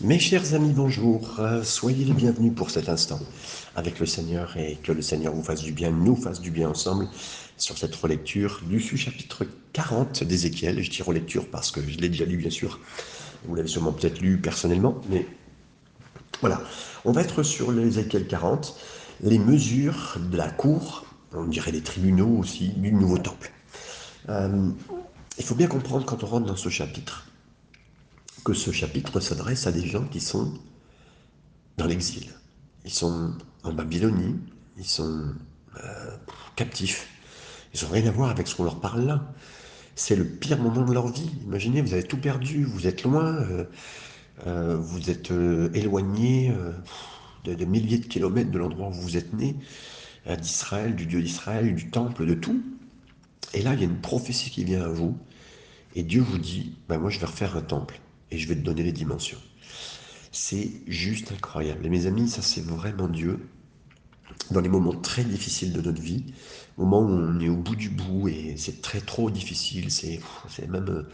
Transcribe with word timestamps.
Mes 0.00 0.18
chers 0.18 0.54
amis, 0.54 0.72
bonjour. 0.72 1.36
Euh, 1.38 1.62
soyez 1.62 2.04
les 2.04 2.14
bienvenus 2.14 2.52
pour 2.52 2.70
cet 2.70 2.88
instant 2.88 3.20
avec 3.76 4.00
le 4.00 4.06
Seigneur 4.06 4.56
et 4.56 4.76
que 4.82 4.90
le 4.90 5.02
Seigneur 5.02 5.32
vous 5.32 5.42
fasse 5.44 5.62
du 5.62 5.70
bien, 5.70 5.92
nous 5.92 6.16
fasse 6.16 6.40
du 6.40 6.50
bien 6.50 6.68
ensemble 6.68 7.06
sur 7.56 7.78
cette 7.78 7.94
relecture 7.94 8.60
du 8.64 8.80
chapitre 8.80 9.46
40 9.72 10.24
d'Ézéchiel. 10.24 10.82
Je 10.82 10.90
dis 10.90 11.00
relecture 11.00 11.48
parce 11.48 11.70
que 11.70 11.80
je 11.80 11.96
l'ai 11.98 12.08
déjà 12.08 12.24
lu, 12.24 12.36
bien 12.36 12.50
sûr. 12.50 12.80
Vous 13.44 13.54
l'avez 13.54 13.68
sûrement 13.68 13.92
peut-être 13.92 14.20
lu 14.20 14.38
personnellement, 14.38 15.00
mais 15.10 15.28
voilà. 16.40 16.60
On 17.04 17.12
va 17.12 17.22
être 17.22 17.44
sur 17.44 17.70
l'Ézéchiel 17.70 18.26
40, 18.26 18.76
les 19.22 19.38
mesures 19.38 20.18
de 20.18 20.36
la 20.36 20.50
cour, 20.50 21.06
on 21.32 21.44
dirait 21.44 21.70
les 21.70 21.82
tribunaux 21.82 22.36
aussi, 22.40 22.70
du 22.70 22.90
nouveau 22.90 23.18
temple. 23.18 23.52
Euh, 24.28 24.70
il 25.38 25.44
faut 25.44 25.54
bien 25.54 25.68
comprendre 25.68 26.04
quand 26.04 26.24
on 26.24 26.26
rentre 26.26 26.46
dans 26.46 26.56
ce 26.56 26.68
chapitre 26.68 27.28
que 28.44 28.52
ce 28.52 28.70
chapitre 28.70 29.20
s'adresse 29.20 29.66
à 29.66 29.72
des 29.72 29.86
gens 29.86 30.04
qui 30.04 30.20
sont 30.20 30.52
dans 31.78 31.86
l'exil. 31.86 32.28
Ils 32.84 32.92
sont 32.92 33.32
en 33.64 33.72
Babylonie, 33.72 34.36
ils 34.76 34.84
sont 34.84 35.32
euh, 35.82 36.16
captifs. 36.54 37.08
Ils 37.72 37.82
n'ont 37.82 37.90
rien 37.90 38.06
à 38.06 38.10
voir 38.10 38.30
avec 38.30 38.46
ce 38.46 38.54
qu'on 38.54 38.64
leur 38.64 38.80
parle 38.80 39.06
là. 39.06 39.32
C'est 39.96 40.14
le 40.14 40.26
pire 40.26 40.58
moment 40.58 40.84
de 40.84 40.92
leur 40.92 41.08
vie. 41.08 41.30
Imaginez, 41.44 41.80
vous 41.80 41.94
avez 41.94 42.02
tout 42.02 42.18
perdu, 42.18 42.64
vous 42.64 42.86
êtes 42.86 43.02
loin, 43.02 43.24
euh, 43.24 43.64
euh, 44.46 44.76
vous 44.76 45.10
êtes 45.10 45.30
éloigné 45.72 46.52
de, 47.44 47.64
milliers 47.64 47.98
de 47.98 48.06
kilomètres 48.06 48.50
de 48.50 48.58
l'endroit 48.58 48.88
où 48.88 48.92
vous 48.92 49.16
êtes 49.16 49.32
né, 49.32 49.56
d'Israël, 50.38 50.94
du 50.94 51.06
Dieu 51.06 51.22
d'Israël, 51.22 51.74
du 51.74 51.90
temple, 51.90 52.26
de 52.26 52.34
tout. 52.34 52.62
Et 53.54 53.62
là, 53.62 53.72
il 53.74 53.80
y 53.80 53.82
a 53.82 53.86
une 53.86 54.00
prophétie 54.00 54.50
qui 54.50 54.64
vient 54.64 54.82
à 54.82 54.88
vous, 54.88 55.16
et 55.94 56.02
Dieu 56.02 56.22
vous 56.22 56.38
dit, 56.38 56.74
ben 56.88 56.98
moi 56.98 57.08
je 57.08 57.20
vais 57.20 57.26
refaire 57.26 57.56
un 57.56 57.62
temple 57.62 58.00
et 58.34 58.38
je 58.38 58.48
vais 58.48 58.56
te 58.56 58.60
donner 58.60 58.82
les 58.82 58.92
dimensions. 58.92 59.38
C'est 60.32 60.70
juste 60.86 61.32
incroyable. 61.32 61.86
Et 61.86 61.88
mes 61.88 62.06
amis, 62.06 62.28
ça 62.28 62.42
c'est 62.42 62.64
vraiment 62.64 63.08
Dieu. 63.08 63.38
Dans 64.50 64.60
les 64.60 64.68
moments 64.68 64.94
très 64.94 65.24
difficiles 65.24 65.72
de 65.72 65.80
notre 65.80 66.02
vie, 66.02 66.24
moments 66.76 67.00
où 67.00 67.08
on 67.08 67.40
est 67.40 67.48
au 67.48 67.56
bout 67.56 67.76
du 67.76 67.88
bout 67.88 68.28
et 68.28 68.56
c'est 68.56 68.82
très 68.82 69.00
trop 69.00 69.30
difficile, 69.30 69.90
c'est 69.90 70.20
même, 70.68 70.88
euh, 70.88 71.08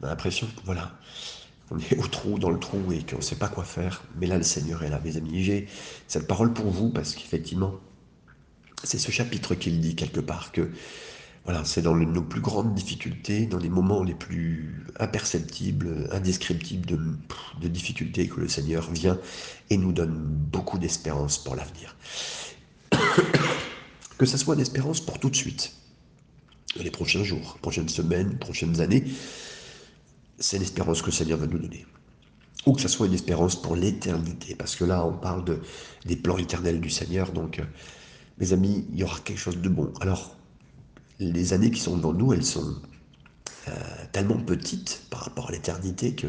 on 0.00 0.06
a 0.06 0.10
l'impression 0.10 0.46
que 0.46 0.60
voilà, 0.64 0.98
on 1.70 1.78
est 1.78 1.98
au 1.98 2.06
trou, 2.06 2.38
dans 2.38 2.50
le 2.50 2.58
trou 2.58 2.92
et 2.92 3.02
qu'on 3.04 3.16
ne 3.16 3.22
sait 3.22 3.36
pas 3.36 3.48
quoi 3.48 3.64
faire. 3.64 4.02
Mais 4.16 4.26
là, 4.26 4.36
le 4.36 4.42
Seigneur 4.42 4.82
est 4.82 4.90
là, 4.90 5.00
mes 5.02 5.16
amis. 5.16 5.42
J'ai 5.42 5.66
cette 6.06 6.26
parole 6.26 6.52
pour 6.52 6.66
vous 6.66 6.90
parce 6.90 7.14
qu'effectivement, 7.14 7.74
c'est 8.84 8.98
ce 8.98 9.10
chapitre 9.10 9.54
qu'il 9.54 9.80
dit 9.80 9.96
quelque 9.96 10.20
part 10.20 10.52
que 10.52 10.70
voilà, 11.48 11.64
c'est 11.64 11.80
dans 11.80 11.96
nos 11.96 12.20
plus 12.20 12.42
grandes 12.42 12.74
difficultés, 12.74 13.46
dans 13.46 13.56
les 13.56 13.70
moments 13.70 14.02
les 14.04 14.12
plus 14.12 14.84
imperceptibles, 15.00 16.06
indescriptibles 16.12 16.84
de, 16.84 17.68
difficultés 17.68 18.28
que 18.28 18.38
le 18.38 18.48
Seigneur 18.48 18.90
vient 18.90 19.18
et 19.70 19.78
nous 19.78 19.92
donne 19.92 20.12
beaucoup 20.12 20.78
d'espérance 20.78 21.42
pour 21.42 21.56
l'avenir. 21.56 21.96
que 24.18 24.26
ce 24.26 24.36
soit 24.36 24.56
d'espérance 24.56 25.00
pour 25.00 25.18
tout 25.18 25.30
de 25.30 25.36
suite, 25.36 25.72
les 26.76 26.90
prochains 26.90 27.24
jours, 27.24 27.56
prochaines 27.62 27.88
semaines, 27.88 28.36
prochaines 28.36 28.82
années, 28.82 29.04
c'est 30.38 30.58
l'espérance 30.58 31.00
que 31.00 31.06
le 31.06 31.12
Seigneur 31.12 31.38
va 31.38 31.46
nous 31.46 31.58
donner. 31.58 31.86
Ou 32.66 32.74
que 32.74 32.82
ce 32.82 32.88
soit 32.88 33.06
une 33.06 33.14
espérance 33.14 33.58
pour 33.58 33.74
l'éternité, 33.74 34.54
parce 34.54 34.76
que 34.76 34.84
là, 34.84 35.02
on 35.06 35.16
parle 35.16 35.46
de, 35.46 35.62
des 36.04 36.16
plans 36.16 36.36
éternels 36.36 36.82
du 36.82 36.90
Seigneur, 36.90 37.32
donc, 37.32 37.58
euh, 37.58 37.64
mes 38.36 38.52
amis, 38.52 38.86
il 38.92 38.98
y 38.98 39.02
aura 39.02 39.18
quelque 39.20 39.40
chose 39.40 39.56
de 39.56 39.68
bon. 39.70 39.94
Alors, 40.02 40.36
les 41.18 41.52
années 41.52 41.70
qui 41.70 41.80
sont 41.80 41.96
devant 41.96 42.12
nous, 42.12 42.32
elles 42.32 42.44
sont 42.44 42.76
euh, 43.68 43.72
tellement 44.12 44.38
petites 44.38 45.02
par 45.10 45.20
rapport 45.20 45.48
à 45.48 45.52
l'éternité 45.52 46.14
que 46.14 46.28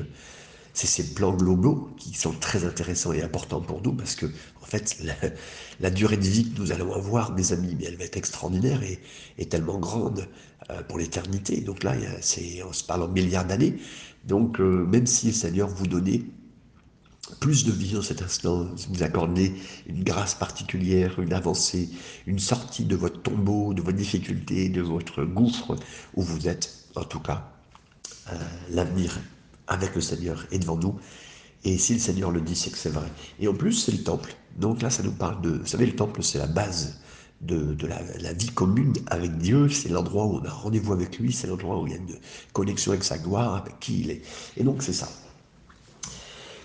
c'est 0.73 0.87
ces 0.87 1.13
plans 1.13 1.33
globaux 1.33 1.89
qui 1.97 2.13
sont 2.13 2.31
très 2.31 2.63
intéressants 2.63 3.11
et 3.11 3.21
importants 3.21 3.61
pour 3.61 3.81
nous 3.81 3.93
parce 3.93 4.15
que, 4.15 4.25
en 4.25 4.65
fait, 4.65 4.97
la, 5.79 5.89
durée 5.89 6.17
de 6.17 6.25
vie 6.25 6.49
que 6.51 6.59
nous 6.59 6.71
allons 6.71 6.93
avoir, 6.93 7.33
mes 7.33 7.51
amis, 7.51 7.75
mais 7.77 7.85
elle 7.85 7.97
va 7.97 8.05
être 8.05 8.17
extraordinaire 8.17 8.81
et, 8.83 9.45
tellement 9.45 9.79
grande 9.79 10.27
euh, 10.69 10.81
pour 10.83 10.99
l'éternité. 10.99 11.61
Donc 11.61 11.83
là, 11.83 11.95
on 12.67 12.73
se 12.73 12.83
parle 12.83 13.03
en 13.03 13.07
milliards 13.07 13.45
d'années. 13.45 13.77
Donc, 14.25 14.59
euh, 14.59 14.85
même 14.85 15.07
si 15.07 15.27
le 15.27 15.33
Seigneur 15.33 15.67
vous 15.67 15.87
donnait 15.87 16.23
plus 17.39 17.65
de 17.65 17.71
vie 17.71 17.97
en 17.97 18.01
cet 18.01 18.21
instant, 18.21 18.67
vous 18.89 19.03
accordez 19.03 19.53
une 19.87 20.03
grâce 20.03 20.35
particulière, 20.35 21.19
une 21.19 21.33
avancée, 21.33 21.89
une 22.27 22.39
sortie 22.39 22.85
de 22.85 22.95
votre 22.95 23.21
tombeau, 23.21 23.73
de 23.73 23.81
vos 23.81 23.91
difficultés, 23.91 24.69
de 24.69 24.81
votre 24.81 25.23
gouffre 25.23 25.75
où 26.15 26.21
vous 26.21 26.47
êtes, 26.47 26.87
en 26.95 27.03
tout 27.03 27.19
cas, 27.19 27.51
euh, 28.31 28.35
l'avenir 28.71 29.19
avec 29.67 29.95
le 29.95 30.01
Seigneur 30.01 30.45
est 30.51 30.59
devant 30.59 30.77
nous. 30.77 30.95
Et 31.63 31.77
si 31.77 31.93
le 31.93 31.99
Seigneur 31.99 32.31
le 32.31 32.41
dit, 32.41 32.55
c'est 32.55 32.71
que 32.71 32.77
c'est 32.77 32.89
vrai. 32.89 33.07
Et 33.39 33.47
en 33.47 33.53
plus, 33.53 33.73
c'est 33.73 33.91
le 33.91 34.03
temple. 34.03 34.33
Donc 34.57 34.81
là, 34.81 34.89
ça 34.89 35.03
nous 35.03 35.11
parle 35.11 35.41
de... 35.41 35.49
Vous 35.49 35.67
savez, 35.67 35.85
le 35.85 35.95
temple, 35.95 36.23
c'est 36.23 36.37
la 36.37 36.47
base 36.47 36.99
de, 37.41 37.75
la, 37.85 37.99
la, 38.19 38.33
vie 38.33 38.49
commune 38.49 38.93
avec 39.07 39.37
Dieu. 39.37 39.69
C'est 39.69 39.89
l'endroit 39.89 40.25
où 40.25 40.37
on 40.37 40.45
a 40.45 40.49
rendez-vous 40.49 40.93
avec 40.93 41.19
lui. 41.19 41.33
C'est 41.33 41.47
l'endroit 41.47 41.81
où 41.81 41.87
il 41.87 41.93
y 41.93 41.95
a 41.95 41.99
une 41.99 42.17
connexion 42.53 42.91
avec 42.91 43.03
sa 43.03 43.17
gloire, 43.17 43.55
avec 43.55 43.79
qui 43.79 44.01
il 44.01 44.11
est. 44.11 44.21
Et 44.57 44.63
donc, 44.63 44.83
c'est 44.83 44.93
ça. 44.93 45.09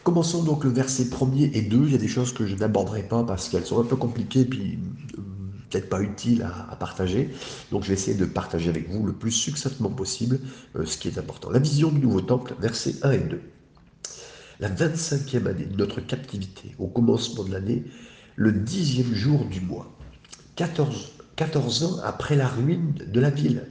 Commençons 0.04 0.42
donc 0.42 0.64
le 0.64 0.70
verset 0.70 1.04
1er 1.04 1.50
et 1.54 1.62
2. 1.62 1.84
Il 1.86 1.92
y 1.92 1.94
a 1.94 1.98
des 1.98 2.08
choses 2.08 2.34
que 2.34 2.46
je 2.46 2.54
n'aborderai 2.56 3.04
pas 3.04 3.24
parce 3.24 3.48
qu'elles 3.48 3.64
sont 3.64 3.80
un 3.80 3.84
peu 3.84 3.96
compliquées 3.96 4.44
puis 4.44 4.78
euh, 5.16 5.22
peut-être 5.70 5.88
pas 5.88 6.02
utiles 6.02 6.42
à, 6.42 6.76
partager. 6.76 7.30
Donc 7.72 7.84
je 7.84 7.88
vais 7.88 7.94
essayer 7.94 8.14
de 8.14 8.26
partager 8.26 8.68
avec 8.68 8.90
vous 8.90 9.06
le 9.06 9.14
plus 9.14 9.32
succinctement 9.32 9.88
possible 9.88 10.40
euh, 10.76 10.84
ce 10.84 10.98
qui 10.98 11.08
est 11.08 11.16
important. 11.16 11.48
La 11.48 11.58
vision 11.58 11.90
du 11.90 12.00
nouveau 12.00 12.20
temple, 12.20 12.54
versets 12.60 12.96
1 13.02 13.12
et 13.12 13.18
2. 13.18 13.40
La 14.60 14.68
25e 14.68 15.46
année 15.46 15.64
de 15.64 15.76
notre 15.76 16.00
captivité, 16.02 16.74
au 16.78 16.86
commencement 16.86 17.42
de 17.42 17.52
l'année, 17.52 17.84
le 18.36 18.52
dixième 18.52 19.14
jour 19.14 19.46
du 19.46 19.62
mois, 19.62 19.90
14, 20.56 21.12
14 21.36 21.82
ans 21.84 21.96
après 22.04 22.36
la 22.36 22.46
ruine 22.46 22.92
de 23.06 23.20
la 23.20 23.30
ville. 23.30 23.70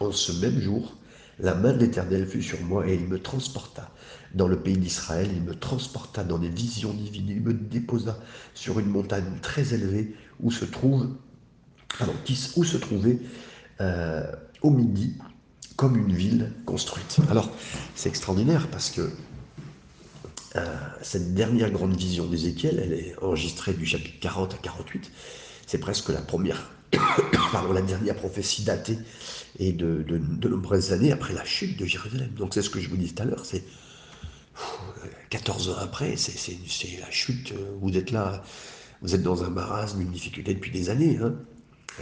En 0.00 0.12
ce 0.12 0.32
même 0.32 0.60
jour, 0.60 0.96
la 1.38 1.54
main 1.54 1.72
de 1.72 1.78
l'Éternel 1.78 2.26
fut 2.26 2.42
sur 2.42 2.60
moi 2.60 2.86
et 2.86 2.94
il 2.94 3.08
me 3.08 3.18
transporta 3.18 3.90
dans 4.34 4.48
le 4.48 4.58
pays 4.58 4.76
d'Israël, 4.76 5.28
il 5.34 5.42
me 5.42 5.54
transporta 5.54 6.24
dans 6.24 6.38
des 6.38 6.48
visions 6.48 6.92
divines, 6.92 7.28
il 7.28 7.42
me 7.42 7.52
déposa 7.52 8.18
sur 8.54 8.78
une 8.78 8.86
montagne 8.86 9.24
très 9.42 9.74
élevée 9.74 10.14
où 10.40 10.50
se 10.50 10.64
trouve, 10.64 11.10
où 12.56 12.64
se 12.64 12.76
trouvait 12.76 13.18
euh, 13.80 14.24
au 14.62 14.70
midi 14.70 15.14
comme 15.76 15.96
une 15.96 16.14
ville 16.14 16.52
construite. 16.66 17.18
Alors 17.30 17.50
c'est 17.94 18.08
extraordinaire 18.08 18.68
parce 18.70 18.90
que 18.90 19.10
euh, 20.56 20.76
cette 21.00 21.34
dernière 21.34 21.70
grande 21.70 21.96
vision 21.96 22.26
d'Ézéchiel, 22.26 22.80
elle 22.82 22.92
est 22.92 23.14
enregistrée 23.22 23.72
du 23.72 23.86
chapitre 23.86 24.20
40 24.20 24.54
à 24.54 24.58
48, 24.58 25.10
c'est 25.66 25.78
presque 25.78 26.10
la 26.10 26.20
première, 26.20 26.70
pardon, 27.52 27.72
la 27.72 27.80
dernière 27.80 28.14
prophétie 28.14 28.62
datée 28.62 28.98
et 29.58 29.72
de, 29.72 30.04
nombreuses 30.46 30.92
années 30.92 31.10
après 31.10 31.32
la 31.32 31.44
chute 31.44 31.78
de 31.78 31.86
Jérusalem. 31.86 32.30
Donc 32.36 32.52
c'est 32.52 32.62
ce 32.62 32.70
que 32.70 32.80
je 32.80 32.88
vous 32.88 32.96
dis 32.96 33.12
tout 33.12 33.22
à 33.22 33.26
l'heure, 33.26 33.44
c'est 33.46 33.64
14 35.30 35.70
ans 35.70 35.76
après, 35.80 36.16
c'est 36.16 36.58
la 37.00 37.10
chute, 37.10 37.52
vous 37.80 37.96
êtes 37.96 38.10
là, 38.10 38.42
vous 39.02 39.14
êtes 39.14 39.22
dans 39.22 39.44
un 39.44 39.50
marasme, 39.50 40.00
une 40.00 40.10
difficulté 40.10 40.54
depuis 40.54 40.70
des 40.70 40.90
années. 40.90 41.18
Hein. 41.22 41.34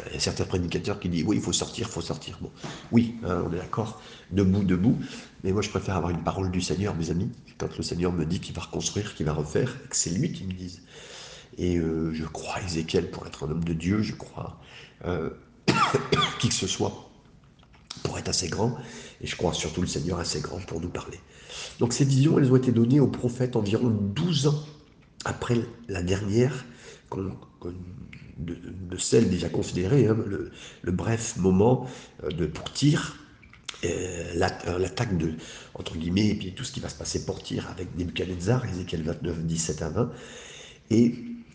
Il 0.08 0.14
y 0.14 0.16
a 0.16 0.20
certains 0.20 0.44
prédicateurs 0.44 1.00
qui 1.00 1.08
disent 1.08 1.24
oui, 1.24 1.36
il 1.36 1.42
faut 1.42 1.52
sortir, 1.52 1.88
il 1.88 1.92
faut 1.92 2.00
sortir. 2.00 2.38
Bon, 2.40 2.50
oui, 2.92 3.16
hein, 3.24 3.44
on 3.46 3.52
est 3.52 3.56
d'accord, 3.56 4.00
debout, 4.30 4.62
debout. 4.62 4.98
Mais 5.42 5.52
moi, 5.52 5.62
je 5.62 5.70
préfère 5.70 5.96
avoir 5.96 6.10
une 6.10 6.22
parole 6.22 6.50
du 6.50 6.60
Seigneur, 6.60 6.94
mes 6.94 7.10
amis. 7.10 7.30
Quand 7.58 7.76
le 7.76 7.82
Seigneur 7.82 8.12
me 8.12 8.24
dit 8.24 8.40
qu'il 8.40 8.54
va 8.54 8.62
reconstruire, 8.62 9.14
qu'il 9.14 9.26
va 9.26 9.32
refaire, 9.32 9.88
que 9.88 9.96
c'est 9.96 10.10
lui 10.10 10.32
qui 10.32 10.44
me 10.44 10.52
dise. 10.52 10.82
Et 11.58 11.76
euh, 11.78 12.12
je 12.14 12.24
crois 12.24 12.60
Ézéchiel 12.62 13.10
pour 13.10 13.26
être 13.26 13.46
un 13.46 13.50
homme 13.50 13.64
de 13.64 13.72
Dieu, 13.72 14.02
je 14.02 14.14
crois 14.14 14.60
euh, 15.04 15.30
qui 16.38 16.48
que 16.48 16.54
ce 16.54 16.66
soit 16.66 17.10
pour 18.04 18.18
être 18.18 18.28
assez 18.28 18.48
grand, 18.48 18.78
et 19.20 19.26
je 19.26 19.36
crois 19.36 19.52
surtout 19.52 19.80
le 19.80 19.86
Seigneur 19.86 20.20
assez 20.20 20.40
grand 20.40 20.58
pour 20.58 20.80
nous 20.80 20.88
parler. 20.88 21.18
Donc 21.78 21.92
ces 21.92 22.04
visions, 22.04 22.38
elles 22.38 22.52
ont 22.52 22.56
été 22.56 22.72
données 22.72 23.00
au 23.00 23.06
prophète 23.06 23.56
environ 23.56 23.88
12 23.88 24.48
ans 24.48 24.64
après 25.24 25.60
la 25.88 26.02
dernière, 26.02 26.64
de, 28.38 28.96
celle 28.96 29.28
déjà 29.28 29.48
considérée, 29.48 30.06
hein, 30.06 30.16
le, 30.82 30.92
bref 30.92 31.36
moment 31.36 31.88
euh, 32.24 32.30
de 32.30 32.46
pour 32.46 32.72
tir, 32.72 33.16
euh, 33.84 34.34
l'attaque 34.34 35.16
de, 35.16 35.34
entre 35.74 35.96
guillemets, 35.96 36.28
et 36.28 36.34
puis 36.34 36.52
tout 36.52 36.64
ce 36.64 36.72
qui 36.72 36.80
va 36.80 36.88
se 36.88 36.94
passer 36.94 37.24
pour 37.24 37.42
tir 37.42 37.68
avec 37.70 37.96
Nebuchadnezzar, 37.96 38.66
Ézéchiel 38.66 39.02
29, 39.02 39.44
17 39.44 39.82
à 39.82 39.88
20, 39.90 40.12
et 40.90 41.14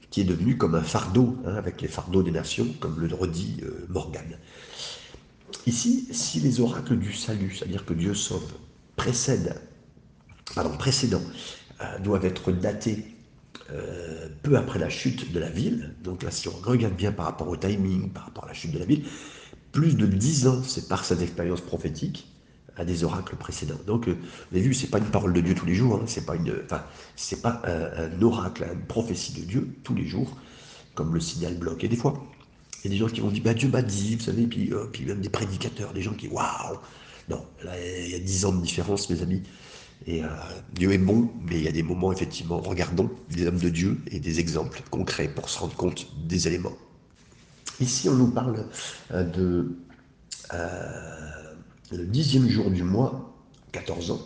qui 0.10 0.22
est 0.22 0.26
devenu 0.26 0.58
comme 0.58 0.76
un 0.76 0.84
fardeau, 0.84 1.38
hein, 1.46 1.56
avec 1.56 1.82
les 1.82 1.88
fardeaux 1.88 2.24
des 2.24 2.32
nations, 2.32 2.68
comme 2.80 3.00
le 3.00 3.14
redit 3.14 3.58
euh, 3.64 3.86
Morgane. 3.90 4.38
Ici, 5.68 6.08
si 6.12 6.40
les 6.40 6.60
oracles 6.60 6.98
du 6.98 7.14
salut, 7.14 7.54
c'est-à-dire 7.56 7.86
que 7.86 7.94
Dieu 7.94 8.14
sauve, 8.14 8.54
précèdent, 8.96 9.56
pardon, 10.54 10.76
précédents, 10.78 11.24
euh, 11.82 12.00
doivent 12.00 12.26
être 12.26 12.52
datés 12.52 13.06
euh, 13.72 14.28
peu 14.44 14.58
après 14.58 14.80
la 14.80 14.90
chute 14.90 15.32
de 15.32 15.40
la 15.40 15.50
ville, 15.50 15.96
donc 16.04 16.24
là 16.24 16.32
si 16.32 16.48
on 16.48 16.56
regarde 16.64 16.94
bien 16.94 17.12
par 17.12 17.26
rapport 17.26 17.48
au 17.48 17.58
timing, 17.58 18.10
par 18.10 18.26
rapport 18.26 18.46
à 18.46 18.48
la 18.48 18.54
chute 18.54 18.72
de 18.72 18.80
la 18.80 18.86
ville, 18.86 19.04
plus 19.72 19.96
de 19.96 20.06
dix 20.06 20.48
ans 20.48 20.62
c'est 20.64 20.88
par 20.88 21.04
cette 21.04 21.22
expérience 21.22 21.62
prophétique, 21.62 22.28
à 22.78 22.84
des 22.84 23.06
oracles 23.06 23.38
précédents. 23.38 23.80
Donc, 23.88 24.10
vous 24.10 24.18
avez 24.52 24.60
vu, 24.60 24.74
c'est 24.74 24.88
pas 24.90 24.98
une 24.98 25.06
parole 25.06 25.32
de 25.32 25.40
Dieu 25.40 25.56
tous 25.56 25.66
les 25.66 25.76
jours, 25.76 25.96
hein, 25.96 26.04
c'est 26.06 26.26
pas 26.26 27.62
un, 27.64 28.22
oracle, 28.22 28.68
une 28.70 28.86
prophétie 28.86 29.32
de 29.32 29.46
Dieu 29.46 29.70
tous 29.86 29.96
les 29.96 30.06
jours, 30.06 30.36
comme 30.94 31.14
le 31.14 31.22
signal 31.22 31.56
bloc. 31.58 31.86
Et 31.86 31.88
des 31.88 31.96
fois, 31.96 32.22
il 32.84 32.88
y 32.88 32.88
a 32.88 32.92
des 32.92 32.98
gens 32.98 33.08
qui 33.08 33.22
vont 33.22 33.30
dire, 33.30 33.44
bah, 33.44 33.54
Dieu 33.54 33.70
m'a 33.70 33.82
dit, 33.82 34.18
vous 34.18 34.24
savez, 34.24 34.46
puis, 34.46 34.74
puis 34.92 35.06
même 35.06 35.22
des 35.22 35.30
prédicateurs, 35.30 35.94
des 35.94 36.02
gens 36.02 36.14
qui, 36.14 36.28
waouh, 36.28 36.78
non, 37.30 37.46
là, 37.64 37.72
il 37.82 38.12
y 38.12 38.16
a 38.16 38.20
dix 38.20 38.46
ans 38.46 38.52
de 38.52 38.62
différence, 38.62 39.10
mes 39.10 39.22
amis. 39.22 39.42
Et 40.08 40.24
euh, 40.24 40.28
Dieu 40.74 40.92
est 40.92 41.00
bon, 41.00 41.30
mais 41.42 41.58
il 41.58 41.64
y 41.64 41.68
a 41.68 41.72
des 41.72 41.84
moments, 41.84 42.12
effectivement, 42.12 42.60
regardons 42.60 43.10
des 43.32 43.48
hommes 43.48 43.58
de 43.58 43.70
Dieu 43.70 43.98
et 44.12 44.20
des 44.20 44.40
exemples 44.40 44.82
concrets 44.92 45.28
pour 45.28 45.50
se 45.50 45.60
rendre 45.60 45.76
compte 45.76 46.08
des 46.28 46.48
éléments. 46.48 46.76
Ici, 47.80 48.08
on 48.08 48.14
nous 48.14 48.30
parle 48.30 48.66
euh, 49.12 49.24
de 49.24 49.76
euh, 50.54 51.54
le 51.92 52.06
dixième 52.06 52.48
jour 52.48 52.70
du 52.70 52.84
mois, 52.84 53.34
14 53.72 54.12
ans. 54.12 54.22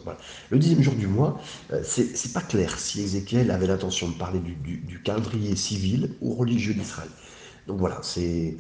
Le 0.50 0.60
dixième 0.60 0.84
jour 0.84 0.94
du 0.94 1.08
mois, 1.08 1.42
c'est 1.82 2.34
pas 2.34 2.42
clair 2.42 2.78
si 2.78 3.02
Ézéchiel 3.02 3.50
avait 3.50 3.66
l'intention 3.66 4.08
de 4.10 4.14
parler 4.14 4.40
du, 4.40 4.54
du, 4.54 5.02
calendrier 5.02 5.56
civil 5.56 6.14
ou 6.22 6.36
religieux 6.36 6.76
d'Israël. 6.76 7.10
Donc 7.66 7.80
voilà, 7.80 8.00
c'est 8.04 8.58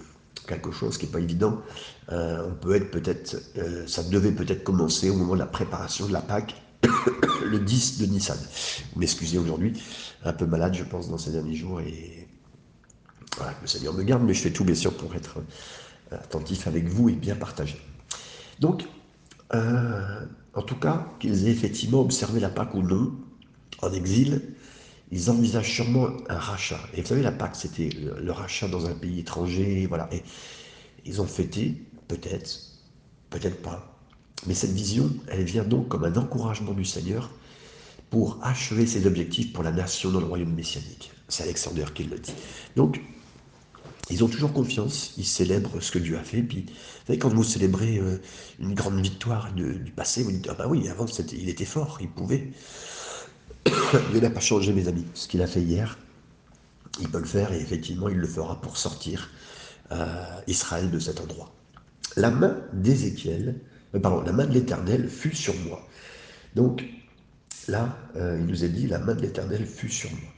quelque 0.47 0.71
chose 0.71 0.97
qui 0.97 1.05
n'est 1.05 1.11
pas 1.11 1.19
évident. 1.19 1.61
on 2.07 2.55
peut 2.59 2.73
être 2.73 2.89
peut-être, 2.89 3.37
ça 3.85 4.01
devait 4.01 4.31
peut-être 4.31 4.63
commencer 4.63 5.11
au 5.11 5.15
moment 5.15 5.35
de 5.35 5.39
la 5.39 5.45
préparation 5.45 6.07
de 6.07 6.13
la 6.13 6.21
Pâque 6.21 6.55
le 7.45 7.59
10 7.59 7.99
de 7.99 8.05
Nissan. 8.05 8.37
Vous 8.93 8.99
m'excusez 8.99 9.37
aujourd'hui, 9.37 9.81
un 10.23 10.33
peu 10.33 10.45
malade, 10.45 10.73
je 10.73 10.83
pense, 10.83 11.09
dans 11.09 11.17
ces 11.17 11.31
derniers 11.31 11.55
jours. 11.55 11.81
Et 11.81 12.27
voilà, 13.37 13.53
que 13.53 13.61
le 13.61 13.67
Seigneur 13.67 13.93
me 13.93 14.03
garde, 14.03 14.23
mais 14.23 14.33
je 14.33 14.41
fais 14.41 14.51
tout, 14.51 14.63
bien 14.63 14.75
sûr, 14.75 14.95
pour 14.95 15.13
être 15.15 15.39
euh, 16.11 16.17
attentif 16.17 16.67
avec 16.67 16.87
vous 16.87 17.09
et 17.09 17.13
bien 17.13 17.35
partager. 17.35 17.79
Donc, 18.59 18.87
euh, 19.53 20.25
en 20.53 20.61
tout 20.61 20.75
cas, 20.75 21.07
qu'ils 21.19 21.47
aient 21.47 21.51
effectivement 21.51 22.01
observé 22.01 22.39
la 22.39 22.49
Pâque 22.49 22.73
ou 22.75 22.81
non, 22.81 23.13
en 23.81 23.91
exil, 23.93 24.55
ils 25.11 25.29
envisagent 25.31 25.71
sûrement 25.71 26.09
un 26.27 26.37
rachat. 26.37 26.79
Et 26.93 27.01
vous 27.01 27.07
savez, 27.07 27.21
la 27.21 27.31
Pâque, 27.31 27.55
c'était 27.55 27.89
le, 27.89 28.31
rachat 28.31 28.67
dans 28.67 28.85
un 28.85 28.93
pays 28.93 29.19
étranger, 29.19 29.85
voilà. 29.87 30.09
Et 30.11 30.23
ils 31.05 31.21
ont 31.21 31.25
fêté, 31.25 31.83
peut-être, 32.07 32.49
peut-être 33.29 33.61
pas, 33.61 33.98
mais 34.47 34.53
cette 34.53 34.71
vision, 34.71 35.09
elle 35.27 35.43
vient 35.43 35.63
donc 35.63 35.89
comme 35.89 36.05
un 36.05 36.15
encouragement 36.15 36.73
du 36.73 36.85
Seigneur 36.85 37.29
pour 38.09 38.39
achever 38.41 38.87
ses 38.87 39.05
objectifs 39.05 39.53
pour 39.53 39.63
la 39.63 39.71
nation 39.71 40.11
dans 40.11 40.19
le 40.19 40.25
royaume 40.25 40.53
messianique. 40.53 41.11
C'est 41.27 41.43
Alexander 41.43 41.85
qui 41.93 42.05
le 42.05 42.17
dit. 42.17 42.33
Donc, 42.75 43.01
ils 44.09 44.23
ont 44.23 44.27
toujours 44.27 44.53
confiance, 44.53 45.13
ils 45.17 45.25
célèbrent 45.25 45.81
ce 45.81 45.91
que 45.91 45.99
Dieu 45.99 46.17
a 46.17 46.23
fait. 46.23 46.41
Puis, 46.41 46.65
vous 46.67 46.73
savez, 47.07 47.19
quand 47.19 47.29
vous 47.29 47.43
célébrez 47.43 47.99
euh, 47.99 48.19
une 48.59 48.73
grande 48.73 48.99
victoire 48.99 49.51
du 49.53 49.91
passé, 49.95 50.23
vous 50.23 50.31
dites 50.31 50.47
Ah 50.49 50.55
bah 50.55 50.65
oui, 50.67 50.87
avant, 50.89 51.05
il 51.05 51.49
était 51.49 51.65
fort, 51.65 51.99
il 52.01 52.09
pouvait. 52.09 52.51
Dieu 54.11 54.19
n'a 54.19 54.31
pas 54.31 54.39
changé, 54.39 54.73
mes 54.73 54.87
amis. 54.87 55.05
Ce 55.13 55.27
qu'il 55.27 55.41
a 55.43 55.47
fait 55.47 55.61
hier, 55.61 55.99
il 56.99 57.09
peut 57.09 57.19
le 57.19 57.25
faire 57.25 57.51
et 57.53 57.61
effectivement, 57.61 58.09
il 58.09 58.17
le 58.17 58.27
fera 58.27 58.59
pour 58.59 58.77
sortir 58.77 59.29
euh, 59.91 60.23
Israël 60.47 60.89
de 60.89 60.97
cet 60.97 61.21
endroit. 61.21 61.53
La 62.15 62.31
main 62.31 62.57
d'Ézéchiel 62.73 63.59
euh, 63.95 63.99
pardon, 63.99 64.21
la 64.21 64.31
main 64.31 64.45
de 64.45 64.53
l'Éternel 64.53 65.09
fut 65.09 65.35
sur 65.35 65.55
moi. 65.61 65.85
Donc 66.55 66.83
là, 67.67 67.97
euh, 68.15 68.37
il 68.39 68.45
nous 68.45 68.63
est 68.63 68.69
dit, 68.69 68.87
la 68.87 68.99
main 68.99 69.15
de 69.15 69.21
l'Éternel 69.21 69.65
fut 69.65 69.89
sur 69.89 70.11
moi. 70.11 70.29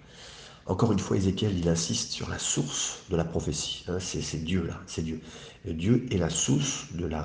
Encore 0.68 0.92
une 0.92 1.00
fois, 1.00 1.18
Ézéchiel, 1.18 1.58
il 1.58 1.68
insiste 1.68 2.12
sur 2.12 2.30
la 2.30 2.40
source 2.40 3.00
de 3.10 3.16
la 3.16 3.26
prophétie. 3.26 3.84
Hein, 3.88 3.98
c'est 4.00 4.44
Dieu 4.44 4.66
là, 4.66 4.80
c'est 4.88 5.02
Dieu. 5.02 5.20
Dieu 5.66 6.06
est 6.12 6.18
la 6.18 6.30
source 6.30 6.86
de 6.94 7.06
la 7.06 7.24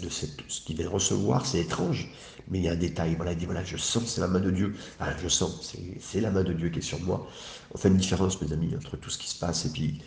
de 0.00 0.08
ce 0.08 0.60
qu'il 0.62 0.76
vient 0.76 0.88
recevoir, 0.88 1.44
c'est 1.44 1.58
étrange, 1.58 2.08
mais 2.48 2.58
il 2.58 2.64
y 2.64 2.68
a 2.68 2.72
un 2.72 2.76
détail. 2.76 3.14
Il 3.20 3.36
dit 3.36 3.44
voilà, 3.44 3.62
je 3.62 3.76
sens, 3.76 4.04
c'est 4.06 4.22
la 4.22 4.26
main 4.26 4.40
de 4.40 4.50
Dieu. 4.50 4.74
Ah, 4.98 5.10
je 5.22 5.28
sens, 5.28 5.76
c'est 6.00 6.20
la 6.20 6.30
main 6.30 6.44
de 6.44 6.52
Dieu 6.54 6.70
qui 6.70 6.78
est 6.78 6.82
sur 6.82 6.98
moi. 7.00 7.28
On 7.74 7.78
fait 7.78 7.88
une 7.88 7.98
différence, 7.98 8.40
mes 8.40 8.52
amis, 8.52 8.74
entre 8.74 8.96
tout 8.96 9.10
ce 9.10 9.18
qui 9.18 9.28
se 9.28 9.38
passe 9.38 9.66
et 9.66 9.68
puis 9.68 10.00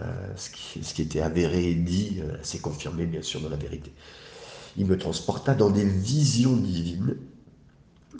euh, 0.00 0.32
ce, 0.36 0.50
qui, 0.50 0.82
ce, 0.82 0.94
qui, 0.94 1.02
était 1.02 1.20
avéré 1.20 1.70
et 1.70 1.74
dit, 1.74 2.20
c'est 2.42 2.60
confirmé 2.60 3.04
bien 3.04 3.22
sûr 3.22 3.40
dans 3.40 3.50
la 3.50 3.56
vérité. 3.56 3.92
Il 4.76 4.86
me 4.86 4.98
transporta 4.98 5.54
dans 5.54 5.70
des 5.70 5.84
visions 5.84 6.56
divines 6.56 7.16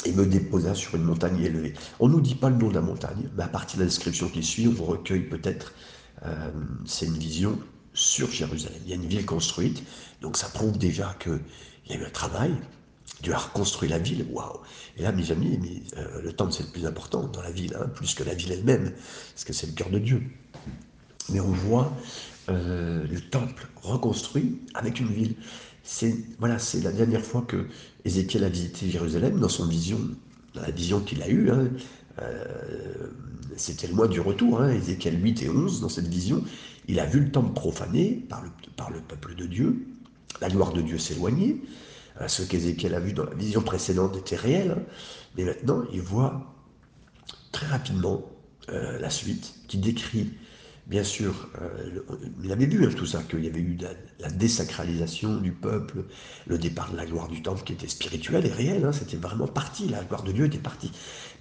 et 0.05 0.13
me 0.13 0.27
déposa 0.27 0.75
sur 0.75 0.95
une 0.95 1.05
montagne 1.05 1.41
élevée. 1.41 1.75
On 2.01 2.09
ne 2.09 2.15
nous 2.15 2.21
dit 2.21 2.35
pas 2.35 2.51
le 2.51 2.57
nom 2.57 2.69
de 2.69 2.75
la 2.75 2.81
montagne, 2.81 3.29
mais 3.37 3.43
à 3.43 3.49
partir 3.49 3.79
de 3.79 3.83
la 3.83 3.89
description 3.89 4.29
qui 4.29 4.43
suit, 4.43 4.69
on 4.69 4.85
recueille 4.85 5.29
peut-être. 5.29 5.73
Euh, 6.25 6.51
c'est 6.85 7.07
une 7.07 7.19
vision 7.19 7.59
sur 7.95 8.31
Jérusalem. 8.31 8.79
Il 8.85 8.91
y 8.91 8.93
a 8.93 8.97
une 8.97 9.07
ville 9.07 9.25
construite, 9.27 9.83
donc 10.21 10.37
ça 10.37 10.49
prouve 10.49 10.79
déjà 10.79 11.17
qu'il 11.21 11.41
y 11.89 11.93
a 11.93 11.97
eu 11.97 12.05
un 12.05 12.11
travail. 12.11 12.55
Dieu 13.23 13.33
a 13.33 13.39
reconstruit 13.39 13.89
la 13.89 13.99
ville, 13.99 14.27
waouh! 14.31 14.61
Et 14.97 15.03
là, 15.03 15.13
mes 15.13 15.31
amis, 15.31 15.59
euh, 15.97 16.21
le 16.21 16.33
temple 16.33 16.53
c'est 16.53 16.65
le 16.65 16.71
plus 16.71 16.87
important 16.87 17.27
dans 17.29 17.41
la 17.41 17.51
ville, 17.51 17.75
hein, 17.81 17.89
plus 17.95 18.15
que 18.15 18.23
la 18.23 18.35
ville 18.35 18.53
elle-même, 18.53 18.93
parce 19.33 19.45
que 19.45 19.53
c'est 19.53 19.67
le 19.67 19.73
cœur 19.73 19.91
de 19.91 19.99
Dieu. 19.99 20.23
Mais 21.31 21.41
on 21.41 21.51
voit 21.51 21.93
euh, 22.49 23.05
le 23.11 23.21
temple 23.21 23.67
reconstruit 23.83 24.61
avec 24.75 25.01
une 25.01 25.09
ville 25.09 25.35
c'est 25.87 26.15
voilà, 26.39 26.59
c'est 26.59 26.83
la 26.83 26.93
dernière 26.93 27.25
fois 27.25 27.43
que 27.43 27.67
Ézéchiel 28.05 28.45
a 28.45 28.49
visité 28.49 28.91
Jérusalem 28.91 29.41
dans 29.41 29.49
son 29.49 29.67
vision, 29.67 29.99
dans 30.55 30.63
la 30.63 30.71
vision 30.71 31.01
qu'il 31.01 31.23
a 31.23 31.31
eue. 31.31 31.51
C'était 33.57 33.87
le 33.87 33.95
mois 33.95 34.09
du 34.09 34.21
retour, 34.21 34.61
hein, 34.61 34.71
Ézéchiel 34.71 35.23
8 35.23 35.43
et 35.43 35.49
11, 35.49 35.81
dans 35.81 35.89
cette 35.89 36.09
vision, 36.09 36.45
il 36.89 37.01
a 37.01 37.07
vu 37.07 37.21
le 37.21 37.31
temple 37.31 37.53
profané 37.55 38.25
par 38.29 38.43
le, 38.43 38.51
par 38.77 38.91
le 38.91 39.01
peuple 39.01 39.35
de 39.35 39.47
Dieu, 39.47 39.87
la 40.41 40.49
gloire 40.49 40.73
de 40.73 40.83
Dieu 40.83 40.99
s'éloigner. 40.99 41.63
Euh, 42.21 42.29
ce 42.29 42.43
qu'Ézéchiel 42.43 42.95
a 42.95 43.01
vu 43.01 43.13
dans 43.13 43.25
la 43.25 43.35
vision 43.35 43.63
précédente 43.63 44.17
était 44.17 44.37
réel, 44.37 44.71
hein. 44.73 44.83
mais 45.37 45.45
maintenant 45.45 45.83
il 45.93 46.01
voit 46.01 46.55
très 47.53 47.67
rapidement 47.67 48.23
euh, 48.69 48.99
la 48.99 49.11
suite 49.11 49.55
qui 49.69 49.79
décrit 49.79 50.33
bien 50.87 51.03
sûr, 51.03 51.49
euh, 51.61 52.01
il 52.43 52.53
avait 52.53 52.67
vu 52.67 52.87
hein, 52.87 52.91
tout 52.97 53.07
ça, 53.07 53.23
qu'il 53.23 53.45
y 53.45 53.49
avait 53.49 53.61
eu 53.61 53.77
la, 54.21 54.31
désacralisation 54.31 55.37
du 55.39 55.53
peuple, 55.53 56.05
le 56.47 56.59
départ 56.59 56.93
de 56.93 56.97
la 56.97 57.07
gloire 57.07 57.29
du 57.29 57.43
temple 57.43 57.63
qui 57.65 57.73
était 57.73 57.89
spirituel 57.89 58.47
et 58.47 58.53
réel, 58.53 58.85
hein, 58.85 58.93
c'était 58.93 59.17
vraiment 59.17 59.49
parti, 59.49 59.89
la 59.89 60.05
gloire 60.05 60.23
de 60.23 60.33
Dieu 60.33 60.47
était 60.47 60.59
partie. 60.59 60.93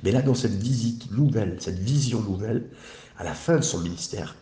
Mais 0.03 0.12
là, 0.12 0.21
dans 0.21 0.33
cette 0.33 0.56
visite 0.56 1.12
nouvelle, 1.12 1.57
cette 1.59 1.80
vision 1.80 2.21
nouvelle, 2.21 2.69
à 3.18 3.24
la 3.24 3.33
fin 3.33 3.57
de 3.57 3.62
son 3.62 3.80
ministère, 3.80 4.36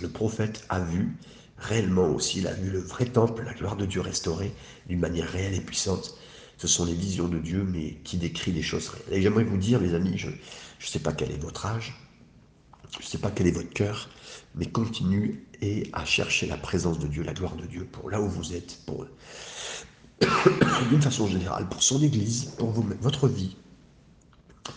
le 0.00 0.08
prophète 0.08 0.64
a 0.68 0.80
vu 0.80 1.16
réellement 1.58 2.08
aussi, 2.08 2.38
il 2.38 2.46
a 2.46 2.52
vu 2.52 2.70
le 2.70 2.78
vrai 2.78 3.06
temple, 3.06 3.44
la 3.44 3.54
gloire 3.54 3.76
de 3.76 3.86
Dieu 3.86 4.00
restaurée 4.00 4.52
d'une 4.88 5.00
manière 5.00 5.28
réelle 5.28 5.54
et 5.54 5.60
puissante. 5.60 6.16
Ce 6.58 6.68
sont 6.68 6.86
les 6.86 6.94
visions 6.94 7.28
de 7.28 7.38
Dieu, 7.38 7.64
mais 7.64 7.98
qui 8.04 8.16
décrit 8.16 8.52
des 8.52 8.62
choses 8.62 8.88
réelles. 8.88 9.18
Et 9.18 9.22
j'aimerais 9.22 9.44
vous 9.44 9.58
dire, 9.58 9.80
mes 9.80 9.94
amis, 9.94 10.16
je 10.16 10.28
ne 10.28 10.34
sais 10.80 10.98
pas 10.98 11.12
quel 11.12 11.30
est 11.30 11.42
votre 11.42 11.66
âge, 11.66 11.94
je 12.92 12.98
ne 12.98 13.08
sais 13.08 13.18
pas 13.18 13.30
quel 13.30 13.46
est 13.46 13.52
votre 13.52 13.70
cœur, 13.70 14.08
mais 14.54 14.66
continue 14.66 15.44
et 15.60 15.90
à 15.92 16.04
chercher 16.04 16.46
la 16.46 16.56
présence 16.56 16.98
de 16.98 17.06
Dieu, 17.06 17.22
la 17.22 17.34
gloire 17.34 17.56
de 17.56 17.66
Dieu 17.66 17.86
pour 17.90 18.10
là 18.10 18.20
où 18.20 18.28
vous 18.28 18.54
êtes, 18.54 18.80
pour 18.86 19.06
d'une 20.90 21.02
façon 21.02 21.26
générale, 21.26 21.68
pour 21.68 21.82
son 21.82 22.02
Église, 22.02 22.52
pour 22.58 22.70
votre 23.00 23.28
vie. 23.28 23.56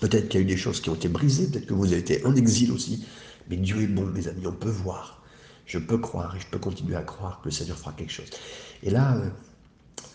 Peut-être 0.02 0.30
qu'il 0.30 0.40
y 0.40 0.44
a 0.44 0.46
eu 0.46 0.50
des 0.50 0.58
choses 0.58 0.82
qui 0.82 0.90
ont 0.90 0.96
été 0.96 1.10
brisées, 1.10 1.48
peut-être 1.48 1.66
que 1.66 1.74
vous 1.74 1.88
avez 1.88 1.98
été 1.98 2.26
en 2.26 2.36
exil 2.36 2.72
aussi, 2.72 3.06
mais 3.50 3.58
Dieu 3.58 3.82
est 3.82 3.88
bon, 3.88 4.06
mes 4.06 4.28
amis, 4.28 4.48
on 4.48 4.54
peut 4.54 4.70
voir. 4.70 5.24
Je 5.66 5.78
peux 5.78 5.98
croire 5.98 6.36
et 6.36 6.40
je 6.40 6.48
peux 6.48 6.60
continuer 6.60 6.96
à 6.96 7.04
croire 7.04 7.42
que 7.42 7.46
le 7.46 7.52
Seigneur 7.52 7.78
fera 7.78 7.94
quelque 7.94 8.12
chose. 8.12 8.30
Et 8.84 8.90
là, 8.90 9.16
euh, 9.18 9.30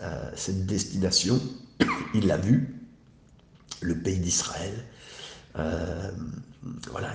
euh, 0.03 0.31
cette 0.35 0.67
destination, 0.67 1.41
il 2.15 2.27
l'a 2.27 2.39
vu, 2.39 2.81
le 3.81 3.99
pays 3.99 4.19
d'Israël, 4.19 4.85
euh, 5.59 6.11
voilà, 6.91 7.13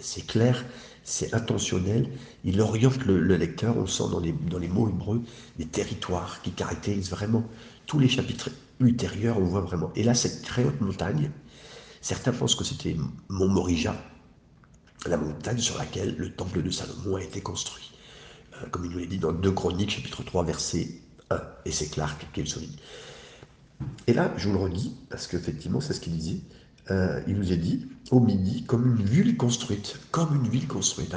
c'est 0.00 0.26
clair, 0.26 0.64
c'est 1.04 1.34
intentionnel. 1.34 2.08
Il 2.44 2.60
oriente 2.60 3.04
le, 3.04 3.36
lecteur, 3.36 3.76
on 3.76 3.86
sent 3.86 4.04
dans 4.10 4.20
les, 4.20 4.68
mots 4.68 4.88
hébreux, 4.88 5.22
des 5.58 5.66
territoires 5.66 6.40
qui 6.42 6.52
caractérisent 6.52 7.10
vraiment 7.10 7.44
tous 7.86 7.98
les 7.98 8.08
chapitres 8.08 8.50
ultérieurs, 8.80 9.38
on 9.38 9.44
voit 9.44 9.60
vraiment. 9.60 9.92
Et 9.94 10.02
là, 10.02 10.14
cette 10.14 10.42
très 10.42 10.64
haute 10.64 10.80
montagne, 10.80 11.30
certains 12.00 12.32
pensent 12.32 12.54
que 12.54 12.64
c'était 12.64 12.96
Mont 13.28 13.48
Morija, 13.48 13.94
la 15.06 15.16
montagne 15.16 15.58
sur 15.58 15.78
laquelle 15.78 16.16
le 16.16 16.32
temple 16.32 16.62
de 16.62 16.70
Salomon 16.70 17.16
a 17.16 17.22
été 17.22 17.40
construit. 17.40 17.92
Euh, 18.54 18.68
comme 18.70 18.84
il 18.84 18.90
nous 18.90 18.98
l'a 18.98 19.06
dit 19.06 19.18
dans 19.18 19.32
2 19.32 19.50
Chroniques, 19.52 19.90
chapitre 19.90 20.22
3, 20.22 20.44
verset 20.44 20.88
1. 21.30 21.40
Et 21.64 21.72
c'est 21.72 21.88
clair 21.88 22.16
qu'il 22.32 22.48
souligne. 22.48 22.76
Et 24.06 24.12
là, 24.12 24.32
je 24.36 24.48
vous 24.48 24.54
le 24.54 24.60
redis, 24.60 24.96
parce 25.10 25.26
qu'effectivement, 25.26 25.80
c'est 25.80 25.92
ce 25.92 26.00
qu'il 26.00 26.16
disait. 26.16 26.40
Euh, 26.90 27.20
il 27.28 27.36
nous 27.36 27.52
est 27.52 27.56
dit, 27.56 27.86
au 28.10 28.18
midi, 28.18 28.64
comme 28.64 28.96
une 28.96 29.04
ville 29.04 29.36
construite, 29.36 29.98
comme 30.10 30.34
une 30.34 30.48
ville 30.48 30.66
construite. 30.66 31.14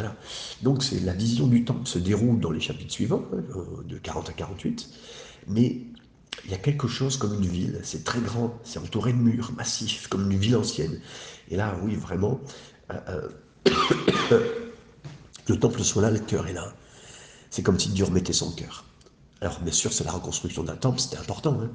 Donc 0.62 0.84
c'est 0.84 1.00
la 1.00 1.14
vision 1.14 1.48
du 1.48 1.66
temple 1.66 1.88
se 1.88 1.98
déroule 1.98 2.40
dans 2.40 2.52
les 2.52 2.60
chapitres 2.60 2.92
suivants, 2.92 3.26
hein, 3.34 3.42
euh, 3.56 3.84
de 3.84 3.98
40 3.98 4.30
à 4.30 4.34
48, 4.34 4.90
mais 5.48 5.82
il 6.44 6.52
y 6.52 6.54
a 6.54 6.58
quelque 6.58 6.88
chose 6.88 7.18
comme 7.18 7.34
une 7.34 7.48
ville, 7.48 7.80
c'est 7.84 8.04
très 8.04 8.20
grand, 8.20 8.60
c'est 8.64 8.78
entouré 8.78 9.14
de 9.14 9.18
murs 9.18 9.54
massifs, 9.58 10.08
comme 10.08 10.30
une 10.30 10.38
ville 10.38 10.56
ancienne. 10.56 11.00
Et 11.50 11.56
là, 11.56 11.76
oui, 11.84 11.96
vraiment, 11.96 12.40
euh, 12.92 13.30
le 15.48 15.60
temple 15.60 15.84
soit 15.84 16.04
là, 16.04 16.12
le 16.12 16.20
cœur 16.20 16.48
est 16.48 16.54
là. 16.54 16.74
C'est 17.50 17.64
comme 17.64 17.80
si 17.80 17.90
Dieu 17.90 18.06
remettait 18.06 18.34
son 18.34 18.52
cœur. 18.52 18.86
Alors 19.42 19.60
bien 19.60 19.74
sûr, 19.74 19.92
c'est 19.92 20.04
la 20.04 20.12
reconstruction 20.12 20.64
d'un 20.64 20.76
temple, 20.76 21.00
c'était 21.00 21.18
important. 21.18 21.60
Hein. 21.62 21.70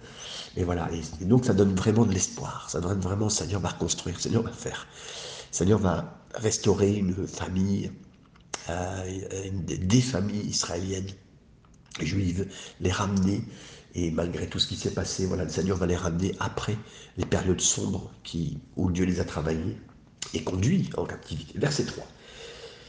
Et 0.57 0.65
voilà, 0.65 0.89
et, 0.93 1.25
donc 1.25 1.45
ça 1.45 1.55
donne 1.55 1.75
vraiment 1.75 2.05
de 2.05 2.13
l'espoir. 2.13 2.69
Ça 2.71 2.81
donne 2.81 3.01
vraiment, 3.01 3.29
Seigneur 3.29 3.61
va 3.61 3.71
reconstruire, 3.71 4.19
Seigneur 4.21 4.43
va 4.43 4.53
faire. 4.53 4.87
Seigneur 5.51 5.79
va 5.79 6.23
restaurer 6.35 6.95
une 6.95 7.27
famille, 7.27 7.91
euh, 8.69 9.21
des 9.63 10.01
familles 10.01 10.47
israéliennes, 10.47 11.11
juives, 12.01 12.47
les 12.81 12.93
ramener. 12.93 13.43
Et 13.95 14.11
malgré 14.13 14.47
tout 14.47 14.61
ce 14.61 14.69
qui 14.69 14.77
s'est 14.77 14.95
passé, 14.95 15.27
voilà, 15.27 15.45
le 15.45 15.51
Seigneur 15.51 15.77
va 15.77 15.87
les 15.87 15.97
ramener 15.97 16.37
après 16.39 16.77
les 17.17 17.27
périodes 17.27 17.61
sombres 17.61 18.11
qui, 18.23 18.61
où 18.77 18.91
Dieu 18.91 19.05
les 19.05 19.21
a 19.21 19.25
travaillés 19.25 19.77
et 20.33 20.45
conduits 20.45 20.89
en 20.97 21.05
captivité. 21.05 21.59
Verset 21.59 21.85
3. 21.85 22.07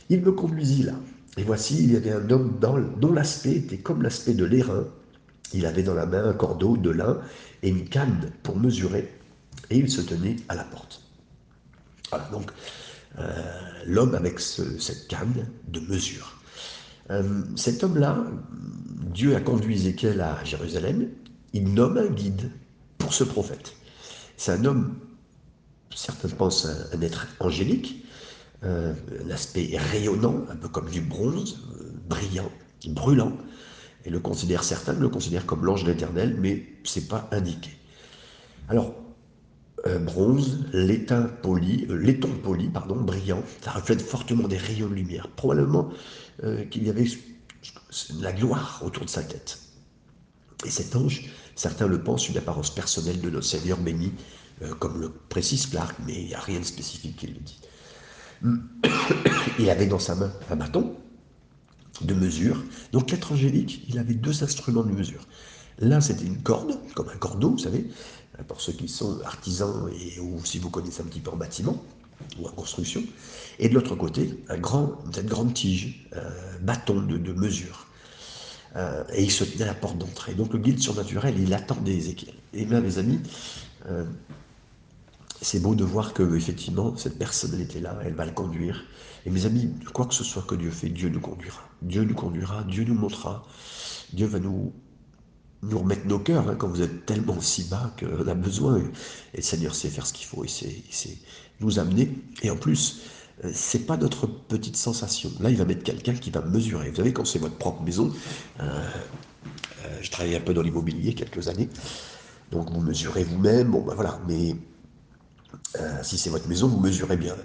Il 0.10 0.22
me 0.22 0.32
conduisit 0.32 0.84
là, 0.84 0.94
et 1.38 1.43
voici, 1.43 1.83
il 1.83 1.93
y 1.93 1.95
avait 1.95 2.11
un 2.11 2.29
homme 2.29 2.59
dont 2.59 3.13
l'aspect 3.13 3.53
était 3.53 3.77
comme 3.77 4.01
l'aspect 4.01 4.33
de 4.33 4.43
l'airain. 4.43 4.85
Il 5.53 5.65
avait 5.65 5.83
dans 5.83 5.93
la 5.93 6.05
main 6.05 6.29
un 6.29 6.33
cordeau 6.33 6.77
de 6.77 6.89
lin 6.89 7.21
et 7.63 7.69
une 7.69 7.88
canne 7.88 8.31
pour 8.43 8.57
mesurer, 8.57 9.09
et 9.69 9.77
il 9.77 9.89
se 9.89 10.01
tenait 10.01 10.38
à 10.50 10.55
la 10.55 10.63
porte. 10.63 11.01
Voilà, 12.09 12.25
donc 12.31 12.51
euh, 13.19 13.31
l'homme 13.85 14.15
avec 14.15 14.39
cette 14.39 15.07
canne 15.07 15.47
de 15.67 15.79
mesure. 15.79 16.38
Euh, 17.09 17.43
cet 17.55 17.83
homme-là, 17.83 18.25
Dieu 19.13 19.35
a 19.35 19.41
conduit 19.41 19.75
Ézéchiel 19.75 20.19
à 20.21 20.43
Jérusalem, 20.43 21.09
il 21.53 21.73
nomme 21.73 21.97
un 21.97 22.07
guide 22.07 22.51
pour 22.97 23.13
ce 23.13 23.23
prophète. 23.23 23.73
C'est 24.38 24.53
un 24.53 24.65
homme, 24.65 24.95
certains 25.93 26.29
pensent 26.29 26.67
un 26.93 27.01
être 27.01 27.27
angélique, 27.39 28.00
euh, 28.63 28.94
l'aspect 29.25 29.75
rayonnant, 29.75 30.46
un 30.51 30.56
peu 30.56 30.68
comme 30.68 30.88
du 30.88 31.01
bronze, 31.01 31.60
euh, 31.80 31.91
brillant, 32.08 32.51
brûlant. 32.89 33.36
Et 34.06 34.12
le 34.12 34.20
considère 34.20 34.63
certains 34.63 34.94
le 34.94 35.10
considèrent 35.10 35.48
comme 35.48 35.65
l'ange 35.65 35.84
de 35.84 35.91
l'Éternel, 35.91 36.38
mais 36.39 36.68
c'est 36.84 37.08
pas 37.08 37.27
indiqué. 37.32 37.72
Alors, 38.70 38.94
euh, 39.88 39.98
bronze, 39.98 40.60
laiton 40.74 41.27
poli, 41.41 41.88
laiton 41.89 42.30
poli, 42.44 42.70
pardon, 42.70 42.98
brillant, 42.98 43.41
ça 43.62 43.72
reflète 43.72 44.00
fortement 44.00 44.48
des 44.48 44.58
rayons 44.58 44.89
de 44.89 44.94
lumière. 44.94 45.27
Probablement 45.30 45.89
qu'il 46.72 46.86
y 46.86 46.89
avait 46.89 47.06
la 48.20 48.32
gloire 48.32 48.82
autour 48.84 49.06
de 49.06 49.10
sa 49.10 49.22
tête. 49.22 49.60
Et 50.65 50.72
cet 50.72 50.96
ange, 50.96 51.30
certains 51.56 51.86
le 51.86 52.01
pensent 52.01 52.30
une 52.30 52.38
apparence 52.38 52.74
personnelle 52.74 53.22
de 53.22 53.30
notre 53.30 53.46
Seigneur 53.46 53.77
béni, 53.77 54.12
comme 54.80 55.00
le 55.01 55.12
précise 55.30 55.68
Clark, 55.68 55.96
mais 56.08 56.22
il 56.22 56.27
n'y 56.27 56.34
a 56.34 56.39
rien 56.39 56.60
de 56.60 56.65
spécifique 56.65 57.18
qui 57.18 57.27
le 57.27 57.39
dit. 57.39 57.60
Il 59.60 59.69
avait 59.69 59.86
dans 59.86 60.00
sa 60.00 60.15
main 60.15 60.31
un 60.50 60.55
bâton 60.55 60.95
de 62.01 62.13
mesure. 62.13 62.63
Donc 62.91 63.12
l'être 63.12 63.31
angélique, 63.31 63.86
il 63.89 64.00
avait 64.00 64.13
deux 64.13 64.43
instruments 64.43 64.83
de 64.83 64.91
mesure. 64.91 65.27
L'un, 65.79 66.01
c'était 66.01 66.25
une 66.25 66.41
corde, 66.41 66.77
comme 66.95 67.10
un 67.10 67.17
cordeau, 67.17 67.51
vous 67.51 67.57
savez, 67.57 67.88
pour 68.48 68.62
ceux 68.62 68.74
qui 68.74 68.88
sont 68.88 69.19
artisans 69.25 69.89
et 70.00 70.19
ou 70.19 70.43
si 70.43 70.60
vous 70.60 70.69
connaissez 70.69 71.01
un 71.01 71.05
petit 71.05 71.19
peu 71.19 71.31
en 71.31 71.38
bâtiment 71.38 71.83
ou 72.39 72.48
en 72.48 72.51
construction. 72.51 73.03
Et 73.60 73.69
de 73.69 73.74
l'autre 73.74 73.95
côté, 73.95 74.43
un 74.50 74.57
grand, 74.57 74.98
cette 75.13 75.27
grande 75.27 75.53
tige, 75.53 76.07
bâton 76.62 77.01
de, 77.01 77.33
mesure. 77.33 77.88
Euh, 78.75 79.03
et 79.13 79.24
il 79.24 79.31
se 79.31 79.43
tenait 79.43 79.63
à 79.63 79.67
la 79.67 79.74
porte 79.74 79.98
d'entrée. 79.98 80.33
Donc 80.33 80.53
le 80.53 80.60
guide 80.60 80.79
surnaturel, 80.79 81.36
il 81.39 81.53
attendait 81.53 81.93
Ézéchiel. 81.93 82.33
Et 82.53 82.65
bien, 82.65 82.81
mes 82.81 82.98
amis, 82.98 83.19
euh, 83.88 84.05
c'est 85.41 85.60
beau 85.60 85.75
de 85.75 85.83
voir 85.83 86.13
que 86.13 86.36
effectivement 86.36 86.95
cette 86.98 87.17
personne 87.17 87.51
elle 87.53 87.62
était 87.62 87.79
là, 87.79 87.98
elle 88.03 88.13
va 88.13 88.25
le 88.25 88.31
conduire. 88.31 88.86
Et 89.25 89.29
mes 89.29 89.45
amis, 89.45 89.69
quoi 89.93 90.05
que 90.05 90.13
ce 90.13 90.24
soit 90.24 90.43
que 90.43 90.55
Dieu 90.55 90.71
fait, 90.71 90.89
Dieu 90.89 91.10
nous 91.10 91.19
conduira. 91.19 91.62
Dieu 91.81 92.03
nous 92.03 92.15
conduira, 92.15 92.63
Dieu 92.63 92.83
nous 92.83 92.95
montrera. 92.95 93.43
Dieu 94.13 94.25
va 94.25 94.39
nous, 94.39 94.74
nous 95.63 95.79
remettre 95.79 96.05
nos 96.07 96.19
cœurs 96.19 96.50
hein, 96.50 96.55
quand 96.55 96.67
vous 96.67 96.81
êtes 96.81 97.05
tellement 97.05 97.39
si 97.39 97.65
bas 97.65 97.93
qu'on 98.00 98.27
a 98.27 98.33
besoin. 98.33 98.79
Et 99.33 99.38
le 99.38 99.43
Seigneur 99.43 99.75
sait 99.75 99.89
faire 99.89 100.05
ce 100.05 100.13
qu'il 100.13 100.25
faut, 100.25 100.43
il 100.43 100.50
sait, 100.50 101.17
nous 101.60 101.79
amener. 101.79 102.12
Et 102.41 102.50
en 102.50 102.57
plus, 102.57 103.01
euh, 103.43 103.51
c'est 103.53 103.86
pas 103.86 103.98
notre 103.98 104.27
petite 104.27 104.75
sensation. 104.75 105.31
Là, 105.39 105.50
il 105.50 105.57
va 105.57 105.65
mettre 105.65 105.83
quelqu'un 105.83 106.13
qui 106.13 106.31
va 106.31 106.41
mesurer. 106.41 106.89
Vous 106.89 106.98
savez, 106.98 107.13
quand 107.13 107.25
c'est 107.25 107.39
votre 107.39 107.57
propre 107.57 107.83
maison, 107.83 108.12
euh, 108.60 108.63
euh, 109.86 109.98
je 110.01 110.10
travaillais 110.10 110.38
un 110.38 110.41
peu 110.41 110.53
dans 110.53 110.63
l'immobilier 110.63 111.13
quelques 111.13 111.48
années, 111.48 111.69
donc 112.51 112.71
vous 112.71 112.81
mesurez 112.81 113.24
vous-même. 113.24 113.71
Bon, 113.71 113.81
ben 113.81 113.93
voilà, 113.93 114.19
mais 114.27 114.55
euh, 115.79 116.03
si 116.03 116.17
c'est 116.17 116.29
votre 116.29 116.48
maison, 116.48 116.67
vous 116.67 116.79
mesurez 116.79 117.17
bien. 117.17 117.36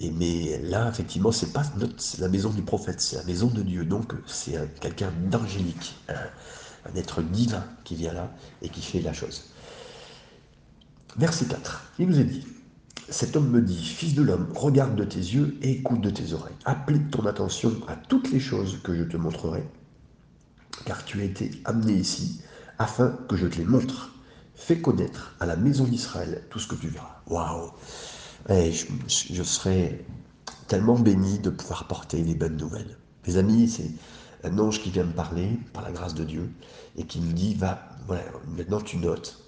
Mais 0.00 0.60
là, 0.62 0.88
effectivement, 0.88 1.30
c'est 1.30 1.52
pas 1.52 1.62
notre, 1.78 2.02
la 2.18 2.28
maison 2.28 2.50
du 2.50 2.62
prophète, 2.62 3.00
c'est 3.00 3.16
la 3.16 3.24
maison 3.24 3.46
de 3.46 3.62
Dieu. 3.62 3.84
Donc, 3.84 4.12
c'est 4.26 4.58
quelqu'un 4.80 5.12
d'angélique, 5.30 5.94
un, 6.08 6.96
être 6.96 7.22
divin 7.22 7.64
qui 7.84 7.94
vient 7.94 8.12
là 8.12 8.30
et 8.62 8.68
qui 8.68 8.82
fait 8.82 9.00
la 9.00 9.12
chose. 9.12 9.52
Verset 11.16 11.44
4, 11.44 11.92
il 11.98 12.08
nous 12.08 12.18
est 12.18 12.24
dit 12.24 12.46
Cet 13.08 13.36
homme 13.36 13.50
me 13.50 13.60
dit 13.60 13.84
Fils 13.84 14.14
de 14.14 14.22
l'homme, 14.22 14.48
regarde 14.56 14.96
de 14.96 15.04
tes 15.04 15.18
yeux 15.18 15.56
et 15.62 15.72
écoute 15.72 16.00
de 16.00 16.10
tes 16.10 16.32
oreilles. 16.32 16.54
Applique 16.64 17.10
ton 17.10 17.26
attention 17.26 17.72
à 17.86 17.94
toutes 17.94 18.32
les 18.32 18.40
choses 18.40 18.80
que 18.82 18.96
je 18.96 19.04
te 19.04 19.16
montrerai, 19.16 19.62
car 20.84 21.04
tu 21.04 21.20
as 21.20 21.24
été 21.24 21.50
amené 21.64 21.92
ici 21.92 22.40
afin 22.78 23.16
que 23.28 23.36
je 23.36 23.46
te 23.46 23.58
les 23.58 23.64
montre. 23.64 24.10
Fais 24.54 24.80
connaître 24.80 25.34
à 25.40 25.46
la 25.46 25.56
maison 25.56 25.84
d'Israël 25.84 26.44
tout 26.50 26.58
ce 26.58 26.68
que 26.68 26.74
tu 26.74 26.88
verras. 26.88 27.20
Waouh 27.26 27.72
je, 28.48 29.42
serais 29.42 30.04
tellement 30.68 30.98
béni 30.98 31.38
de 31.38 31.50
pouvoir 31.50 31.86
porter 31.86 32.22
des 32.22 32.34
bonnes 32.34 32.56
nouvelles. 32.56 32.96
Mes 33.26 33.36
amis, 33.36 33.68
c'est 33.68 33.90
un 34.44 34.58
ange 34.58 34.80
qui 34.80 34.90
vient 34.90 35.04
me 35.04 35.12
parler 35.12 35.58
par 35.72 35.82
la 35.82 35.92
grâce 35.92 36.14
de 36.14 36.24
Dieu 36.24 36.50
et 36.96 37.04
qui 37.04 37.20
me 37.20 37.32
dit 37.32 37.54
va, 37.54 37.88
voilà, 38.06 38.24
maintenant 38.56 38.80
tu 38.80 38.96
notes, 38.96 39.42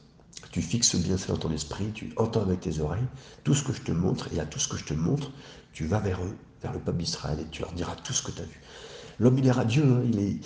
tu 0.52 0.62
fixes 0.62 0.96
bien 0.96 1.16
ça 1.16 1.32
dans 1.32 1.38
ton 1.38 1.50
esprit, 1.50 1.90
tu 1.92 2.12
entends 2.16 2.42
avec 2.42 2.60
tes 2.60 2.78
oreilles 2.78 3.06
tout 3.42 3.54
ce 3.54 3.64
que 3.64 3.72
je 3.72 3.82
te 3.82 3.92
montre, 3.92 4.32
et 4.32 4.36
là 4.36 4.46
tout 4.46 4.58
ce 4.58 4.68
que 4.68 4.76
je 4.76 4.84
te 4.84 4.94
montre, 4.94 5.32
tu 5.72 5.86
vas 5.86 5.98
vers 5.98 6.22
eux, 6.22 6.36
vers 6.62 6.72
le 6.72 6.78
peuple 6.78 6.98
d'Israël, 6.98 7.40
et 7.40 7.46
tu 7.50 7.62
leur 7.62 7.72
diras 7.72 7.96
tout 7.96 8.12
ce 8.12 8.22
que 8.22 8.30
tu 8.30 8.40
as 8.40 8.44
vu. 8.44 8.60
L'homme, 9.18 9.38
il 9.38 9.46
est 9.46 9.52
radieux, 9.52 9.84
hein, 9.84 10.02
il, 10.04 10.40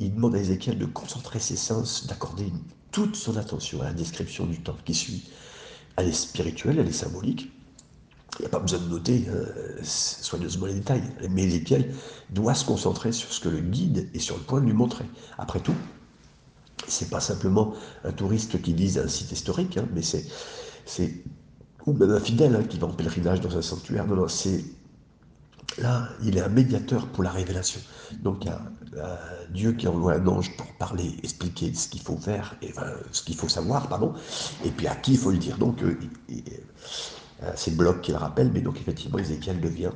il, 0.00 0.14
demande 0.14 0.34
à 0.34 0.38
Ézéchiel 0.38 0.78
de 0.78 0.86
concentrer 0.86 1.40
ses 1.40 1.56
sens, 1.56 2.06
d'accorder 2.06 2.50
toute 2.94 3.16
son 3.16 3.36
attention 3.36 3.82
à 3.82 3.86
la 3.86 3.92
description 3.92 4.46
du 4.46 4.60
temps 4.60 4.76
qui 4.84 4.94
suit. 4.94 5.28
Elle 5.96 6.08
est 6.08 6.12
spirituelle, 6.12 6.78
elle 6.78 6.86
est 6.86 6.92
symbolique. 6.92 7.50
Il 8.38 8.42
n'y 8.42 8.46
a 8.46 8.50
pas 8.50 8.60
besoin 8.60 8.78
de 8.78 8.88
noter 8.88 9.24
euh, 9.28 9.46
soigneusement 9.82 10.66
les 10.66 10.74
détails. 10.74 11.02
Mais 11.28 11.42
Ézéchiel 11.42 11.92
doit 12.30 12.54
se 12.54 12.64
concentrer 12.64 13.10
sur 13.10 13.32
ce 13.32 13.40
que 13.40 13.48
le 13.48 13.58
guide 13.58 14.08
est 14.14 14.20
sur 14.20 14.36
le 14.36 14.44
point 14.44 14.60
de 14.60 14.66
lui 14.66 14.72
montrer. 14.74 15.06
Après 15.38 15.58
tout, 15.58 15.74
c'est 16.86 17.10
pas 17.10 17.18
simplement 17.18 17.74
un 18.04 18.12
touriste 18.12 18.62
qui 18.62 18.72
vise 18.72 18.96
un 18.96 19.08
site 19.08 19.32
historique, 19.32 19.76
hein, 19.76 19.88
mais 19.92 20.02
c'est, 20.02 21.24
ou 21.86 21.94
même 21.94 22.12
un 22.12 22.20
fidèle 22.20 22.54
hein, 22.54 22.62
qui 22.62 22.78
va 22.78 22.86
en 22.86 22.92
pèlerinage 22.92 23.40
dans 23.40 23.56
un 23.56 23.62
sanctuaire. 23.62 24.06
Là, 25.78 26.08
il 26.22 26.36
est 26.36 26.40
un 26.40 26.48
médiateur 26.48 27.06
pour 27.08 27.24
la 27.24 27.30
révélation. 27.30 27.80
Donc 28.22 28.44
il 28.44 28.46
y 28.46 28.50
a 28.50 28.60
euh, 28.96 29.16
Dieu 29.50 29.72
qui 29.72 29.88
envoie 29.88 30.14
un 30.14 30.26
ange 30.26 30.56
pour 30.56 30.66
parler, 30.74 31.16
expliquer 31.22 31.74
ce 31.74 31.88
qu'il 31.88 32.00
faut 32.00 32.16
faire, 32.16 32.56
et, 32.62 32.72
ce 33.10 33.22
qu'il 33.22 33.36
faut 33.36 33.48
savoir, 33.48 33.88
pardon, 33.88 34.14
et 34.64 34.70
puis 34.70 34.86
à 34.86 34.94
qui 34.94 35.12
il 35.12 35.18
faut 35.18 35.30
le 35.30 35.38
dire. 35.38 35.58
Donc 35.58 35.82
euh, 35.82 35.98
euh, 36.30 37.52
c'est 37.56 37.72
le 37.72 37.76
bloc 37.76 38.02
qui 38.02 38.12
le 38.12 38.18
rappelle, 38.18 38.50
mais 38.52 38.60
donc 38.60 38.78
effectivement 38.80 39.18
Ézéchiel 39.18 39.60
devient 39.60 39.90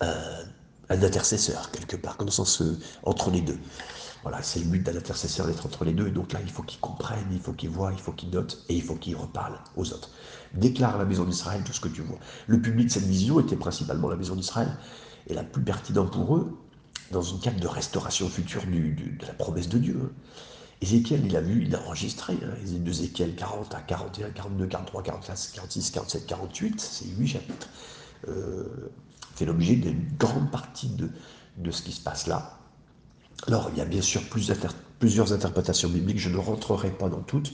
un 0.00 1.02
intercesseur 1.02 1.70
quelque 1.70 1.96
part, 1.96 2.16
le 2.24 2.30
sens 2.30 2.62
entre 3.04 3.30
les 3.30 3.42
deux. 3.42 3.58
Voilà, 4.22 4.42
c'est 4.42 4.60
le 4.60 4.66
but 4.66 4.82
d'un 4.82 4.96
intercesseur 4.96 5.46
d'être 5.46 5.64
entre 5.64 5.84
les 5.84 5.92
deux. 5.92 6.08
Et 6.08 6.10
donc 6.10 6.32
là, 6.32 6.40
il 6.42 6.50
faut 6.50 6.62
qu'il 6.62 6.78
comprenne, 6.80 7.26
il 7.32 7.40
faut 7.40 7.52
qu'il 7.52 7.70
voit, 7.70 7.92
il 7.92 7.98
faut 7.98 8.12
qu'il 8.12 8.30
note 8.30 8.64
et 8.68 8.74
il 8.74 8.82
faut 8.82 8.96
qu'il 8.96 9.16
reparle 9.16 9.58
aux 9.76 9.92
autres. 9.92 10.10
Déclare 10.54 10.96
à 10.96 10.98
la 10.98 11.04
maison 11.04 11.24
d'Israël 11.24 11.62
tout 11.64 11.72
ce 11.72 11.80
que 11.80 11.88
tu 11.88 12.02
vois. 12.02 12.18
Le 12.46 12.60
public 12.60 12.88
de 12.88 12.92
cette 12.92 13.04
vision 13.04 13.40
était 13.40 13.56
principalement 13.56 14.08
la 14.08 14.16
maison 14.16 14.34
d'Israël. 14.34 14.76
Et 15.26 15.34
la 15.34 15.44
plus 15.44 15.62
pertinente 15.62 16.12
pour 16.12 16.36
eux, 16.36 16.58
dans 17.12 17.22
une 17.22 17.40
quête 17.40 17.60
de 17.60 17.66
restauration 17.66 18.28
future 18.28 18.64
de 18.66 19.26
la 19.26 19.32
promesse 19.34 19.68
de 19.68 19.78
Dieu. 19.78 20.12
Ézéchiel, 20.80 21.24
il 21.26 21.36
a 21.36 21.40
vu, 21.40 21.64
il 21.66 21.74
a 21.74 21.80
enregistré, 21.82 22.38
hein, 22.42 22.54
d'Ézéchiel 22.64 23.34
40 23.34 23.74
à 23.74 23.80
41, 23.80 24.30
42, 24.30 24.66
43, 24.66 25.02
45, 25.02 25.54
46, 25.54 25.90
47, 25.90 26.26
48, 26.26 26.80
c'est 26.80 27.06
huit 27.06 27.28
chapitres. 27.28 27.68
Euh, 28.28 28.64
fait 29.34 29.44
l'objet 29.44 29.76
d'une 29.76 30.08
grande 30.18 30.50
partie 30.50 30.88
de 30.88 31.70
ce 31.70 31.82
qui 31.82 31.92
se 31.92 32.00
passe 32.00 32.26
là. 32.26 32.59
Alors, 33.46 33.70
il 33.72 33.78
y 33.78 33.80
a 33.80 33.84
bien 33.84 34.02
sûr 34.02 34.22
plusieurs 34.98 35.32
interprétations 35.32 35.88
bibliques, 35.88 36.18
je 36.18 36.28
ne 36.28 36.36
rentrerai 36.36 36.90
pas 36.90 37.08
dans 37.08 37.22
toutes. 37.22 37.52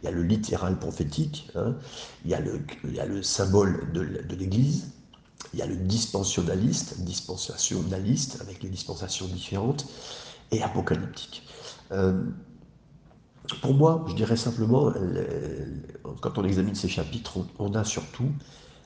Il 0.00 0.04
y 0.04 0.08
a 0.08 0.10
le 0.10 0.22
littéral 0.22 0.78
prophétique, 0.78 1.50
hein. 1.56 1.74
il, 2.24 2.30
y 2.30 2.34
a 2.34 2.40
le, 3.06 3.22
symbole 3.22 3.90
de, 3.92 4.00
l'Église, 4.34 4.92
il 5.52 5.58
y 5.58 5.62
a 5.62 5.66
le 5.66 5.76
dispensationnaliste, 5.76 7.00
dispensationnaliste 7.00 8.40
avec 8.40 8.62
les 8.62 8.68
dispensations 8.68 9.26
différentes, 9.26 9.86
et 10.50 10.62
apocalyptique. 10.62 11.42
Euh, 11.90 12.22
pour 13.60 13.74
moi, 13.74 14.04
je 14.08 14.14
dirais 14.14 14.36
simplement, 14.36 14.92
quand 16.20 16.38
on 16.38 16.44
examine 16.44 16.74
ces 16.74 16.88
chapitres, 16.88 17.38
on, 17.58 17.74
a 17.74 17.84
surtout 17.84 18.30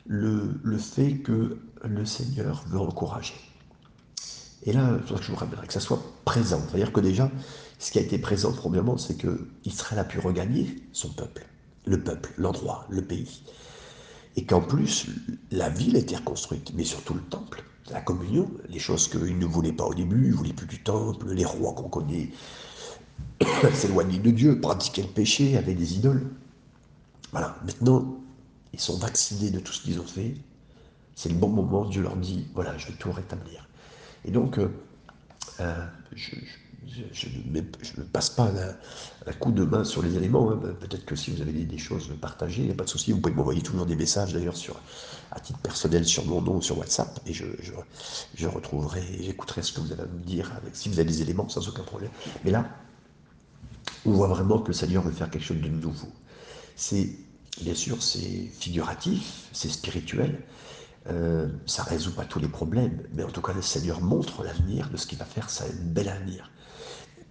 le 0.07 0.79
fait 0.79 1.19
que 1.19 1.59
le 1.85 2.05
Seigneur 2.05 2.65
veut 2.69 2.81
encourager. 2.81 3.35
Et 4.65 4.73
là, 4.73 4.99
je 5.09 5.31
vous 5.31 5.37
rappellerai 5.37 5.67
que 5.67 5.73
ça 5.73 5.81
soit 5.81 6.03
présent. 6.25 6.61
C'est-à-dire 6.69 6.93
que 6.93 7.01
déjà, 7.01 7.31
ce 7.79 7.91
qui 7.91 7.99
a 7.99 8.03
été 8.03 8.19
présent, 8.19 8.53
probablement, 8.53 8.97
c'est 8.97 9.17
que 9.17 9.49
Israël 9.65 9.99
a 9.99 10.05
pu 10.05 10.21
regagner 10.21 10.83
son 10.93 11.09
peuple, 11.09 11.47
le 11.85 12.01
peuple, 12.01 12.33
l'endroit, 12.39 12.87
le 12.89 13.03
pays. 13.03 13.43
Et 14.37 14.45
qu'en 14.45 14.61
plus, 14.61 15.07
la 15.51 15.69
ville 15.69 15.97
a 15.97 15.99
été 15.99 16.17
reconstruite, 16.17 16.73
mais 16.75 16.85
surtout 16.85 17.15
le 17.15 17.23
temple, 17.23 17.65
la 17.91 18.01
communion, 18.01 18.51
les 18.69 18.79
choses 18.79 19.09
qu'ils 19.09 19.39
ne 19.39 19.47
voulaient 19.47 19.73
pas 19.73 19.85
au 19.85 19.95
début, 19.95 20.25
ils 20.25 20.31
ne 20.31 20.37
voulaient 20.37 20.53
plus 20.53 20.67
du 20.67 20.83
temple, 20.83 21.33
les 21.33 21.45
rois 21.45 21.75
qu'on 21.75 21.89
connaît 21.89 22.31
s'éloignaient 23.75 24.19
de 24.19 24.31
Dieu, 24.31 24.61
pratiquaient 24.61 25.03
le 25.03 25.09
péché, 25.09 25.57
avaient 25.57 25.75
des 25.75 25.95
idoles. 25.95 26.31
Voilà, 27.33 27.57
maintenant, 27.67 28.17
ils 28.73 28.81
sont 28.81 28.97
vaccinés 28.99 29.51
de 29.51 29.59
tout 29.59 29.73
ce 29.73 29.83
qu'ils 29.83 29.99
ont 30.01 30.07
fait. 30.07 30.35
C'est 31.15 31.29
le 31.29 31.35
bon 31.35 31.49
moment, 31.49 31.85
Dieu 31.85 32.03
leur 32.03 32.17
dit, 32.17 32.47
voilà, 32.55 32.77
je 32.79 32.87
vais 32.87 32.95
tout 32.95 33.13
rétablir. 33.13 33.67
Et 34.25 34.31
donc, 34.31 34.59
euh, 34.59 34.69
euh, 35.61 35.87
je, 36.15 37.27
ne 37.55 38.03
passe 38.05 38.31
pas 38.31 38.51
un 39.27 39.33
coup 39.35 39.53
de 39.53 39.65
main 39.65 39.85
sur 39.85 40.03
les 40.03 40.17
éléments. 40.17 40.51
Hein. 40.51 40.61
Peut-être 40.81 41.05
que 41.05 41.17
si 41.17 41.31
vous 41.31 41.41
avez 41.41 41.53
des, 41.53 41.79
choses 41.79 42.11
partagées, 42.21 42.63
il 42.63 42.67
n'y 42.67 42.73
a 42.73 42.77
pas 42.77 42.85
de 42.85 42.89
souci. 42.89 43.13
Vous 43.13 43.21
pouvez 43.21 43.35
m'envoyer 43.35 43.63
toujours 43.63 43.87
des 43.87 43.97
messages, 43.97 44.33
d'ailleurs, 44.33 44.55
à 45.31 45.41
titre 45.41 45.59
personnel, 45.61 46.05
sur 46.05 46.25
mon 46.27 46.41
nom, 46.41 46.61
sur 46.61 46.79
WhatsApp, 46.79 47.21
et 47.27 47.33
je, 47.33 47.45
je, 48.35 48.47
retrouverai, 48.47 49.03
j'écouterai 49.21 49.63
ce 49.63 49.73
que 49.73 49.81
vous 49.81 49.93
avez 49.93 50.03
à 50.03 50.07
me 50.07 50.21
dire, 50.21 50.53
avec, 50.57 50.77
si 50.77 50.89
vous 50.89 50.99
avez 50.99 51.09
des 51.09 51.23
éléments, 51.23 51.49
sans 51.49 51.67
aucun 51.69 51.83
problème. 51.83 52.11
Mais 52.45 52.51
là, 52.51 52.69
on 54.05 54.13
voit 54.13 54.29
vraiment 54.29 54.59
que 54.59 54.69
le 54.69 54.75
Seigneur 54.75 55.03
veut 55.03 55.13
faire 55.13 55.31
quelque 55.31 55.45
chose 55.45 55.61
de 55.61 55.69
nouveau. 55.69 56.09
C'est, 56.77 57.11
bien 57.61 57.75
sûr, 57.75 58.03
c'est 58.03 58.51
figuratif, 58.59 59.49
c'est 59.53 59.69
spirituel, 59.69 60.41
euh, 61.09 61.49
ça 61.67 61.83
ne 61.85 61.89
résout 61.89 62.13
pas 62.13 62.25
tous 62.25 62.39
les 62.39 62.49
problèmes, 62.49 63.03
mais 63.13 63.25
en 63.25 63.31
tout 63.31 63.43
cas, 63.43 63.53
le 63.53 63.63
Seigneur 63.63 64.01
montre 64.01 64.45
l'avenir 64.45 64.89
de 64.91 64.97
ce 64.97 65.07
qu'il 65.07 65.19
va 65.19 65.25
faire, 65.25 65.51
c'est 65.51 65.65
un 65.65 65.85
bel 65.85 66.09
avenir. 66.09 66.51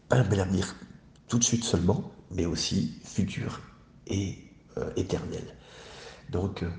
Pas 0.10 0.18
un 0.18 0.24
bel 0.24 0.42
avenir 0.42 0.76
tout 1.28 1.40
de 1.40 1.44
suite 1.44 1.64
seulement, 1.64 2.12
mais 2.32 2.46
aussi 2.46 3.00
futur 3.04 3.62
et 4.08 4.40
euh, 4.78 4.92
éternel. 4.98 5.56
Donc, 6.30 6.64
euh, 6.64 6.70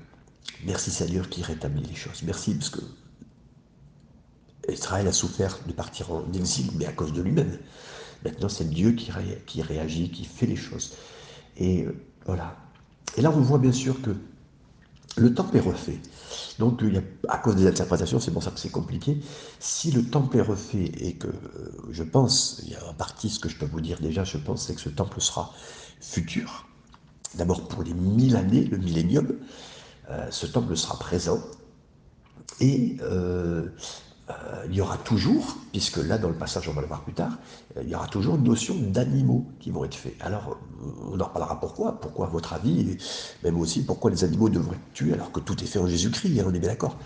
merci 0.65 0.91
Seigneur 0.91 1.29
qui 1.29 1.41
rétablit 1.41 1.83
les 1.83 1.95
choses. 1.95 2.21
Merci 2.23 2.53
parce 2.53 2.69
que 2.69 2.81
Israël 4.69 5.07
a 5.07 5.11
souffert 5.11 5.59
de 5.65 5.73
partir 5.73 6.11
en 6.11 6.31
exil, 6.33 6.69
mais 6.75 6.85
à 6.85 6.93
cause 6.93 7.11
de 7.11 7.21
lui-même. 7.21 7.57
Maintenant, 8.23 8.49
c'est 8.49 8.69
Dieu 8.69 8.91
qui, 8.93 9.11
qui, 9.45 9.61
réagit, 9.61 10.09
qui 10.11 10.23
fait 10.23 10.45
les 10.45 10.55
choses. 10.55 10.95
Et 11.57 11.85
voilà. 12.25 12.55
Et 13.17 13.21
là, 13.21 13.31
on 13.31 13.41
voit 13.41 13.59
bien 13.59 13.73
sûr 13.73 14.01
que 14.01 14.15
le 15.17 15.33
temple 15.33 15.57
est 15.57 15.61
refait. 15.61 15.99
Donc, 16.59 16.81
a, 16.83 17.31
à 17.33 17.37
cause 17.37 17.55
des 17.55 17.67
interprétations, 17.67 18.19
c'est 18.19 18.31
pour 18.31 18.43
ça 18.43 18.51
que 18.51 18.59
c'est 18.59 18.71
compliqué. 18.71 19.19
Si 19.59 19.91
le 19.91 20.03
temple 20.03 20.37
est 20.37 20.41
refait 20.41 20.91
et 20.97 21.13
que, 21.15 21.27
euh, 21.27 21.31
je 21.91 22.03
pense, 22.03 22.61
il 22.63 22.71
y 22.71 22.75
a 22.75 22.85
en 22.87 22.93
partie 22.93 23.29
ce 23.29 23.39
que 23.39 23.49
je 23.49 23.57
peux 23.57 23.65
vous 23.65 23.81
dire 23.81 23.99
déjà, 23.99 24.23
je 24.23 24.37
pense, 24.37 24.67
c'est 24.67 24.75
que 24.75 24.81
ce 24.81 24.89
temple 24.89 25.21
sera 25.21 25.51
futur. 25.99 26.67
D'abord 27.35 27.67
pour 27.67 27.83
les 27.83 27.93
mille 27.93 28.35
années, 28.35 28.65
le 28.65 28.77
millénium, 28.77 29.27
euh, 30.09 30.27
ce 30.29 30.45
temple 30.45 30.75
sera 30.77 30.97
présent. 30.99 31.39
Et 32.59 32.97
euh, 33.01 33.03
euh, 33.03 33.69
il 34.69 34.75
y 34.75 34.81
aura 34.81 34.97
toujours, 34.97 35.57
puisque 35.71 35.97
là 35.97 36.17
dans 36.17 36.29
le 36.29 36.35
passage 36.35 36.69
on 36.69 36.73
va 36.73 36.81
le 36.81 36.87
voir 36.87 37.01
plus 37.01 37.13
tard, 37.13 37.37
euh, 37.77 37.83
il 37.83 37.89
y 37.89 37.95
aura 37.95 38.07
toujours 38.07 38.35
une 38.35 38.43
notion 38.43 38.75
d'animaux 38.75 39.45
qui 39.59 39.71
vont 39.71 39.83
être 39.83 39.95
faits. 39.95 40.15
Alors 40.21 40.57
on 41.11 41.19
en 41.19 41.25
reparlera 41.25 41.59
pourquoi, 41.59 41.99
pourquoi 41.99 42.27
à 42.27 42.29
votre 42.29 42.53
avis, 42.53 42.91
et 42.91 42.97
même 43.43 43.59
aussi 43.59 43.83
pourquoi 43.83 44.11
les 44.11 44.23
animaux 44.23 44.49
devraient 44.49 44.75
être 44.75 44.93
tués 44.93 45.13
alors 45.13 45.31
que 45.31 45.39
tout 45.39 45.61
est 45.61 45.67
fait 45.67 45.79
en 45.79 45.87
Jésus-Christ, 45.87 46.39
hein, 46.39 46.45
on 46.47 46.53
est 46.53 46.59
bien 46.59 46.69
d'accord. 46.69 46.97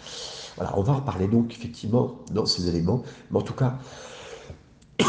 Voilà, 0.56 0.78
on 0.78 0.82
va 0.82 0.94
en 0.94 1.02
parler 1.02 1.28
donc 1.28 1.54
effectivement 1.54 2.16
dans 2.32 2.46
ces 2.46 2.68
éléments, 2.68 3.04
mais 3.32 3.38
en 3.38 3.44
tout 3.44 3.54
cas, 3.54 3.78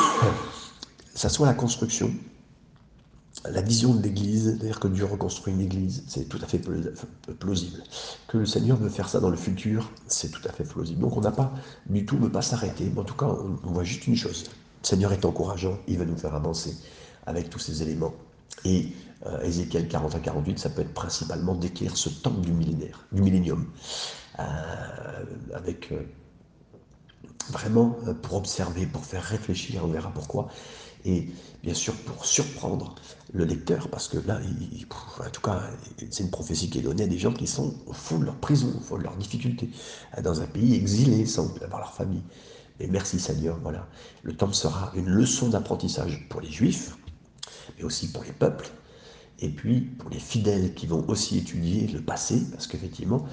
ça 1.14 1.28
soit 1.28 1.46
la 1.46 1.54
construction, 1.54 2.10
la 3.50 3.62
vision 3.62 3.94
de 3.94 4.02
l'Église, 4.02 4.56
c'est-à-dire 4.56 4.80
que 4.80 4.88
Dieu 4.88 5.04
reconstruit 5.04 5.52
une 5.52 5.60
Église, 5.60 6.04
c'est 6.06 6.28
tout 6.28 6.38
à 6.42 6.46
fait 6.46 6.60
plausible. 7.38 7.82
Que 8.26 8.38
le 8.38 8.46
Seigneur 8.46 8.76
veut 8.76 8.88
faire 8.88 9.08
ça 9.08 9.20
dans 9.20 9.30
le 9.30 9.36
futur, 9.36 9.90
c'est 10.06 10.30
tout 10.30 10.46
à 10.48 10.52
fait 10.52 10.64
plausible. 10.64 11.00
Donc 11.00 11.16
on 11.16 11.20
n'a 11.20 11.32
pas 11.32 11.52
du 11.86 12.04
tout 12.04 12.18
ne 12.18 12.28
pas 12.28 12.42
s'arrêter, 12.42 12.90
mais 12.92 13.00
en 13.00 13.04
tout 13.04 13.16
cas 13.16 13.26
on, 13.26 13.70
voit 13.70 13.84
juste 13.84 14.06
une 14.06 14.16
chose. 14.16 14.44
Le 14.82 14.86
Seigneur 14.86 15.12
est 15.12 15.24
encourageant, 15.24 15.78
il 15.86 15.98
va 15.98 16.04
nous 16.04 16.16
faire 16.16 16.34
avancer 16.34 16.76
avec 17.26 17.50
tous 17.50 17.58
ces 17.58 17.82
éléments. 17.82 18.14
Et 18.64 18.92
euh, 19.26 19.42
Ézéchiel 19.42 19.88
40 19.88 20.14
à 20.14 20.20
48, 20.20 20.58
ça 20.58 20.70
peut 20.70 20.82
être 20.82 20.94
principalement 20.94 21.54
d'écrire 21.54 21.96
ce 21.96 22.08
temple 22.08 22.40
du 22.40 22.52
millénaire, 22.52 23.04
du 23.12 23.22
millénium, 23.22 23.66
euh, 24.38 24.42
avec 25.54 25.92
euh, 25.92 26.02
vraiment 27.50 27.96
pour 28.22 28.34
observer, 28.34 28.86
pour 28.86 29.04
faire 29.04 29.22
réfléchir, 29.22 29.82
on 29.84 29.88
verra 29.88 30.10
pourquoi 30.10 30.48
et 31.04 31.28
bien 31.62 31.74
sûr 31.74 31.94
pour 31.94 32.24
surprendre 32.24 32.94
le 33.32 33.44
lecteur, 33.44 33.88
parce 33.88 34.08
que 34.08 34.18
là, 34.26 34.40
en 35.18 35.30
tout 35.30 35.40
cas, 35.40 35.62
c'est 36.10 36.22
une 36.22 36.30
prophétie 36.30 36.70
qui 36.70 36.78
est 36.78 36.82
donnée 36.82 37.04
à 37.04 37.06
des 37.06 37.18
gens 37.18 37.32
qui 37.32 37.46
sont 37.46 37.74
au 37.86 37.92
fond 37.92 38.18
de 38.18 38.24
leur 38.24 38.36
prison, 38.36 38.72
au 38.76 38.80
fond 38.80 38.96
de 38.96 39.02
leurs 39.02 39.16
difficultés, 39.16 39.68
dans 40.22 40.40
un 40.40 40.46
pays 40.46 40.74
exilé, 40.74 41.26
sans 41.26 41.54
avoir 41.62 41.80
leur 41.80 41.92
famille. 41.92 42.22
Mais 42.80 42.86
merci 42.86 43.18
Seigneur, 43.18 43.58
voilà. 43.62 43.86
Le 44.22 44.36
temple 44.36 44.54
sera 44.54 44.92
une 44.94 45.08
leçon 45.08 45.48
d'apprentissage 45.48 46.26
pour 46.28 46.40
les 46.40 46.50
juifs, 46.50 46.96
mais 47.76 47.84
aussi 47.84 48.10
pour 48.12 48.24
les 48.24 48.32
peuples, 48.32 48.70
et 49.40 49.48
puis 49.48 49.80
pour 49.80 50.10
les 50.10 50.18
fidèles 50.18 50.74
qui 50.74 50.86
vont 50.86 51.04
aussi 51.08 51.38
étudier 51.38 51.86
le 51.88 52.00
passé, 52.00 52.42
parce 52.50 52.66
qu'effectivement, 52.66 53.26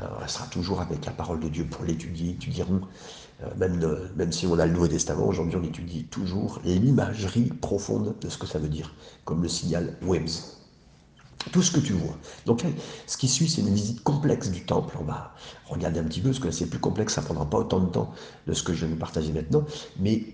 euh, 0.00 0.06
elle 0.22 0.28
sera 0.28 0.46
toujours 0.46 0.80
avec 0.80 1.04
la 1.04 1.12
parole 1.12 1.40
de 1.40 1.48
Dieu 1.48 1.66
pour 1.66 1.84
l'étudier, 1.84 2.30
étudieront 2.30 2.80
même, 3.56 3.80
même 4.16 4.32
si 4.32 4.46
on 4.46 4.58
a 4.58 4.66
le 4.66 4.72
Nouveau 4.72 4.88
Testament, 4.88 5.26
aujourd'hui 5.26 5.56
on 5.56 5.64
étudie 5.64 6.04
toujours 6.04 6.60
l'imagerie 6.64 7.50
profonde 7.60 8.14
de 8.20 8.28
ce 8.28 8.38
que 8.38 8.46
ça 8.46 8.58
veut 8.58 8.68
dire, 8.68 8.94
comme 9.24 9.42
le 9.42 9.48
signal 9.48 9.96
WEMS. 10.02 10.58
Tout 11.50 11.62
ce 11.62 11.72
que 11.72 11.80
tu 11.80 11.92
vois. 11.92 12.16
Donc 12.46 12.64
ce 13.06 13.16
qui 13.16 13.26
suit, 13.26 13.48
c'est 13.48 13.62
une 13.62 13.74
visite 13.74 14.02
complexe 14.04 14.50
du 14.50 14.64
temple. 14.64 14.96
On 15.00 15.04
va 15.04 15.34
regarder 15.66 15.98
un 15.98 16.04
petit 16.04 16.20
peu, 16.20 16.28
parce 16.28 16.38
que 16.38 16.50
c'est 16.52 16.66
plus 16.66 16.78
complexe, 16.78 17.14
ça 17.14 17.22
prendra 17.22 17.48
pas 17.48 17.58
autant 17.58 17.80
de 17.80 17.90
temps 17.90 18.14
de 18.46 18.52
ce 18.52 18.62
que 18.62 18.72
je 18.74 18.86
vais 18.86 18.92
vous 18.92 18.98
partager 18.98 19.32
maintenant. 19.32 19.64
Mais 19.98 20.24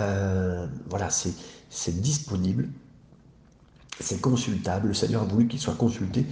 euh, 0.00 0.66
voilà, 0.88 1.10
c'est 1.10 2.00
disponible, 2.00 2.68
c'est 4.00 4.20
consultable. 4.20 4.88
Le 4.88 4.94
Seigneur 4.94 5.22
a 5.22 5.26
voulu 5.26 5.46
qu'il 5.46 5.60
soit 5.60 5.74
consulté. 5.74 6.26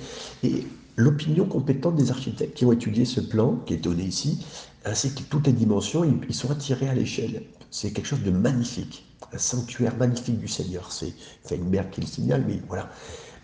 L'opinion 0.97 1.47
compétente 1.47 1.95
des 1.97 2.11
architectes 2.11 2.55
qui 2.57 2.65
ont 2.65 2.73
étudié 2.73 3.05
ce 3.05 3.21
plan 3.21 3.57
qui 3.67 3.75
est 3.75 3.79
donné 3.79 4.03
ici, 4.03 4.45
ainsi 4.85 5.15
que 5.15 5.23
toutes 5.23 5.47
les 5.47 5.53
dimensions, 5.53 6.05
ils 6.05 6.35
sont 6.35 6.51
attirés 6.51 6.89
à 6.89 6.95
l'échelle. 6.95 7.43
C'est 7.71 7.93
quelque 7.93 8.07
chose 8.07 8.23
de 8.23 8.31
magnifique, 8.31 9.07
un 9.33 9.39
sanctuaire 9.39 9.97
magnifique 9.97 10.39
du 10.39 10.49
Seigneur. 10.49 10.91
C'est 10.93 11.13
Feinberg 11.45 11.91
qui 11.91 12.01
le 12.01 12.07
signale, 12.07 12.45
mais 12.47 12.61
voilà, 12.69 12.89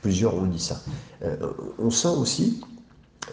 plusieurs 0.01 0.35
ont 0.35 0.47
dit 0.47 0.61
ça. 0.61 0.83
Euh, 1.23 1.53
on 1.79 1.91
sent 1.91 2.09
aussi 2.09 2.61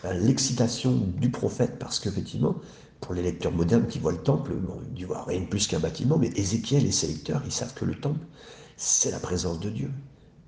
euh, 0.05 0.13
l'excitation 0.13 0.91
du 1.17 1.29
prophète, 1.29 1.77
parce 1.79 1.99
qu'effectivement, 1.99 2.55
pour 2.99 3.13
les 3.13 3.21
lecteurs 3.21 3.53
modernes 3.53 3.87
qui 3.87 3.99
voient 3.99 4.11
le 4.11 4.17
temple, 4.17 4.51
ils 4.97 5.05
voient 5.05 5.23
rien 5.23 5.41
de 5.41 5.45
plus 5.45 5.67
qu'un 5.67 5.79
bâtiment, 5.79 6.17
mais 6.17 6.31
Ézéchiel 6.35 6.85
et 6.85 6.91
ses 6.91 7.07
lecteurs, 7.07 7.41
ils 7.45 7.51
savent 7.51 7.73
que 7.73 7.85
le 7.85 7.95
temple, 7.95 8.25
c'est 8.75 9.11
la 9.11 9.19
présence 9.19 9.59
de 9.59 9.69
Dieu. 9.69 9.91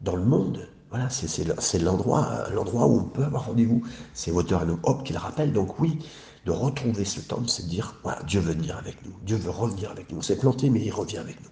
Dans 0.01 0.15
le 0.15 0.25
monde, 0.25 0.67
voilà, 0.91 1.09
c'est 1.09 1.79
l'endroit 1.79 2.49
l'endroit 2.53 2.85
où 2.85 2.99
on 2.99 3.03
peut 3.05 3.23
avoir 3.23 3.45
rendez-vous. 3.45 3.81
C'est 4.13 4.29
Waterloo 4.31 4.77
Hop 4.83 5.03
qui 5.03 5.13
le 5.13 5.19
rappelle. 5.19 5.53
Donc 5.53 5.79
oui, 5.79 5.99
de 6.45 6.51
retrouver 6.51 7.05
ce 7.05 7.21
temple, 7.21 7.47
c'est 7.47 7.63
de 7.63 7.69
dire, 7.69 7.95
voilà, 8.03 8.21
Dieu 8.23 8.41
veut 8.41 8.53
venir 8.53 8.77
avec 8.77 9.03
nous. 9.05 9.13
Dieu 9.25 9.37
veut 9.37 9.51
revenir 9.51 9.89
avec 9.91 10.11
nous. 10.11 10.17
On 10.17 10.21
s'est 10.21 10.37
planté, 10.37 10.69
mais 10.69 10.81
il 10.81 10.91
revient 10.91 11.17
avec 11.17 11.41
nous. 11.41 11.49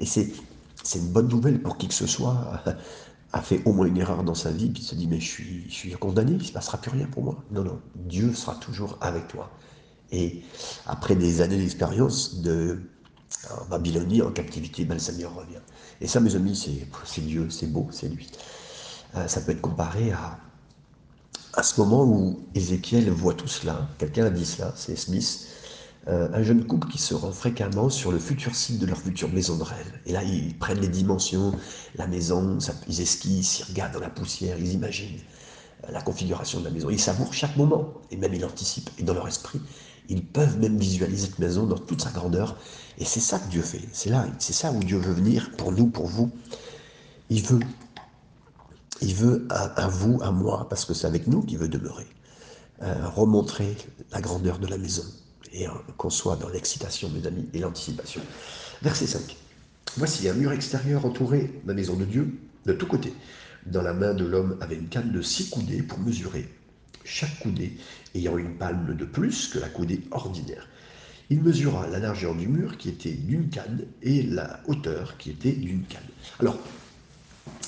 Et 0.00 0.06
c'est 0.06 0.32
une 0.96 1.12
bonne 1.12 1.28
nouvelle 1.28 1.62
pour 1.62 1.78
qui 1.78 1.88
que 1.88 1.94
ce 1.94 2.06
soit 2.06 2.62
a 3.32 3.42
fait 3.42 3.62
au 3.64 3.72
moins 3.72 3.86
une 3.86 3.96
erreur 3.96 4.22
dans 4.22 4.34
sa 4.34 4.50
vie, 4.50 4.70
puis 4.70 4.82
se 4.82 4.94
dit, 4.94 5.08
mais 5.08 5.18
je 5.18 5.28
suis, 5.28 5.64
je 5.68 5.74
suis 5.74 5.92
condamné, 5.92 6.32
il 6.32 6.38
ne 6.38 6.42
se 6.44 6.52
passera 6.52 6.78
plus 6.78 6.90
rien 6.90 7.06
pour 7.06 7.24
moi. 7.24 7.44
Non, 7.50 7.64
non, 7.64 7.80
Dieu 7.96 8.32
sera 8.32 8.54
toujours 8.56 8.96
avec 9.00 9.28
toi. 9.28 9.50
Et 10.12 10.42
après 10.86 11.16
des 11.16 11.40
années 11.40 11.58
d'expérience 11.58 12.42
de 12.42 12.80
en 13.50 13.64
Babylonie, 13.66 14.22
en 14.22 14.30
captivité, 14.30 14.84
ben, 14.84 14.94
le 14.94 15.00
Seigneur 15.00 15.34
revient. 15.34 15.60
Et 16.00 16.06
ça, 16.06 16.20
mes 16.20 16.36
amis, 16.36 16.56
c'est 17.04 17.20
Dieu, 17.20 17.50
c'est 17.50 17.66
beau, 17.66 17.88
c'est 17.90 18.08
lui. 18.08 18.30
Euh, 19.16 19.28
ça 19.28 19.40
peut 19.40 19.52
être 19.52 19.60
comparé 19.60 20.12
à, 20.12 20.38
à 21.54 21.62
ce 21.62 21.80
moment 21.80 22.04
où 22.04 22.40
Ézéchiel 22.54 23.10
voit 23.10 23.34
tout 23.34 23.48
cela. 23.48 23.88
Quelqu'un 23.98 24.26
a 24.26 24.30
dit 24.30 24.46
cela, 24.46 24.72
c'est 24.76 24.96
Smith. 24.96 25.46
Euh, 26.06 26.28
un 26.34 26.42
jeune 26.42 26.66
couple 26.66 26.88
qui 26.88 26.98
se 26.98 27.14
rend 27.14 27.32
fréquemment 27.32 27.88
sur 27.88 28.12
le 28.12 28.18
futur 28.18 28.54
site 28.54 28.78
de 28.78 28.84
leur 28.84 28.98
future 28.98 29.30
maison 29.30 29.56
de 29.56 29.62
rêve. 29.62 29.92
Et 30.04 30.12
là, 30.12 30.22
ils 30.22 30.54
prennent 30.58 30.80
les 30.80 30.88
dimensions, 30.88 31.52
la 31.94 32.06
maison, 32.06 32.58
ils 32.88 33.00
esquissent, 33.00 33.60
ils 33.60 33.64
regardent 33.70 33.94
dans 33.94 34.00
la 34.00 34.10
poussière, 34.10 34.58
ils 34.58 34.72
imaginent 34.72 35.20
euh, 35.84 35.92
la 35.92 36.02
configuration 36.02 36.60
de 36.60 36.64
la 36.64 36.70
maison. 36.70 36.90
Ils 36.90 37.00
savourent 37.00 37.32
chaque 37.32 37.56
moment, 37.56 37.94
et 38.10 38.16
même 38.18 38.34
ils 38.34 38.44
anticipent, 38.44 38.90
et 38.98 39.02
dans 39.02 39.14
leur 39.14 39.26
esprit, 39.26 39.60
ils 40.10 40.22
peuvent 40.22 40.58
même 40.58 40.76
visualiser 40.76 41.28
cette 41.28 41.38
maison 41.38 41.64
dans 41.64 41.78
toute 41.78 42.02
sa 42.02 42.10
grandeur. 42.10 42.56
Et 42.98 43.06
c'est 43.06 43.20
ça 43.20 43.38
que 43.38 43.48
Dieu 43.48 43.62
fait. 43.62 43.80
C'est 43.94 44.10
là, 44.10 44.26
c'est 44.38 44.52
ça 44.52 44.72
où 44.72 44.80
Dieu 44.80 44.98
veut 44.98 45.14
venir 45.14 45.52
pour 45.56 45.72
nous, 45.72 45.86
pour 45.86 46.06
vous. 46.06 46.30
Il 47.30 47.42
veut 47.42 47.60
il 49.00 49.14
veut 49.14 49.46
à, 49.50 49.88
vous, 49.88 50.20
à 50.22 50.30
moi, 50.30 50.66
parce 50.68 50.84
que 50.84 50.94
c'est 50.94 51.06
avec 51.06 51.26
nous 51.26 51.42
qu'il 51.42 51.58
veut 51.58 51.68
demeurer, 51.68 52.06
euh, 52.82 53.08
remontrer 53.08 53.76
la 54.12 54.20
grandeur 54.20 54.58
de 54.58 54.66
la 54.66 54.78
maison 54.78 55.04
et 55.52 55.66
euh, 55.66 55.70
qu'on 55.96 56.10
soit 56.10 56.36
dans 56.36 56.48
l'excitation, 56.48 57.08
mes 57.10 57.26
amis, 57.26 57.48
et 57.52 57.58
l'anticipation. 57.58 58.20
Verset 58.82 59.06
5. 59.06 59.36
Voici 59.96 60.28
un 60.28 60.34
mur 60.34 60.52
extérieur 60.52 61.04
entouré 61.04 61.60
la 61.66 61.74
maison 61.74 61.96
de 61.96 62.04
Dieu 62.04 62.38
de 62.66 62.72
tous 62.72 62.86
côtés. 62.86 63.14
Dans 63.66 63.82
la 63.82 63.92
main 63.92 64.14
de 64.14 64.24
l'homme 64.24 64.58
avait 64.60 64.76
une 64.76 64.88
canne 64.88 65.12
de 65.12 65.22
six 65.22 65.48
coudées 65.50 65.82
pour 65.82 65.98
mesurer, 65.98 66.48
chaque 67.04 67.38
coudée 67.40 67.76
ayant 68.14 68.36
une 68.36 68.56
palme 68.56 68.96
de 68.96 69.04
plus 69.04 69.48
que 69.48 69.58
la 69.58 69.68
coudée 69.68 70.02
ordinaire. 70.10 70.68
Il 71.30 71.42
mesura 71.42 71.86
la 71.88 71.98
largeur 71.98 72.34
du 72.34 72.48
mur 72.48 72.76
qui 72.76 72.90
était 72.90 73.12
d'une 73.12 73.48
canne 73.48 73.86
et 74.02 74.22
la 74.22 74.60
hauteur 74.66 75.16
qui 75.16 75.30
était 75.30 75.52
d'une 75.52 75.84
canne. 75.84 76.02
Alors, 76.38 76.58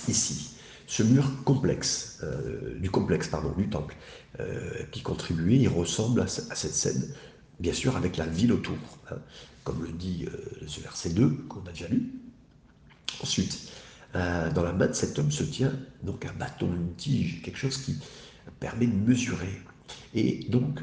ici, 0.08 0.55
ce 0.86 1.02
mur 1.02 1.42
complexe, 1.44 2.20
euh, 2.22 2.78
du 2.78 2.90
complexe 2.90 3.28
pardon, 3.28 3.52
du 3.56 3.68
temple, 3.68 3.96
euh, 4.40 4.84
qui 4.92 5.02
contribuait, 5.02 5.56
il 5.56 5.68
ressemble 5.68 6.20
à, 6.20 6.26
cette 6.26 6.74
scène, 6.74 7.08
bien 7.60 7.72
sûr 7.72 7.96
avec 7.96 8.16
la 8.16 8.26
ville 8.26 8.52
autour, 8.52 8.76
hein, 9.10 9.16
comme 9.64 9.82
le 9.82 9.90
dit 9.90 10.26
euh, 10.26 10.66
ce 10.66 10.80
verset 10.80 11.10
2 11.10 11.28
qu'on 11.48 11.64
a 11.66 11.70
déjà 11.70 11.88
lu. 11.88 12.12
Ensuite, 13.22 13.72
dans 14.14 14.62
la 14.62 14.72
main 14.72 14.86
de 14.86 14.94
cet 14.94 15.18
homme 15.18 15.30
se 15.30 15.42
tient 15.42 15.72
donc 16.02 16.24
un 16.24 16.32
bâton, 16.32 16.72
une 16.72 16.94
tige, 16.94 17.42
quelque 17.42 17.58
chose 17.58 17.76
qui 17.76 17.96
permet 18.60 18.86
de 18.86 18.94
mesurer. 18.94 19.60
Et 20.14 20.46
donc, 20.48 20.80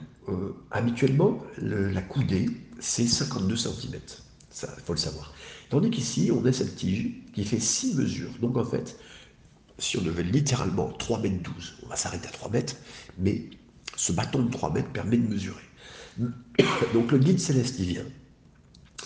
habituellement, 0.69 1.41
la 1.57 2.01
coudée, 2.03 2.47
c'est 2.79 3.07
52 3.07 3.55
cm. 3.55 3.99
Ça, 4.51 4.71
il 4.77 4.83
faut 4.83 4.93
le 4.93 4.99
savoir. 4.99 5.33
Tandis 5.69 5.89
qu'ici, 5.89 6.29
on 6.31 6.45
a 6.45 6.51
cette 6.51 6.75
tige 6.75 7.09
qui 7.33 7.43
fait 7.43 7.59
6 7.59 7.95
mesures. 7.95 8.29
Donc 8.39 8.55
en 8.55 8.65
fait, 8.65 8.99
si 9.79 9.97
on 9.97 10.01
devait 10.01 10.23
littéralement 10.23 10.91
3 10.91 11.19
mètres 11.19 11.41
12, 11.55 11.75
on 11.83 11.87
va 11.87 11.95
s'arrêter 11.95 12.27
à 12.27 12.31
3 12.31 12.49
mètres, 12.49 12.75
mais 13.17 13.49
ce 13.95 14.11
bâton 14.11 14.43
de 14.43 14.51
3 14.51 14.71
mètres 14.71 14.89
permet 14.89 15.17
de 15.17 15.27
mesurer. 15.27 15.63
Donc 16.93 17.11
le 17.11 17.17
guide 17.17 17.39
céleste, 17.39 17.75
il 17.79 17.85
vient, 17.85 18.05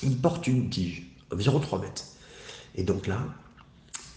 il 0.04 0.18
porte 0.18 0.48
une 0.48 0.70
tige, 0.70 1.04
environ 1.32 1.60
3 1.60 1.82
mètres. 1.82 2.04
Et 2.76 2.84
donc 2.84 3.08
là, 3.08 3.26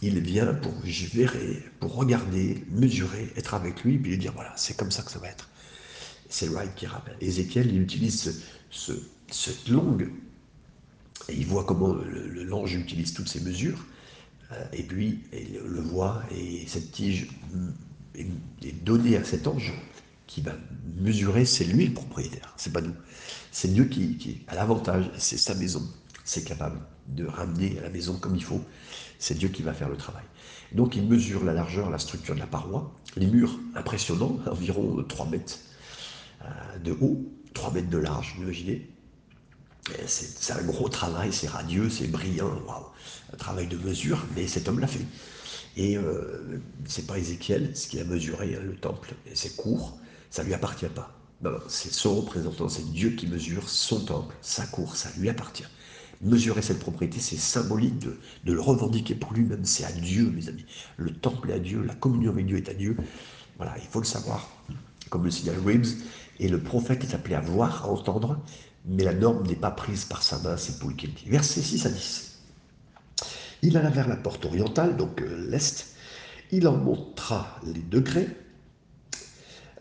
il 0.02 0.18
vient 0.20 0.54
pour 0.54 0.72
verrai, 0.82 1.62
pour 1.78 1.94
regarder, 1.94 2.64
mesurer, 2.70 3.32
être 3.36 3.54
avec 3.54 3.84
lui, 3.84 3.98
puis 3.98 4.12
lui 4.12 4.18
dire 4.18 4.32
voilà, 4.32 4.52
c'est 4.56 4.76
comme 4.76 4.90
ça 4.90 5.02
que 5.02 5.10
ça 5.10 5.18
va 5.18 5.28
être. 5.28 5.48
C'est 6.28 6.48
Wright 6.48 6.74
qui 6.74 6.86
rappelle. 6.86 7.16
Ézéchiel, 7.20 7.72
il 7.72 7.82
utilise 7.82 8.42
cette 8.70 9.68
longue, 9.68 10.10
et 11.28 11.34
il 11.34 11.46
voit 11.46 11.64
comment 11.64 11.94
l'ange 11.94 12.74
utilise 12.74 13.12
toutes 13.12 13.28
ces 13.28 13.40
mesures, 13.40 13.84
et 14.72 14.82
puis, 14.82 15.20
il 15.32 15.60
le 15.64 15.80
voit, 15.80 16.22
et 16.34 16.64
cette 16.66 16.90
tige 16.90 17.28
est 18.16 18.84
donnée 18.84 19.16
à 19.16 19.24
cet 19.24 19.46
ange 19.46 19.72
qui 20.26 20.40
va 20.40 20.52
mesurer, 21.00 21.44
c'est 21.44 21.64
lui 21.64 21.86
le 21.86 21.94
propriétaire, 21.94 22.54
c'est 22.56 22.72
pas 22.72 22.80
nous. 22.80 22.94
C'est 23.50 23.72
Dieu 23.72 23.84
qui, 23.86 24.42
a 24.48 24.54
l'avantage, 24.54 25.10
c'est 25.18 25.36
sa 25.36 25.54
maison, 25.54 25.82
c'est 26.24 26.44
capable 26.44 26.80
de 27.08 27.26
ramener 27.26 27.78
à 27.78 27.82
la 27.82 27.90
maison 27.90 28.16
comme 28.16 28.36
il 28.36 28.44
faut. 28.44 28.60
C'est 29.18 29.36
Dieu 29.36 29.48
qui 29.48 29.62
va 29.62 29.72
faire 29.72 29.88
le 29.88 29.96
travail. 29.96 30.22
Donc 30.72 30.94
il 30.94 31.04
mesure 31.06 31.44
la 31.44 31.52
largeur, 31.52 31.90
la 31.90 31.98
structure 31.98 32.36
de 32.36 32.40
la 32.40 32.46
paroi, 32.46 32.92
les 33.16 33.26
murs 33.26 33.58
impressionnants, 33.74 34.38
environ 34.46 35.02
3 35.02 35.26
mètres 35.26 35.58
euh, 36.42 36.78
de 36.78 36.92
haut, 37.00 37.24
3 37.54 37.72
mètres 37.72 37.90
de 37.90 37.98
large, 37.98 38.34
vous 38.36 38.44
imaginez. 38.44 38.88
C'est 40.06 40.52
un 40.52 40.62
gros 40.62 40.88
travail, 40.88 41.32
c'est 41.32 41.48
radieux, 41.48 41.90
c'est 41.90 42.06
brillant, 42.06 42.52
waouh 42.68 42.86
travail 43.36 43.66
de 43.66 43.76
mesure, 43.76 44.24
mais 44.36 44.46
cet 44.46 44.68
homme 44.68 44.80
l'a 44.80 44.86
fait. 44.86 45.04
Et 45.76 45.96
euh, 45.96 46.60
c'est 46.86 47.06
pas 47.06 47.18
Ézéchiel, 47.18 47.76
ce 47.76 47.88
qu'il 47.88 48.00
a 48.00 48.04
mesuré, 48.04 48.56
hein, 48.56 48.62
le 48.64 48.76
temple, 48.76 49.14
c'est 49.34 49.56
court, 49.56 49.98
ça 50.30 50.42
lui 50.42 50.54
appartient 50.54 50.86
pas. 50.86 51.16
c'est 51.68 51.92
son 51.92 52.16
représentant, 52.16 52.68
c'est 52.68 52.90
Dieu 52.92 53.10
qui 53.10 53.26
mesure 53.26 53.68
son 53.68 54.00
temple, 54.04 54.34
sa 54.42 54.66
cour, 54.66 54.96
ça 54.96 55.10
lui 55.18 55.28
appartient. 55.28 55.66
Mesurer 56.22 56.60
cette 56.60 56.80
propriété, 56.80 57.18
c'est 57.18 57.38
symbolique 57.38 57.98
de, 57.98 58.18
le 58.44 58.60
revendiquer 58.60 59.14
pour 59.14 59.32
lui-même, 59.32 59.64
c'est 59.64 59.84
à 59.84 59.92
Dieu, 59.92 60.30
mes 60.30 60.48
amis. 60.48 60.66
Le 60.96 61.12
temple 61.12 61.50
est 61.50 61.54
à 61.54 61.58
Dieu, 61.58 61.82
la 61.82 61.94
communion 61.94 62.32
avec 62.32 62.46
Dieu 62.46 62.58
est 62.58 62.68
à 62.68 62.74
Dieu. 62.74 62.96
Voilà, 63.56 63.74
il 63.78 63.86
faut 63.86 64.00
le 64.00 64.06
savoir. 64.06 64.50
Comme 65.08 65.24
le 65.24 65.30
signale 65.30 65.58
Reeves, 65.64 65.94
et 66.38 66.48
le 66.48 66.60
prophète 66.60 67.04
est 67.04 67.14
appelé 67.14 67.34
à 67.34 67.40
voir, 67.40 67.84
à 67.84 67.88
entendre, 67.88 68.38
mais 68.86 69.04
la 69.04 69.14
norme 69.14 69.46
n'est 69.46 69.56
pas 69.56 69.70
prise 69.70 70.04
par 70.04 70.22
sa 70.22 70.38
main, 70.40 70.56
c'est 70.56 70.78
pour 70.78 70.90
dit. 70.90 71.10
Verset 71.26 71.62
6 71.62 71.86
à 71.86 71.90
10. 71.90 72.29
Il 73.62 73.76
alla 73.76 73.90
vers 73.90 74.08
la 74.08 74.16
porte 74.16 74.46
orientale, 74.46 74.96
donc 74.96 75.20
euh, 75.20 75.46
l'est. 75.50 75.94
Il 76.50 76.66
en 76.66 76.76
montra 76.76 77.60
les 77.66 77.82
degrés. 77.82 78.28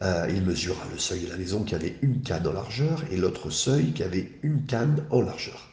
Euh, 0.01 0.27
il 0.29 0.43
mesura 0.43 0.81
le 0.91 0.97
seuil 0.97 1.25
de 1.25 1.29
la 1.29 1.37
maison 1.37 1.63
qui 1.63 1.75
avait 1.75 1.95
une 2.01 2.21
canne 2.21 2.47
en 2.47 2.53
largeur 2.53 3.03
et 3.11 3.17
l'autre 3.17 3.49
seuil 3.49 3.91
qui 3.91 4.03
avait 4.03 4.31
une 4.43 4.65
canne 4.65 5.03
en 5.09 5.21
largeur. 5.21 5.69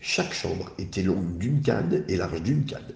Chaque 0.00 0.32
chambre 0.32 0.72
était 0.78 1.02
longue 1.02 1.38
d'une 1.38 1.60
canne 1.60 2.04
et 2.08 2.16
large 2.16 2.42
d'une 2.42 2.64
canne. 2.64 2.92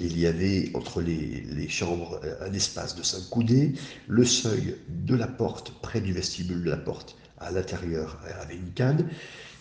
Il 0.00 0.18
y 0.18 0.26
avait 0.26 0.70
entre 0.74 1.00
les, 1.00 1.42
les, 1.48 1.68
chambres 1.68 2.20
un 2.40 2.52
espace 2.52 2.96
de 2.96 3.02
cinq 3.02 3.28
coudées. 3.30 3.74
Le 4.08 4.24
seuil 4.24 4.76
de 4.88 5.14
la 5.14 5.26
porte, 5.26 5.72
près 5.80 6.00
du 6.00 6.12
vestibule 6.12 6.62
de 6.62 6.70
la 6.70 6.76
porte, 6.76 7.16
à 7.38 7.50
l'intérieur, 7.50 8.18
avait 8.40 8.56
une 8.56 8.72
canne. 8.72 9.08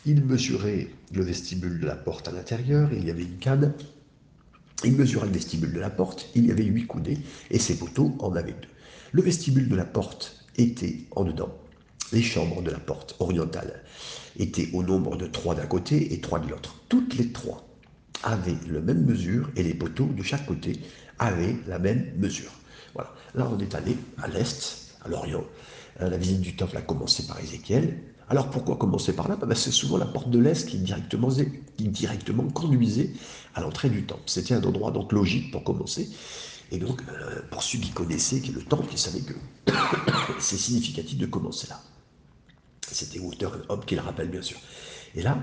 Il 0.06 0.24
mesurait 0.24 0.88
le 1.14 1.24
vestibule 1.24 1.80
de 1.80 1.86
la 1.86 1.96
porte 1.96 2.28
à 2.28 2.32
l'intérieur. 2.32 2.90
Il 2.94 3.06
y 3.06 3.12
avait 3.12 3.24
une 3.24 3.38
canne 3.38 3.74
il 4.84 4.96
mesura 4.96 5.26
le 5.26 5.32
vestibule 5.32 5.74
de 5.74 5.80
la 5.80 5.90
porte, 5.90 6.30
il 6.36 6.46
y 6.46 6.52
avait 6.52 6.64
huit 6.64 6.88
coudées, 6.88 7.18
et 7.50 7.60
ses 7.60 7.78
poteaux 7.78 8.16
en 8.20 8.36
avaient 8.36 8.52
deux. 8.52 8.68
Le 9.12 9.22
vestibule 9.22 9.70
de 9.70 9.76
la 9.76 9.86
porte 9.86 10.46
était 10.58 11.00
en 11.12 11.24
dedans. 11.24 11.56
Les 12.12 12.22
chambres 12.22 12.62
de 12.62 12.72
la 12.72 12.80
porte 12.80 13.16
orientale 13.20 13.84
étaient 14.38 14.70
au 14.74 14.84
nombre 14.84 15.16
de 15.16 15.28
trois 15.28 15.56
d'un 15.56 15.66
côté 15.66 16.14
et 16.14 16.22
trois 16.22 16.40
de 16.40 16.50
l'autre. 16.50 16.82
Toutes 16.90 17.16
les 17.16 17.32
trois 17.32 17.66
avaient 18.24 18.58
la 18.70 18.82
même 18.82 19.06
mesure, 19.06 19.50
et 19.56 19.64
les 19.64 19.74
poteaux 19.74 20.08
de 20.08 20.24
chaque 20.24 20.46
côté 20.46 20.80
avaient 21.20 21.56
la 21.68 21.80
même 21.80 22.12
mesure. 22.18 22.52
Voilà. 22.94 23.14
Là, 23.34 23.50
on 23.52 23.60
est 23.60 23.76
allé 23.76 23.96
à 24.18 24.28
l'est, 24.28 24.96
à 25.04 25.10
l'orient. 25.10 25.44
Euh, 26.02 26.10
la 26.10 26.18
visite 26.18 26.42
du 26.42 26.56
temple 26.56 26.78
a 26.78 26.82
commencé 26.82 27.26
par 27.26 27.40
Ézéchiel, 27.40 27.98
alors 28.28 28.50
pourquoi 28.50 28.76
commencer 28.78 29.14
par 29.14 29.28
là? 29.28 29.36
Bah, 29.36 29.54
C'est 29.56 29.72
souvent 29.72 29.98
la 29.98 30.06
porte 30.06 30.30
de 30.30 30.40
l'Est 30.40 30.68
qui 30.68 30.78
directement, 30.78 31.30
directement 31.78 32.44
conduisait 32.50 33.12
à 33.54 33.62
l'entrée 33.62 33.90
du 33.90 34.04
temple. 34.04 34.24
C'était 34.26 34.56
un 34.56 34.64
endroit 34.64 34.92
donc 34.92 35.12
logique 35.12 35.52
pour 35.52 35.64
commencer. 35.64 36.10
Et 36.72 36.80
donc, 36.80 37.02
euh, 37.10 37.42
pour 37.52 37.62
celui 37.62 37.84
qui 37.92 38.50
est 38.50 38.52
le 38.52 38.64
temple, 38.64 38.88
il 38.92 38.98
savait 38.98 39.22
que 39.22 39.34
c'est 40.40 40.58
significatif 40.58 41.18
de 41.18 41.28
commencer 41.28 41.68
là. 41.70 41.80
C'était 42.92 43.20
Walter 43.20 43.50
Hobbes 43.70 43.86
qui 43.86 43.96
le 43.96 44.02
rappelle 44.02 44.30
bien 44.30 44.42
sûr. 44.42 44.58
Et 45.14 45.22
là, 45.22 45.38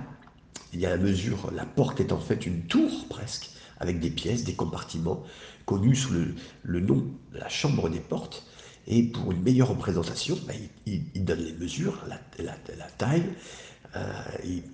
il 0.73 0.81
y 0.81 0.87
a 0.87 0.91
la 0.91 0.97
mesure, 0.97 1.51
la 1.55 1.65
porte 1.65 2.01
est 2.01 2.13
en 2.13 2.21
fait 2.21 2.47
une 2.47 2.63
tour 2.67 3.07
presque, 3.09 3.51
avec 3.79 4.01
des 4.01 4.11
pièces, 4.11 4.43
des 4.43 4.55
compartiments, 4.55 5.23
connus 5.67 5.97
sous 5.97 6.13
le 6.63 6.81
nom 6.81 7.05
de 7.33 7.39
la 7.39 7.49
chambre 7.49 7.89
des 7.89 8.01
portes. 8.01 8.45
Et 8.87 9.05
pour 9.05 9.33
une 9.33 9.43
meilleure 9.43 9.69
représentation, 9.69 10.39
ben, 10.47 10.57
il, 10.87 11.25
donne 11.25 11.41
les 11.41 11.53
mesures, 11.53 12.05
la, 12.39 12.57
taille, 12.99 13.25
euh, 13.95 14.13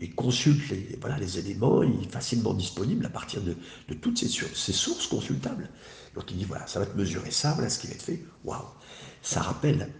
il, 0.00 0.14
consulte 0.14 0.70
les, 0.70 0.98
voilà, 1.00 1.18
les 1.18 1.38
éléments, 1.38 1.82
il 1.82 2.04
est 2.04 2.10
facilement 2.10 2.54
disponible 2.54 3.04
à 3.04 3.10
partir 3.10 3.40
de, 3.42 3.54
toutes 3.94 4.18
ces, 4.18 4.28
ces, 4.28 4.72
sources 4.72 5.06
consultables. 5.06 5.68
Donc 6.14 6.30
il 6.30 6.38
dit 6.38 6.44
voilà, 6.44 6.66
ça 6.66 6.78
va 6.78 6.86
te 6.86 6.96
mesurer 6.96 7.30
ça, 7.30 7.52
voilà 7.52 7.68
ce 7.68 7.78
qui 7.78 7.86
va 7.88 7.94
être 7.94 8.02
fait. 8.02 8.22
Waouh 8.44 8.62
Ça 9.22 9.42
rappelle, 9.42 9.90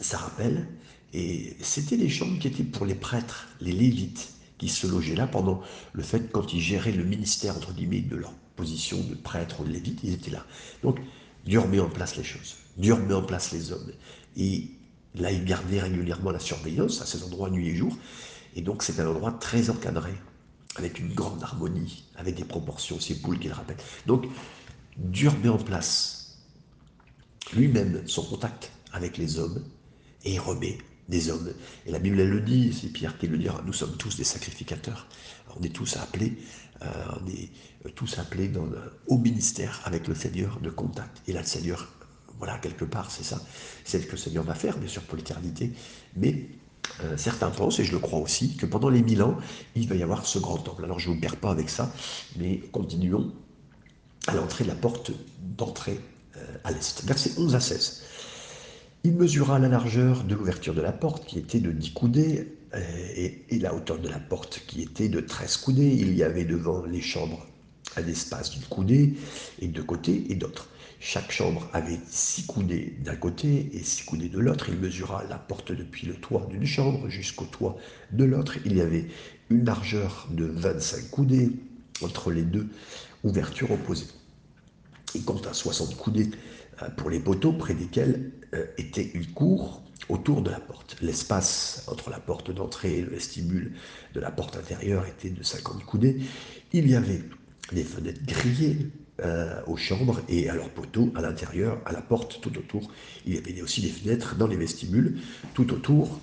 ça 0.00 0.18
rappelle, 0.18 0.66
et 1.12 1.56
c'était 1.60 1.96
les 1.96 2.08
chambres 2.08 2.38
qui 2.38 2.48
étaient 2.48 2.64
pour 2.64 2.86
les 2.86 2.94
prêtres, 2.94 3.48
les 3.60 3.72
lévites, 3.72 4.32
qui 4.58 4.68
se 4.68 4.86
logeaient 4.86 5.16
là 5.16 5.26
pendant 5.26 5.62
le 5.92 6.02
fait, 6.02 6.30
quand 6.30 6.52
ils 6.52 6.60
géraient 6.60 6.92
le 6.92 7.04
ministère, 7.04 7.56
entre 7.56 7.72
guillemets, 7.72 8.02
de 8.02 8.16
leur 8.16 8.32
position 8.56 8.98
de 9.00 9.14
prêtre 9.14 9.60
ou 9.60 9.64
de 9.64 9.70
lévite, 9.70 10.00
ils 10.02 10.12
étaient 10.12 10.30
là. 10.30 10.44
Donc 10.82 10.98
Dieu 11.46 11.60
remet 11.60 11.80
en 11.80 11.88
place 11.88 12.16
les 12.16 12.24
choses. 12.24 12.56
Dieu 12.80 12.94
remet 12.94 13.14
en 13.14 13.22
place 13.22 13.52
les 13.52 13.72
hommes. 13.72 13.92
Et 14.36 14.70
là, 15.14 15.30
il 15.30 15.44
gardait 15.44 15.80
régulièrement 15.80 16.30
la 16.30 16.38
surveillance 16.38 17.02
à 17.02 17.06
ces 17.06 17.22
endroits 17.22 17.50
nuit 17.50 17.68
et 17.68 17.76
jour. 17.76 17.94
Et 18.56 18.62
donc, 18.62 18.82
c'est 18.82 18.98
un 19.00 19.06
endroit 19.06 19.32
très 19.32 19.70
encadré, 19.70 20.14
avec 20.76 20.98
une 20.98 21.12
grande 21.12 21.42
harmonie, 21.42 22.04
avec 22.16 22.36
des 22.36 22.44
proportions, 22.44 22.98
ces 22.98 23.20
poules 23.20 23.38
qu'il 23.38 23.52
rappelle. 23.52 23.76
Donc, 24.06 24.26
Dieu 24.96 25.28
remet 25.28 25.48
en 25.48 25.58
place 25.58 26.38
lui-même 27.52 28.02
son 28.06 28.22
contact 28.22 28.72
avec 28.92 29.18
les 29.18 29.38
hommes 29.38 29.62
et 30.24 30.34
il 30.34 30.40
remet 30.40 30.78
des 31.08 31.28
hommes. 31.28 31.52
Et 31.86 31.90
la 31.90 31.98
Bible, 31.98 32.20
elle 32.20 32.30
le 32.30 32.40
dit, 32.40 32.72
c'est 32.72 32.88
Pierre 32.88 33.18
qui 33.18 33.26
le 33.26 33.36
dira, 33.36 33.62
nous 33.66 33.72
sommes 33.72 33.96
tous 33.96 34.16
des 34.16 34.24
sacrificateurs. 34.24 35.06
On 35.58 35.62
est 35.62 35.74
tous 35.74 35.96
appelés, 35.96 36.38
euh, 36.82 36.86
on 37.20 37.26
est 37.28 37.50
tous 37.94 38.18
appelés 38.18 38.50
au 39.06 39.18
ministère 39.18 39.80
avec 39.84 40.06
le 40.06 40.14
Seigneur 40.14 40.60
de 40.60 40.70
contact. 40.70 41.22
Et 41.26 41.32
là, 41.32 41.40
le 41.40 41.46
Seigneur 41.46 41.88
voilà, 42.40 42.58
quelque 42.58 42.86
part, 42.86 43.10
c'est 43.10 43.22
ça. 43.22 43.40
C'est 43.84 44.00
ce 44.00 44.06
que 44.06 44.12
le 44.12 44.16
Seigneur 44.16 44.44
va 44.44 44.54
faire, 44.54 44.78
bien 44.78 44.88
sûr, 44.88 45.02
pour 45.02 45.16
l'éternité. 45.16 45.72
Mais 46.16 46.46
euh, 47.04 47.16
certains 47.18 47.50
pensent, 47.50 47.78
et 47.78 47.84
je 47.84 47.92
le 47.92 47.98
crois 47.98 48.18
aussi, 48.18 48.56
que 48.56 48.64
pendant 48.64 48.88
les 48.88 49.02
mille 49.02 49.22
ans, 49.22 49.36
il 49.76 49.86
va 49.86 49.94
y 49.94 50.02
avoir 50.02 50.24
ce 50.24 50.38
grand 50.38 50.56
temple. 50.56 50.84
Alors 50.84 50.98
je 50.98 51.10
ne 51.10 51.14
vous 51.14 51.20
perds 51.20 51.36
pas 51.36 51.50
avec 51.50 51.68
ça, 51.68 51.92
mais 52.38 52.58
continuons 52.72 53.30
à 54.26 54.34
l'entrée 54.34 54.64
de 54.64 54.70
la 54.70 54.74
porte 54.74 55.12
d'entrée 55.38 56.00
euh, 56.38 56.56
à 56.64 56.72
l'est. 56.72 57.04
Versets 57.04 57.32
11 57.36 57.54
à 57.54 57.60
16. 57.60 58.02
Il 59.04 59.12
mesura 59.16 59.58
la 59.58 59.68
largeur 59.68 60.24
de 60.24 60.34
l'ouverture 60.34 60.74
de 60.74 60.80
la 60.80 60.92
porte, 60.92 61.26
qui 61.26 61.38
était 61.38 61.60
de 61.60 61.70
10 61.70 61.92
coudées, 61.92 62.56
et, 63.16 63.58
la 63.58 63.74
hauteur 63.74 63.98
de 63.98 64.08
la 64.08 64.20
porte 64.20 64.62
qui 64.66 64.80
était 64.82 65.08
de 65.08 65.20
13 65.20 65.56
coudées. 65.58 65.92
Il 65.92 66.14
y 66.14 66.22
avait 66.22 66.44
devant 66.44 66.84
les 66.84 67.00
chambres 67.00 67.46
un 67.96 68.06
espace 68.06 68.50
d'une 68.50 68.62
coudée 68.62 69.14
et 69.60 69.68
de 69.68 69.82
côté 69.82 70.26
et 70.30 70.34
d'autre. 70.34 70.68
Chaque 71.02 71.32
chambre 71.32 71.66
avait 71.72 71.98
six 72.06 72.44
coudées 72.44 72.94
d'un 73.02 73.16
côté 73.16 73.70
et 73.72 73.82
six 73.82 74.04
coudées 74.04 74.28
de 74.28 74.38
l'autre. 74.38 74.68
Il 74.68 74.78
mesura 74.78 75.24
la 75.30 75.38
porte 75.38 75.72
depuis 75.72 76.06
le 76.06 76.12
toit 76.12 76.46
d'une 76.50 76.66
chambre 76.66 77.08
jusqu'au 77.08 77.46
toit 77.46 77.78
de 78.12 78.24
l'autre. 78.24 78.58
Il 78.66 78.76
y 78.76 78.82
avait 78.82 79.06
une 79.48 79.64
largeur 79.64 80.28
de 80.30 80.44
25 80.44 81.10
coudées 81.10 81.52
entre 82.02 82.30
les 82.30 82.42
deux 82.42 82.68
ouvertures 83.24 83.70
opposées. 83.70 84.08
Il 85.14 85.24
compta 85.24 85.54
60 85.54 85.96
coudées 85.96 86.30
euh, 86.82 86.90
pour 86.90 87.08
les 87.08 87.18
poteaux 87.18 87.54
près 87.54 87.74
desquels 87.74 88.30
euh, 88.52 88.66
était 88.76 89.10
une 89.14 89.26
cour 89.26 89.82
autour 90.10 90.42
de 90.42 90.50
la 90.50 90.60
porte. 90.60 90.96
L'espace 91.00 91.82
entre 91.86 92.10
la 92.10 92.20
porte 92.20 92.50
d'entrée 92.50 92.98
et 92.98 93.02
le 93.02 93.08
vestibule 93.08 93.72
de 94.12 94.20
la 94.20 94.30
porte 94.30 94.58
intérieure 94.58 95.06
était 95.06 95.30
de 95.30 95.42
50 95.42 95.82
coudées. 95.86 96.20
Il 96.74 96.90
y 96.90 96.94
avait 96.94 97.22
des 97.72 97.84
fenêtres 97.84 98.22
grillées 98.26 98.90
euh, 99.24 99.60
aux 99.66 99.76
chambres 99.76 100.20
et 100.28 100.48
à 100.48 100.54
leurs 100.54 100.70
poteaux 100.70 101.12
à 101.14 101.20
l'intérieur, 101.20 101.78
à 101.84 101.92
la 101.92 102.00
porte 102.00 102.40
tout 102.40 102.56
autour. 102.58 102.90
Il 103.26 103.34
y 103.34 103.38
avait 103.38 103.60
aussi 103.62 103.80
des 103.80 103.88
fenêtres 103.88 104.36
dans 104.36 104.46
les 104.46 104.56
vestibules 104.56 105.20
tout 105.54 105.72
autour. 105.72 106.20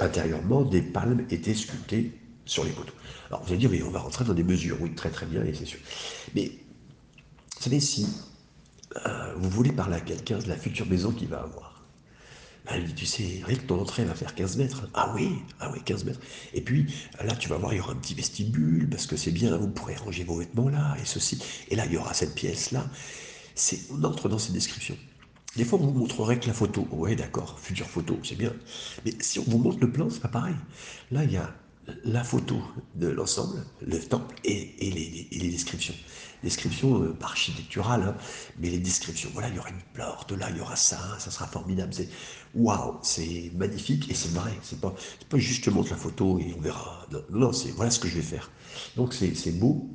Intérieurement, 0.00 0.62
des 0.62 0.82
palmes 0.82 1.24
étaient 1.30 1.54
sculptées 1.54 2.12
sur 2.44 2.64
les 2.64 2.70
poteaux. 2.70 2.92
Alors 3.28 3.42
vous 3.42 3.50
allez 3.50 3.58
dire, 3.58 3.70
mais 3.70 3.82
on 3.82 3.90
va 3.90 4.00
rentrer 4.00 4.24
dans 4.24 4.34
des 4.34 4.44
mesures, 4.44 4.76
oui, 4.80 4.94
très 4.94 5.10
très 5.10 5.26
bien, 5.26 5.44
et 5.44 5.54
c'est 5.54 5.64
sûr. 5.64 5.80
Mais, 6.34 6.52
vous 7.56 7.62
savez, 7.62 7.80
si 7.80 8.06
euh, 9.06 9.34
vous 9.36 9.50
voulez 9.50 9.72
parler 9.72 9.96
à 9.96 10.00
quelqu'un 10.00 10.38
de 10.38 10.48
la 10.48 10.56
future 10.56 10.86
maison 10.86 11.12
qu'il 11.12 11.28
va 11.28 11.40
avoir, 11.40 11.73
elle 12.66 12.80
ben, 12.80 12.86
dit, 12.86 12.94
tu 12.94 13.06
sais, 13.06 13.42
rien 13.44 13.56
que 13.56 13.62
ton 13.64 13.80
entrée 13.80 14.04
va 14.04 14.14
faire 14.14 14.34
15 14.34 14.56
mètres. 14.56 14.88
Ah 14.94 15.12
oui, 15.14 15.32
ah 15.60 15.70
oui, 15.72 15.80
15 15.84 16.04
mètres. 16.04 16.20
Et 16.54 16.62
puis, 16.62 16.86
là, 17.22 17.36
tu 17.36 17.48
vas 17.48 17.58
voir, 17.58 17.74
il 17.74 17.76
y 17.76 17.80
aura 17.80 17.92
un 17.92 17.96
petit 17.96 18.14
vestibule, 18.14 18.88
parce 18.88 19.06
que 19.06 19.16
c'est 19.16 19.32
bien, 19.32 19.56
vous 19.56 19.68
pourrez 19.68 19.96
ranger 19.96 20.24
vos 20.24 20.38
vêtements 20.38 20.68
là, 20.68 20.96
et 21.00 21.04
ceci. 21.04 21.38
Et 21.68 21.76
là, 21.76 21.84
il 21.86 21.92
y 21.92 21.96
aura 21.96 22.14
cette 22.14 22.34
pièce-là. 22.34 22.86
On 23.92 24.04
entre 24.04 24.28
dans 24.28 24.38
ces 24.38 24.52
descriptions. 24.52 24.96
Des 25.56 25.64
fois, 25.64 25.78
on 25.78 25.86
vous 25.86 25.98
montrerait 25.98 26.40
que 26.40 26.46
la 26.46 26.54
photo. 26.54 26.88
Ouais, 26.90 27.14
d'accord, 27.14 27.60
future 27.60 27.86
photo, 27.86 28.18
c'est 28.22 28.36
bien. 28.36 28.52
Mais 29.04 29.12
si 29.20 29.38
on 29.38 29.44
vous 29.44 29.58
montre 29.58 29.78
le 29.80 29.92
plan, 29.92 30.08
c'est 30.10 30.20
pas 30.20 30.28
pareil. 30.28 30.56
Là, 31.12 31.22
il 31.24 31.32
y 31.32 31.36
a 31.36 31.54
la 32.04 32.24
photo 32.24 32.56
de 32.94 33.08
l'ensemble, 33.08 33.62
le 33.86 33.98
temple 34.00 34.34
et, 34.44 34.74
les, 34.80 35.50
descriptions. 35.50 35.94
Descriptions 36.44 37.02
euh, 37.02 37.16
architecturales, 37.22 38.02
hein, 38.02 38.16
mais 38.60 38.70
les 38.70 38.78
descriptions. 38.78 39.30
Voilà, 39.32 39.48
il 39.48 39.56
y 39.56 39.58
aura 39.58 39.70
une 39.70 39.82
porte, 39.94 40.30
là, 40.32 40.48
il 40.50 40.58
y 40.58 40.60
aura 40.60 40.76
ça, 40.76 40.98
ça 41.18 41.30
sera 41.30 41.46
formidable. 41.46 41.92
C'est 41.92 42.08
waouh, 42.54 42.98
c'est 43.02 43.50
magnifique 43.56 44.10
et 44.10 44.14
c'est 44.14 44.32
vrai. 44.32 44.52
C'est 44.62 44.80
pas, 44.80 44.94
pas 45.28 45.38
juste 45.38 45.66
montre 45.68 45.90
la 45.90 45.96
photo 45.96 46.38
et 46.38 46.54
on 46.56 46.60
verra. 46.60 47.06
Non, 47.30 47.52
c'est 47.52 47.70
voilà 47.70 47.90
ce 47.90 47.98
que 47.98 48.08
je 48.08 48.14
vais 48.14 48.22
faire. 48.22 48.50
Donc 48.96 49.14
c'est 49.14 49.58
beau. 49.58 49.90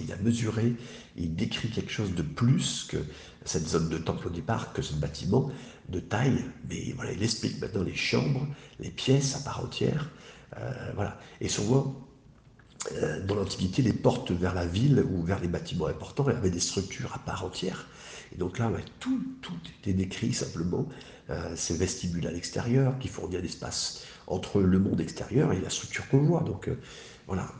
Il 0.00 0.12
a 0.12 0.16
mesuré, 0.16 0.74
il 1.16 1.36
décrit 1.36 1.70
quelque 1.70 1.92
chose 1.92 2.14
de 2.14 2.22
plus 2.22 2.86
que 2.90 2.96
cette 3.44 3.68
zone 3.68 3.88
de 3.88 3.98
temple 3.98 4.26
au 4.26 4.30
départ, 4.30 4.72
que 4.72 4.82
ce 4.82 4.94
bâtiment 4.94 5.52
de 5.88 6.00
taille. 6.00 6.44
Mais 6.68 6.92
voilà, 6.96 7.12
il 7.12 7.22
explique 7.22 7.60
maintenant 7.60 7.84
les 7.84 7.94
chambres, 7.94 8.46
les 8.80 8.90
pièces 8.90 9.36
à 9.36 9.40
part 9.40 9.64
entière 9.64 10.10
euh, 10.58 10.92
voilà. 10.94 11.18
Et 11.40 11.48
souvent, 11.48 11.94
dans 13.26 13.34
l'Antiquité, 13.34 13.82
les 13.82 13.92
portes 13.92 14.30
vers 14.30 14.54
la 14.54 14.66
ville 14.66 15.04
ou 15.10 15.22
vers 15.22 15.40
les 15.40 15.48
bâtiments 15.48 15.86
importants 15.86 16.26
avaient 16.26 16.50
des 16.50 16.60
structures 16.60 17.12
à 17.14 17.18
part 17.18 17.44
entière. 17.44 17.86
Et 18.34 18.38
donc 18.38 18.58
là, 18.58 18.70
tout, 19.00 19.20
tout 19.40 19.52
était 19.80 19.92
décrit 19.92 20.32
simplement. 20.32 20.88
Euh, 21.30 21.54
ces 21.56 21.74
vestibules 21.74 22.26
à 22.26 22.30
l'extérieur 22.30 22.98
qui 22.98 23.08
fournit 23.08 23.38
un 23.38 23.42
espace 23.42 24.04
entre 24.26 24.60
le 24.60 24.78
monde 24.78 25.00
extérieur 25.00 25.54
et 25.54 25.60
la 25.60 25.70
structure 25.70 26.06
qu'on 26.10 26.18
voit. 26.18 26.42
Donc 26.42 26.68
voilà, 27.26 27.50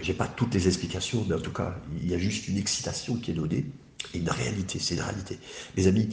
j'ai 0.00 0.14
pas 0.14 0.26
toutes 0.26 0.52
les 0.54 0.66
explications, 0.66 1.24
mais 1.28 1.36
en 1.36 1.40
tout 1.40 1.52
cas, 1.52 1.76
il 2.02 2.10
y 2.10 2.14
a 2.14 2.18
juste 2.18 2.48
une 2.48 2.56
excitation 2.56 3.16
qui 3.16 3.30
est 3.30 3.34
donnée 3.34 3.66
et 4.14 4.18
une 4.18 4.30
réalité, 4.30 4.78
c'est 4.78 4.94
une 4.94 5.02
réalité. 5.02 5.38
Mes 5.76 5.86
amis, 5.86 6.08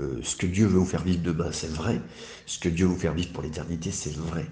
euh, 0.00 0.18
ce 0.22 0.34
que 0.34 0.46
Dieu 0.46 0.66
veut 0.66 0.78
vous 0.78 0.84
faire 0.84 1.02
vivre 1.02 1.22
demain, 1.22 1.50
c'est 1.52 1.70
vrai. 1.70 2.00
Ce 2.46 2.58
que 2.58 2.68
Dieu 2.68 2.86
veut 2.86 2.92
vous 2.92 2.98
faire 2.98 3.14
vivre 3.14 3.32
pour 3.32 3.42
l'éternité, 3.42 3.90
c'est 3.92 4.14
vrai. 4.14 4.46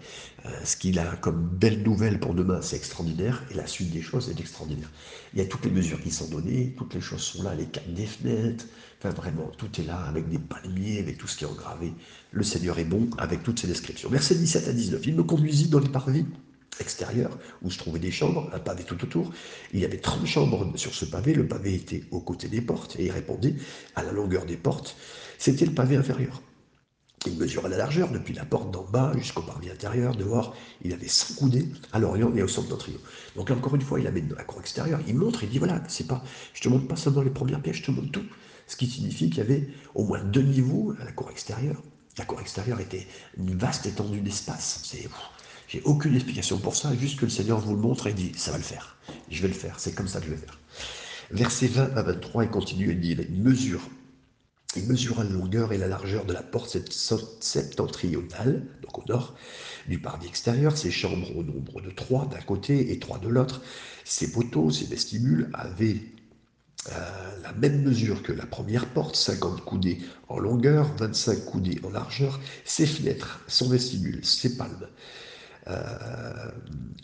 Euh, 0.46 0.50
ce 0.64 0.76
qu'il 0.76 0.98
a 0.98 1.16
comme 1.16 1.48
belle 1.48 1.82
nouvelle 1.82 2.20
pour 2.20 2.34
demain, 2.34 2.60
c'est 2.62 2.76
extraordinaire. 2.76 3.42
Et 3.50 3.54
la 3.54 3.66
suite 3.66 3.90
des 3.90 4.02
choses 4.02 4.28
est 4.30 4.38
extraordinaire. 4.38 4.90
Il 5.34 5.40
y 5.40 5.42
a 5.42 5.46
toutes 5.46 5.64
les 5.64 5.70
mesures 5.70 6.00
qui 6.00 6.10
sont 6.10 6.28
données, 6.28 6.74
toutes 6.76 6.94
les 6.94 7.00
choses 7.00 7.22
sont 7.22 7.42
là, 7.42 7.54
les 7.54 7.66
cadres 7.66 7.92
des 7.92 8.06
fenêtres. 8.06 8.66
Enfin, 8.98 9.10
vraiment, 9.10 9.50
tout 9.58 9.68
est 9.80 9.84
là, 9.84 10.00
avec 10.04 10.28
des 10.28 10.38
palmiers, 10.38 11.00
avec 11.00 11.18
tout 11.18 11.26
ce 11.26 11.36
qui 11.36 11.44
est 11.44 11.48
engravé. 11.48 11.92
Le 12.30 12.42
Seigneur 12.44 12.78
est 12.78 12.84
bon, 12.84 13.10
avec 13.18 13.42
toutes 13.42 13.58
ces 13.58 13.66
descriptions. 13.66 14.10
Verset 14.10 14.36
17 14.36 14.68
à 14.68 14.72
19. 14.72 15.06
Il 15.06 15.16
me 15.16 15.24
conduisit 15.24 15.68
dans 15.68 15.80
les 15.80 15.88
parvis 15.88 16.24
extérieur, 16.80 17.38
où 17.62 17.70
se 17.70 17.78
trouvaient 17.78 17.98
des 17.98 18.10
chambres, 18.10 18.50
un 18.52 18.58
pavé 18.58 18.84
tout 18.84 19.02
autour. 19.02 19.32
Il 19.72 19.80
y 19.80 19.84
avait 19.84 19.98
30 19.98 20.26
chambres 20.26 20.72
sur 20.76 20.94
ce 20.94 21.04
pavé, 21.04 21.34
le 21.34 21.46
pavé 21.46 21.74
était 21.74 22.04
aux 22.10 22.20
côtés 22.20 22.48
des 22.48 22.60
portes, 22.60 22.96
et 22.98 23.06
il 23.06 23.10
répondait 23.10 23.54
à 23.94 24.02
la 24.02 24.12
longueur 24.12 24.46
des 24.46 24.56
portes, 24.56 24.96
c'était 25.38 25.66
le 25.66 25.72
pavé 25.72 25.96
inférieur. 25.96 26.42
Il 27.26 27.36
mesurait 27.38 27.68
la 27.68 27.76
largeur, 27.76 28.10
depuis 28.10 28.34
la 28.34 28.44
porte 28.44 28.72
d'en 28.72 28.82
bas 28.82 29.12
jusqu'au 29.16 29.42
parvis 29.42 29.70
intérieur, 29.70 30.16
dehors, 30.16 30.56
il 30.82 30.92
avait 30.92 31.06
100 31.06 31.34
coudées 31.34 31.68
à 31.92 32.00
l'orient 32.00 32.34
et 32.34 32.42
au 32.42 32.48
centre 32.48 32.76
trio. 32.76 32.98
Donc 33.36 33.50
encore 33.50 33.76
une 33.76 33.82
fois, 33.82 34.00
il 34.00 34.06
amène 34.08 34.26
dans 34.26 34.36
la 34.36 34.42
cour 34.42 34.60
extérieure, 34.60 35.00
il 35.06 35.14
montre, 35.14 35.44
il 35.44 35.50
dit 35.50 35.58
voilà, 35.58 35.80
c'est 35.86 36.08
pas, 36.08 36.24
je 36.52 36.62
te 36.62 36.68
montre 36.68 36.88
pas 36.88 36.96
seulement 36.96 37.22
les 37.22 37.30
premières 37.30 37.62
pièces, 37.62 37.76
je 37.76 37.84
te 37.84 37.90
montre 37.92 38.10
tout. 38.10 38.24
Ce 38.66 38.76
qui 38.76 38.86
signifie 38.86 39.28
qu'il 39.28 39.38
y 39.38 39.40
avait 39.42 39.68
au 39.94 40.04
moins 40.04 40.22
deux 40.24 40.42
niveaux 40.42 40.94
à 41.00 41.04
la 41.04 41.12
cour 41.12 41.30
extérieure. 41.30 41.80
La 42.18 42.24
cour 42.24 42.40
extérieure 42.40 42.80
était 42.80 43.06
une 43.36 43.56
vaste 43.56 43.86
étendue 43.86 44.20
d'espace. 44.20 44.80
C'est 44.84 45.08
j'ai 45.72 45.80
aucune 45.84 46.14
explication 46.14 46.58
pour 46.58 46.76
ça, 46.76 46.94
juste 46.94 47.18
que 47.18 47.24
le 47.24 47.30
Seigneur 47.30 47.58
vous 47.58 47.74
le 47.74 47.80
montre 47.80 48.06
et 48.06 48.12
dit, 48.12 48.32
ça 48.36 48.50
va 48.50 48.58
le 48.58 48.62
faire. 48.62 48.98
Je 49.30 49.40
vais 49.40 49.48
le 49.48 49.54
faire, 49.54 49.80
c'est 49.80 49.94
comme 49.94 50.06
ça 50.06 50.20
que 50.20 50.26
je 50.26 50.32
vais 50.32 50.36
faire. 50.36 50.60
Verset 51.30 51.68
20 51.68 51.96
à 51.96 52.02
23, 52.02 52.44
il 52.44 52.50
continue 52.50 52.90
et 52.90 52.94
dit, 52.94 53.12
il 53.12 53.42
mesure. 53.42 53.80
Il 54.76 54.86
mesura 54.86 55.24
la 55.24 55.30
longueur 55.30 55.72
et 55.72 55.78
la 55.78 55.86
largeur 55.86 56.26
de 56.26 56.34
la 56.34 56.42
porte 56.42 56.76
septentrionale, 57.40 58.66
donc 58.82 58.98
au 58.98 59.04
nord, 59.08 59.34
du 59.88 59.98
parvis 59.98 60.26
extérieur, 60.26 60.76
ses 60.76 60.90
chambres 60.90 61.34
au 61.34 61.42
nombre 61.42 61.80
de 61.80 61.90
trois 61.90 62.26
d'un 62.26 62.42
côté 62.42 62.92
et 62.92 62.98
trois 62.98 63.18
de 63.18 63.28
l'autre. 63.28 63.62
Ses 64.04 64.30
poteaux, 64.30 64.70
ses 64.70 64.84
vestibules 64.84 65.48
avaient 65.54 66.02
euh, 66.90 67.40
la 67.42 67.52
même 67.54 67.80
mesure 67.82 68.22
que 68.22 68.32
la 68.32 68.44
première 68.44 68.90
porte, 68.90 69.16
50 69.16 69.64
coudées 69.64 70.02
en 70.28 70.38
longueur, 70.38 70.94
25 70.98 71.46
coudées 71.46 71.80
en 71.82 71.88
largeur. 71.88 72.40
Ses 72.66 72.84
fenêtres, 72.84 73.40
son 73.46 73.70
vestibule, 73.70 74.22
ses 74.22 74.58
palmes, 74.58 74.88
euh, 75.68 76.50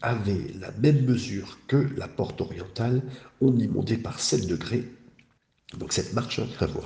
avait 0.03 0.53
la 0.61 0.71
même 0.73 1.05
mesure 1.05 1.59
que 1.67 1.89
la 1.97 2.09
porte 2.09 2.41
orientale, 2.41 3.03
on 3.41 3.57
y 3.57 3.69
montait 3.69 3.97
par 3.97 4.21
7 4.21 4.47
degrés. 4.47 4.85
Donc 5.77 5.93
cette 5.93 6.15
marche, 6.15 6.41
vous 6.41 6.81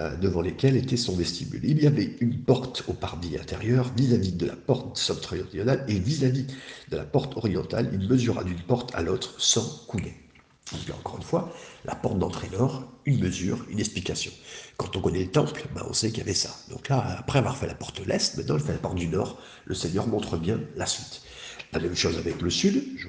euh, 0.00 0.16
devant 0.16 0.40
lesquelles 0.40 0.76
était 0.76 0.96
son 0.96 1.14
vestibule. 1.14 1.60
Il 1.64 1.80
y 1.80 1.86
avait 1.86 2.16
une 2.20 2.36
porte 2.42 2.84
au 2.88 2.94
parvis 2.94 3.36
intérieur 3.36 3.92
vis-à-vis 3.96 4.32
de 4.32 4.46
la 4.46 4.56
porte 4.56 4.96
septentrionale 4.98 5.84
et 5.88 5.98
vis-à-vis 5.98 6.46
de 6.90 6.96
la 6.96 7.04
porte 7.04 7.36
orientale. 7.36 7.90
Il 7.92 8.08
mesura 8.08 8.42
d'une 8.42 8.60
porte 8.60 8.92
à 8.94 9.02
l'autre 9.02 9.34
sans 9.38 9.84
couler 9.86 10.21
encore 10.94 11.16
une 11.16 11.22
fois, 11.22 11.52
la 11.84 11.94
porte 11.94 12.18
d'entrée 12.18 12.48
nord, 12.50 12.84
une 13.04 13.20
mesure, 13.20 13.64
une 13.68 13.80
explication. 13.80 14.32
Quand 14.76 14.96
on 14.96 15.00
connaît 15.00 15.24
le 15.24 15.30
temple, 15.30 15.66
ben 15.74 15.82
on 15.88 15.92
sait 15.92 16.08
qu'il 16.08 16.18
y 16.18 16.22
avait 16.22 16.34
ça. 16.34 16.50
Donc 16.70 16.88
là, 16.88 17.16
après 17.18 17.38
avoir 17.38 17.56
fait 17.56 17.66
la 17.66 17.74
porte 17.74 18.04
l'est, 18.06 18.36
maintenant 18.36 18.56
il 18.56 18.62
fait 18.62 18.72
la 18.72 18.78
porte 18.78 18.96
du 18.96 19.08
nord, 19.08 19.38
le 19.64 19.74
Seigneur 19.74 20.06
montre 20.06 20.36
bien 20.36 20.60
la 20.76 20.86
suite. 20.86 21.22
La 21.72 21.80
même 21.80 21.96
chose 21.96 22.18
avec 22.18 22.40
le 22.40 22.50
sud, 22.50 22.84
je 22.96 23.08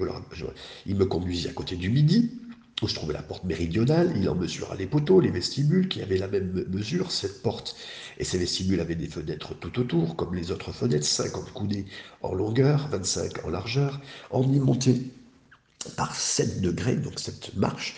il 0.86 0.96
me 0.96 1.06
conduisit 1.06 1.50
à 1.50 1.54
côté 1.54 1.76
du 1.76 1.90
midi, 1.90 2.32
où 2.82 2.88
se 2.88 2.96
trouvait 2.96 3.14
la 3.14 3.22
porte 3.22 3.44
méridionale, 3.44 4.14
il 4.16 4.28
en 4.28 4.36
mesura 4.36 4.76
les 4.76 4.88
poteaux, 4.88 5.22
les 5.22 5.32
vestibules, 5.32 5.88
qui 5.88 6.02
avaient 6.02 6.18
la 6.18 6.28
même 6.28 6.66
mesure, 6.70 7.12
cette 7.12 7.42
porte 7.42 7.76
et 8.18 8.24
ces 8.24 8.38
vestibules 8.38 8.80
avaient 8.80 8.96
des 8.96 9.08
fenêtres 9.08 9.54
tout 9.54 9.80
autour, 9.80 10.16
comme 10.16 10.36
les 10.36 10.52
autres 10.52 10.72
fenêtres, 10.72 11.06
50 11.06 11.54
coudées 11.54 11.86
en 12.22 12.34
longueur, 12.34 12.88
25 12.90 13.46
en 13.46 13.50
largeur, 13.50 14.02
en 14.32 14.44
y 14.44 14.60
montait 14.60 15.02
par 15.90 16.16
7 16.16 16.62
degrés, 16.62 16.96
donc 16.96 17.20
cette 17.20 17.56
marche, 17.56 17.96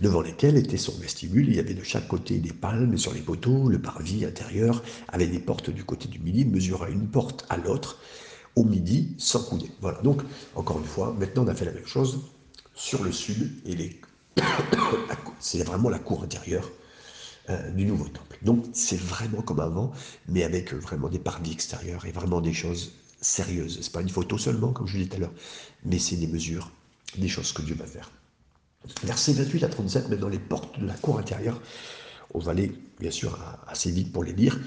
devant 0.00 0.20
lesquelles 0.20 0.56
était 0.56 0.76
son 0.76 0.92
vestibule. 0.98 1.48
Il 1.48 1.56
y 1.56 1.60
avait 1.60 1.74
de 1.74 1.82
chaque 1.82 2.08
côté 2.08 2.38
des 2.38 2.52
palmes 2.52 2.96
sur 2.96 3.12
les 3.14 3.20
poteaux, 3.20 3.68
le 3.68 3.80
parvis 3.80 4.24
intérieur 4.24 4.82
avait 5.08 5.26
des 5.26 5.38
portes 5.38 5.70
du 5.70 5.84
côté 5.84 6.08
du 6.08 6.18
midi, 6.18 6.44
mesura 6.44 6.88
une 6.88 7.08
porte 7.08 7.46
à 7.48 7.56
l'autre, 7.56 7.98
au 8.54 8.64
midi, 8.64 9.14
sans 9.18 9.42
couder. 9.42 9.70
Voilà, 9.80 10.00
donc, 10.02 10.22
encore 10.54 10.78
une 10.78 10.84
fois, 10.84 11.14
maintenant 11.18 11.44
on 11.44 11.48
a 11.48 11.54
fait 11.54 11.66
la 11.66 11.72
même 11.72 11.86
chose 11.86 12.20
sur 12.74 13.02
le 13.02 13.12
sud, 13.12 13.52
et 13.64 13.74
les... 13.74 14.00
c'est 15.40 15.62
vraiment 15.62 15.88
la 15.88 15.98
cour 15.98 16.22
intérieure 16.22 16.70
euh, 17.48 17.70
du 17.70 17.84
nouveau 17.84 18.08
temple. 18.08 18.38
Donc 18.42 18.64
c'est 18.72 18.98
vraiment 18.98 19.40
comme 19.40 19.60
avant, 19.60 19.92
mais 20.28 20.42
avec 20.42 20.74
vraiment 20.74 21.08
des 21.08 21.18
parvis 21.18 21.52
extérieurs 21.52 22.04
et 22.04 22.12
vraiment 22.12 22.40
des 22.40 22.52
choses 22.52 22.92
sérieuses. 23.20 23.78
C'est 23.80 23.92
pas 23.92 24.02
une 24.02 24.08
photo 24.08 24.36
seulement, 24.36 24.72
comme 24.72 24.86
je 24.86 24.98
disais 24.98 25.08
tout 25.08 25.16
à 25.16 25.20
l'heure, 25.20 25.34
mais 25.84 25.98
c'est 25.98 26.16
des 26.16 26.26
mesures 26.26 26.70
des 27.18 27.28
choses 27.28 27.52
que 27.52 27.62
Dieu 27.62 27.74
va 27.74 27.86
faire. 27.86 28.10
Verset 29.04 29.32
28 29.32 29.64
à 29.64 29.68
37, 29.68 30.08
mais 30.10 30.16
dans 30.16 30.28
les 30.28 30.38
portes 30.38 30.78
de 30.78 30.86
la 30.86 30.94
cour 30.94 31.18
intérieure, 31.18 31.60
On 32.34 32.40
va 32.40 32.50
aller, 32.50 32.72
bien 33.00 33.12
sûr, 33.12 33.38
assez 33.68 33.90
vite 33.90 34.12
pour 34.12 34.24
les 34.24 34.32
lire. 34.32 34.58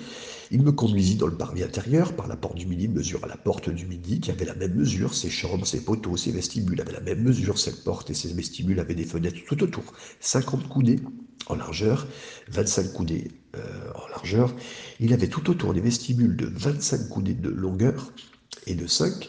Il 0.49 0.63
me 0.63 0.71
conduisit 0.71 1.17
dans 1.17 1.27
le 1.27 1.37
parvis 1.37 1.61
intérieur, 1.61 2.15
par 2.15 2.27
la 2.27 2.37
porte 2.37 2.55
du 2.55 2.65
midi, 2.65 2.87
mesure 2.87 3.23
à 3.23 3.27
la 3.27 3.37
porte 3.37 3.69
du 3.69 3.85
midi, 3.85 4.21
qui 4.21 4.31
avait 4.31 4.45
la 4.45 4.55
même 4.55 4.73
mesure, 4.73 5.13
ses 5.13 5.29
chambres, 5.29 5.67
ses 5.67 5.83
poteaux, 5.83 6.17
ses 6.17 6.31
vestibules 6.31 6.79
avaient 6.81 6.93
la 6.93 7.01
même 7.01 7.21
mesure, 7.21 7.59
cette 7.59 7.83
porte 7.83 8.09
et 8.09 8.13
ses 8.13 8.33
vestibules 8.33 8.79
avaient 8.79 8.95
des 8.95 9.03
fenêtres 9.05 9.41
tout 9.45 9.61
autour, 9.61 9.83
50 10.21 10.67
coudées 10.69 10.99
en 11.47 11.55
largeur, 11.55 12.07
25 12.47 12.93
coudées 12.93 13.27
euh, 13.55 13.91
en 13.93 14.07
largeur. 14.07 14.55
Il 14.99 15.13
avait 15.13 15.27
tout 15.27 15.49
autour 15.49 15.73
des 15.73 15.81
vestibules 15.81 16.35
de 16.35 16.45
25 16.47 17.09
coudées 17.09 17.33
de 17.33 17.49
longueur 17.49 18.11
et 18.65 18.73
de 18.73 18.87
5 18.87 19.27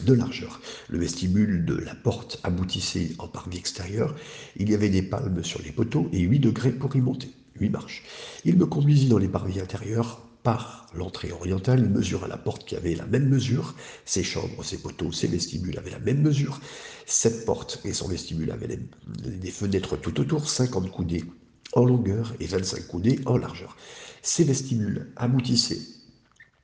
de 0.00 0.12
largeur. 0.12 0.60
Le 0.88 0.98
vestibule 0.98 1.64
de 1.64 1.74
la 1.74 1.94
porte 1.94 2.40
aboutissait 2.42 3.12
en 3.18 3.28
parvis 3.28 3.58
extérieur. 3.58 4.14
Il 4.56 4.70
y 4.70 4.74
avait 4.74 4.88
des 4.88 5.02
palmes 5.02 5.44
sur 5.44 5.62
les 5.62 5.72
poteaux 5.72 6.08
et 6.12 6.20
8 6.20 6.38
degrés 6.40 6.72
pour 6.72 6.94
y 6.96 7.00
monter. 7.00 7.30
8 7.60 7.70
marches. 7.70 8.02
Il 8.44 8.56
me 8.56 8.66
conduisit 8.66 9.08
dans 9.08 9.18
les 9.18 9.28
parvis 9.28 9.60
intérieurs 9.60 10.20
par 10.42 10.86
l'entrée 10.94 11.32
orientale. 11.32 11.80
Il 11.80 11.90
mesura 11.90 12.28
la 12.28 12.36
porte 12.36 12.64
qui 12.66 12.76
avait 12.76 12.94
la 12.94 13.06
même 13.06 13.28
mesure. 13.28 13.74
Ses 14.04 14.22
chambres, 14.22 14.64
ses 14.64 14.78
poteaux, 14.78 15.12
ses 15.12 15.28
vestibules 15.28 15.78
avaient 15.78 15.90
la 15.90 15.98
même 15.98 16.22
mesure. 16.22 16.60
Cette 17.06 17.44
porte 17.44 17.80
et 17.84 17.92
son 17.92 18.08
vestibule 18.08 18.50
avaient 18.50 18.78
des 19.06 19.50
fenêtres 19.50 19.96
tout 19.96 20.20
autour, 20.20 20.48
50 20.48 20.90
coudées 20.90 21.24
en 21.72 21.84
longueur 21.84 22.34
et 22.40 22.46
25 22.46 22.86
coudées 22.86 23.20
en 23.26 23.36
largeur. 23.36 23.76
Ces 24.22 24.44
vestibules 24.44 25.12
aboutissaient 25.16 25.80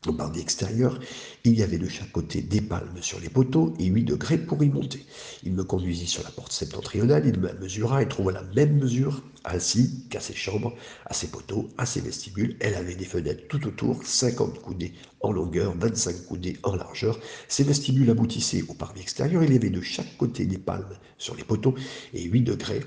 au 0.07 0.13
parvis 0.15 0.41
extérieur, 0.41 0.99
il 1.45 1.59
y 1.59 1.63
avait 1.63 1.77
de 1.77 1.89
chaque 1.89 2.11
côté 2.11 2.41
des 2.41 2.63
palmes 2.63 3.03
sur 3.03 3.21
les 3.21 3.29
poteaux 3.29 3.75
et 3.79 3.85
8 3.85 4.05
degrés 4.05 4.39
pour 4.39 4.63
y 4.65 4.69
monter. 4.71 5.05
Il 5.45 5.53
me 5.53 5.63
conduisit 5.63 6.07
sur 6.07 6.23
la 6.23 6.31
porte 6.31 6.53
septentrionale, 6.53 7.27
il 7.27 7.39
me 7.39 7.53
mesura 7.61 8.03
et 8.03 8.09
trouva 8.09 8.33
la 8.33 8.43
même 8.43 8.79
mesure, 8.79 9.23
ainsi 9.45 10.07
qu'à 10.09 10.21
ses 10.21 10.35
chambres, 10.35 10.75
à 11.05 11.13
ses 11.13 11.27
poteaux, 11.27 11.69
à 11.77 11.85
ses 11.85 12.01
vestibules. 12.01 12.57
Elle 12.61 12.77
avait 12.77 12.95
des 12.95 13.05
fenêtres 13.05 13.47
tout 13.49 13.67
autour, 13.67 14.03
50 14.03 14.61
coudées 14.61 14.95
en 15.21 15.33
longueur, 15.33 15.75
25 15.77 16.25
coudées 16.25 16.57
en 16.63 16.77
largeur. 16.77 17.19
Ses 17.49 17.65
vestibules 17.65 18.09
aboutissaient 18.09 18.65
au 18.69 18.75
parvis 18.75 19.03
extérieur, 19.03 19.45
il 19.45 19.53
y 19.53 19.57
avait 19.57 19.69
de 19.69 19.83
chaque 19.83 20.17
côté 20.17 20.47
des 20.47 20.59
palmes 20.59 20.97
sur 21.19 21.37
les 21.37 21.45
poteaux 21.45 21.75
et 22.15 22.23
8 22.23 22.41
degrés 22.41 22.81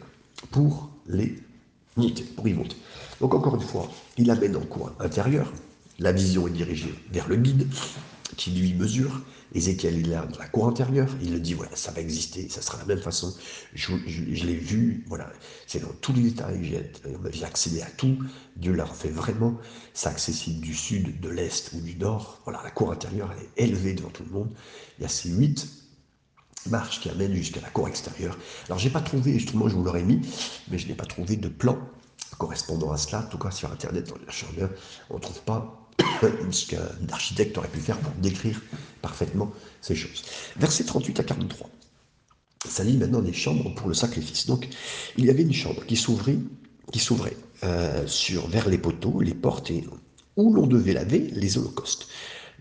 pour 0.49 0.89
les 1.05 1.35
monter, 1.95 2.23
pour 2.23 2.47
y 2.47 2.53
monter. 2.53 2.75
Donc 3.21 3.35
encore 3.35 3.55
une 3.55 3.61
fois, 3.61 3.87
il 4.17 4.31
amène 4.31 4.55
en 4.55 4.65
coin 4.65 4.95
intérieur, 4.99 5.53
la 5.99 6.11
vision 6.11 6.47
est 6.47 6.51
dirigée 6.51 6.93
vers 7.11 7.27
le 7.27 7.35
guide 7.37 7.67
qui 8.35 8.51
lui 8.51 8.73
mesure. 8.73 9.21
Ézéchiel, 9.53 9.99
est 9.99 10.09
dans 10.09 10.39
la 10.39 10.47
cour 10.47 10.67
intérieure, 10.67 11.09
il 11.21 11.31
le 11.31 11.39
dit, 11.39 11.53
voilà, 11.53 11.75
ça 11.75 11.91
va 11.91 12.01
exister, 12.01 12.49
ça 12.49 12.63
sera 12.63 12.79
la 12.79 12.85
même 12.85 12.99
façon. 12.99 13.35
Je, 13.75 13.93
l'ai 14.45 14.55
vu, 14.55 15.03
voilà, 15.07 15.31
c'est 15.67 15.79
dans 15.79 15.93
tous 16.01 16.11
les 16.13 16.23
détails, 16.23 16.81
j'ai 17.31 17.45
accédé 17.45 17.81
à 17.81 17.89
tout. 17.91 18.17
Dieu 18.55 18.73
l'a 18.73 18.87
fait 18.87 19.09
vraiment, 19.09 19.59
c'est 19.93 20.09
accessible 20.09 20.59
du 20.59 20.73
sud, 20.73 21.21
de 21.21 21.29
l'est 21.29 21.71
ou 21.73 21.81
du 21.81 21.95
nord. 21.95 22.41
Voilà, 22.45 22.61
la 22.63 22.71
cour 22.71 22.91
intérieure, 22.91 23.31
elle 23.31 23.43
est 23.43 23.69
élevée 23.69 23.93
devant 23.93 24.09
tout 24.09 24.23
le 24.23 24.31
monde. 24.31 24.49
Il 24.97 25.03
y 25.03 25.05
a 25.05 25.09
ces 25.09 25.29
huit 25.29 25.69
marches 26.67 27.01
qui 27.01 27.09
amènent 27.09 27.35
jusqu'à 27.35 27.61
la 27.61 27.69
cour 27.69 27.87
extérieure. 27.87 28.37
Alors, 28.65 28.79
j'ai 28.79 28.89
pas 28.89 29.01
trouvé, 29.01 29.33
justement, 29.33 29.67
je 29.67 29.75
vous 29.75 29.83
l'aurais 29.83 30.03
mis, 30.03 30.21
mais 30.69 30.79
je 30.79 30.87
n'ai 30.87 30.95
pas 30.95 31.05
trouvé 31.05 31.35
de 31.35 31.47
plan 31.47 31.77
correspondant 32.39 32.91
à 32.91 32.97
cela. 32.97 33.19
En 33.19 33.29
tout 33.29 33.37
cas, 33.37 33.51
sur 33.51 33.71
Internet, 33.71 34.07
dans 34.07 34.15
les 34.15 34.67
on 35.11 35.15
ne 35.15 35.19
trouve 35.19 35.41
pas 35.41 35.82
ce 36.51 36.67
qu'un 36.67 36.87
architecte 37.11 37.57
aurait 37.57 37.67
pu 37.67 37.79
faire 37.79 37.97
pour 37.99 38.13
décrire 38.13 38.61
parfaitement 39.01 39.51
ces 39.81 39.95
choses. 39.95 40.23
Versets 40.57 40.85
38 40.85 41.19
à 41.19 41.23
43. 41.23 41.69
Ça 42.67 42.83
lit 42.83 42.97
maintenant 42.97 43.21
des 43.21 43.33
chambres 43.33 43.73
pour 43.75 43.87
le 43.87 43.93
sacrifice. 43.93 44.45
Donc, 44.45 44.69
il 45.17 45.25
y 45.25 45.29
avait 45.29 45.43
une 45.43 45.53
chambre 45.53 45.85
qui 45.85 45.97
s'ouvrait, 45.97 46.37
qui 46.91 46.99
s'ouvrait 46.99 47.35
euh, 47.63 48.07
sur 48.07 48.47
vers 48.47 48.69
les 48.69 48.77
poteaux, 48.77 49.19
les 49.19 49.33
portes 49.33 49.69
et 49.71 49.83
où 50.37 50.53
l'on 50.53 50.67
devait 50.67 50.93
laver 50.93 51.19
les 51.33 51.57
holocaustes. 51.57 52.07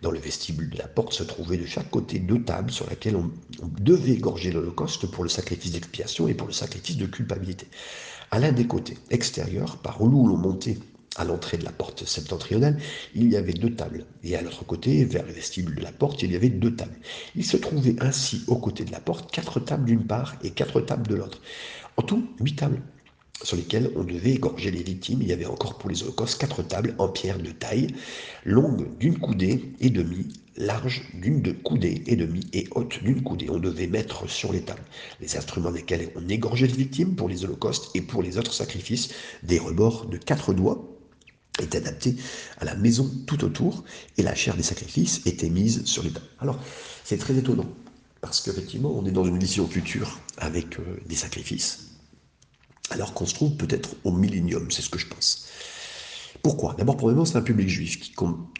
Dans 0.02 0.10
le 0.10 0.18
vestibule 0.18 0.70
de 0.70 0.78
la 0.78 0.88
porte 0.88 1.12
se 1.12 1.22
trouvaient 1.22 1.56
de 1.56 1.66
chaque 1.66 1.88
côté 1.88 2.18
deux 2.18 2.42
tables 2.42 2.72
sur 2.72 2.90
lesquelles 2.90 3.14
on, 3.14 3.30
on 3.62 3.70
devait 3.80 4.14
égorger 4.14 4.50
l'holocauste 4.50 5.06
pour 5.06 5.22
le 5.22 5.30
sacrifice 5.30 5.70
d'expiation 5.70 6.26
et 6.26 6.34
pour 6.34 6.48
le 6.48 6.52
sacrifice 6.52 6.96
de 6.96 7.06
culpabilité. 7.06 7.68
À 8.32 8.40
l'un 8.40 8.50
des 8.50 8.66
côtés 8.66 8.98
extérieurs, 9.10 9.76
par 9.76 10.02
où 10.02 10.26
l'on 10.26 10.36
montait 10.36 10.78
à 11.16 11.24
l'entrée 11.24 11.58
de 11.58 11.64
la 11.64 11.72
porte 11.72 12.06
septentrionale, 12.06 12.78
il 13.14 13.30
y 13.30 13.36
avait 13.36 13.52
deux 13.52 13.74
tables, 13.74 14.06
et 14.24 14.36
à 14.36 14.42
l'autre 14.42 14.64
côté, 14.64 15.04
vers 15.04 15.26
le 15.26 15.32
vestibule 15.32 15.74
de 15.74 15.82
la 15.82 15.92
porte, 15.92 16.22
il 16.22 16.32
y 16.32 16.36
avait 16.36 16.48
deux 16.48 16.74
tables. 16.74 16.98
Il 17.36 17.44
se 17.44 17.56
trouvait 17.56 17.96
ainsi 18.00 18.42
aux 18.46 18.56
côtés 18.56 18.84
de 18.84 18.92
la 18.92 19.00
porte 19.00 19.30
quatre 19.30 19.60
tables 19.60 19.84
d'une 19.84 20.06
part 20.06 20.36
et 20.42 20.50
quatre 20.50 20.80
tables 20.80 21.06
de 21.08 21.16
l'autre. 21.16 21.40
En 21.96 22.02
tout, 22.02 22.26
huit 22.40 22.56
tables 22.56 22.80
sur 23.42 23.56
lesquelles 23.56 23.90
on 23.96 24.04
devait 24.04 24.32
égorger 24.32 24.70
les 24.70 24.82
victimes. 24.82 25.20
Il 25.22 25.28
y 25.28 25.32
avait 25.32 25.46
encore 25.46 25.78
pour 25.78 25.90
les 25.90 26.02
holocaustes 26.02 26.38
quatre 26.38 26.62
tables 26.62 26.94
en 26.98 27.08
pierre 27.08 27.38
de 27.38 27.50
taille, 27.50 27.88
longue 28.44 28.96
d'une 28.98 29.18
coudée 29.18 29.72
et 29.80 29.90
demie, 29.90 30.28
large 30.56 31.02
d'une 31.14 31.54
coudée 31.62 32.02
et 32.06 32.16
demie 32.16 32.46
et 32.52 32.68
haute 32.72 33.02
d'une 33.02 33.22
coudée. 33.22 33.50
On 33.50 33.58
devait 33.58 33.86
mettre 33.86 34.28
sur 34.28 34.52
les 34.52 34.62
tables 34.62 34.84
les 35.20 35.36
instruments 35.36 35.72
desquels 35.72 36.10
on 36.16 36.28
égorgeait 36.28 36.66
les 36.66 36.72
victimes 36.72 37.16
pour 37.16 37.28
les 37.28 37.44
holocaustes 37.44 37.90
et 37.94 38.00
pour 38.00 38.22
les 38.22 38.38
autres 38.38 38.52
sacrifices, 38.52 39.12
des 39.42 39.58
rebords 39.58 40.06
de 40.06 40.16
quatre 40.16 40.54
doigts 40.54 40.91
est 41.60 41.74
adapté 41.74 42.16
à 42.58 42.64
la 42.64 42.74
maison 42.74 43.10
tout 43.26 43.44
autour 43.44 43.84
et 44.16 44.22
la 44.22 44.34
chair 44.34 44.56
des 44.56 44.62
sacrifices 44.62 45.20
était 45.26 45.50
mise 45.50 45.84
sur 45.84 46.02
les 46.02 46.10
tables. 46.10 46.26
Alors, 46.40 46.58
c'est 47.04 47.18
très 47.18 47.36
étonnant 47.36 47.68
parce 48.20 48.40
qu'effectivement, 48.40 48.92
on 48.96 49.04
est 49.04 49.10
dans 49.10 49.24
une 49.24 49.38
vision 49.38 49.66
future 49.68 50.20
avec 50.38 50.78
euh, 50.78 51.00
des 51.06 51.16
sacrifices, 51.16 51.88
alors 52.90 53.14
qu'on 53.14 53.26
se 53.26 53.34
trouve 53.34 53.56
peut-être 53.56 53.96
au 54.04 54.12
millénium, 54.12 54.70
c'est 54.70 54.82
ce 54.82 54.88
que 54.88 54.98
je 54.98 55.06
pense. 55.06 55.48
Pourquoi? 56.42 56.74
D'abord, 56.74 56.96
probablement, 56.96 57.24
c'est 57.24 57.36
un 57.36 57.42
public 57.42 57.68
juif 57.68 58.00
qui, 58.00 58.14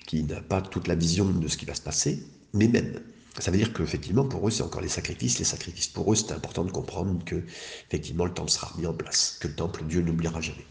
qui 0.06 0.24
n'a 0.24 0.40
pas 0.40 0.62
toute 0.62 0.88
la 0.88 0.94
vision 0.94 1.30
de 1.30 1.48
ce 1.48 1.56
qui 1.56 1.64
va 1.64 1.74
se 1.74 1.80
passer, 1.80 2.26
mais 2.52 2.68
même. 2.68 3.00
Ça 3.38 3.50
veut 3.50 3.56
dire 3.56 3.72
qu'effectivement, 3.72 4.24
pour 4.24 4.46
eux, 4.46 4.50
c'est 4.50 4.62
encore 4.62 4.82
les 4.82 4.88
sacrifices. 4.88 5.38
Les 5.38 5.44
sacrifices, 5.44 5.88
pour 5.88 6.12
eux, 6.12 6.16
c'est 6.16 6.32
important 6.32 6.64
de 6.64 6.70
comprendre 6.70 7.24
que, 7.24 7.42
effectivement, 7.88 8.26
le 8.26 8.34
temple 8.34 8.50
sera 8.50 8.72
mis 8.78 8.86
en 8.86 8.92
place, 8.92 9.38
que 9.40 9.48
le 9.48 9.54
temple, 9.54 9.84
Dieu 9.88 10.02
n'oubliera 10.02 10.40
jamais. 10.40 10.66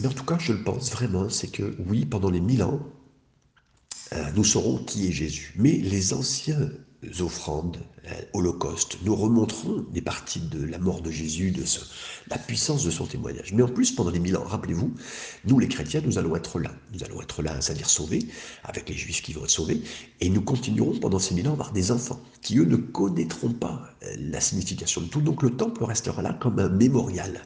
Mais 0.00 0.08
en 0.08 0.12
tout 0.12 0.24
cas, 0.24 0.38
je 0.38 0.52
le 0.52 0.64
pense 0.64 0.90
vraiment, 0.92 1.28
c'est 1.28 1.48
que 1.48 1.76
oui, 1.86 2.06
pendant 2.06 2.30
les 2.30 2.40
mille 2.40 2.62
ans, 2.62 2.80
euh, 4.12 4.24
nous 4.34 4.44
saurons 4.44 4.78
qui 4.78 5.06
est 5.08 5.12
Jésus. 5.12 5.54
Mais 5.56 5.72
les 5.72 6.14
anciens 6.14 6.70
offrandes, 7.20 7.78
euh, 8.06 8.22
holocaustes, 8.34 8.98
nous 9.04 9.14
remonterons 9.14 9.84
des 9.92 10.02
parties 10.02 10.40
de 10.40 10.64
la 10.64 10.78
mort 10.78 11.00
de 11.00 11.10
Jésus, 11.10 11.50
de 11.50 11.64
la 12.28 12.38
puissance 12.38 12.84
de 12.84 12.90
son 12.90 13.06
témoignage. 13.06 13.52
Mais 13.52 13.62
en 13.62 13.68
plus, 13.68 13.92
pendant 13.92 14.10
les 14.10 14.18
mille 14.18 14.36
ans, 14.36 14.44
rappelez-vous, 14.44 14.94
nous 15.44 15.58
les 15.58 15.68
chrétiens, 15.68 16.00
nous 16.04 16.18
allons 16.18 16.34
être 16.34 16.58
là. 16.58 16.72
Nous 16.92 17.04
allons 17.04 17.20
être 17.22 17.42
là, 17.42 17.60
c'est-à-dire 17.60 17.88
sauvés, 17.88 18.26
avec 18.64 18.88
les 18.88 18.96
juifs 18.96 19.22
qui 19.22 19.32
vont 19.32 19.44
être 19.44 19.50
sauvés, 19.50 19.82
et 20.20 20.28
nous 20.28 20.42
continuerons 20.42 20.98
pendant 20.98 21.18
ces 21.18 21.34
mille 21.34 21.48
ans 21.48 21.52
à 21.52 21.54
avoir 21.54 21.72
des 21.72 21.90
enfants 21.92 22.20
qui, 22.42 22.58
eux, 22.58 22.64
ne 22.64 22.76
connaîtront 22.76 23.52
pas 23.52 23.82
euh, 24.02 24.16
la 24.18 24.40
signification 24.40 25.02
de 25.02 25.06
tout. 25.06 25.20
Donc 25.20 25.42
le 25.42 25.56
temple 25.56 25.84
restera 25.84 26.22
là 26.22 26.32
comme 26.34 26.58
un 26.58 26.68
mémorial 26.68 27.40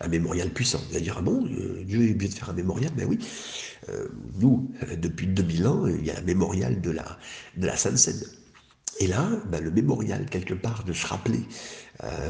un 0.00 0.08
mémorial 0.08 0.50
puissant. 0.50 0.80
Vous 0.88 0.96
allez 0.96 1.04
dire, 1.04 1.16
ah 1.18 1.22
bon, 1.22 1.46
euh, 1.46 1.84
Dieu 1.84 2.08
est 2.08 2.12
obligé 2.12 2.32
de 2.32 2.38
faire 2.38 2.50
un 2.50 2.54
mémorial 2.54 2.90
Ben 2.96 3.06
oui. 3.08 3.18
Euh, 3.88 4.08
nous, 4.38 4.70
euh, 4.82 4.96
depuis 4.96 5.26
2000 5.26 5.66
ans, 5.66 5.86
il 5.86 6.04
y 6.04 6.10
a 6.10 6.18
un 6.18 6.22
mémorial 6.22 6.80
de 6.80 6.90
la, 6.90 7.18
de 7.56 7.66
la 7.66 7.76
Sainte 7.76 7.98
Seine. 7.98 8.22
Et 8.98 9.06
là, 9.06 9.30
ben, 9.50 9.62
le 9.62 9.70
mémorial, 9.70 10.26
quelque 10.26 10.54
part, 10.54 10.84
de 10.84 10.92
se 10.92 11.06
rappeler, 11.06 11.40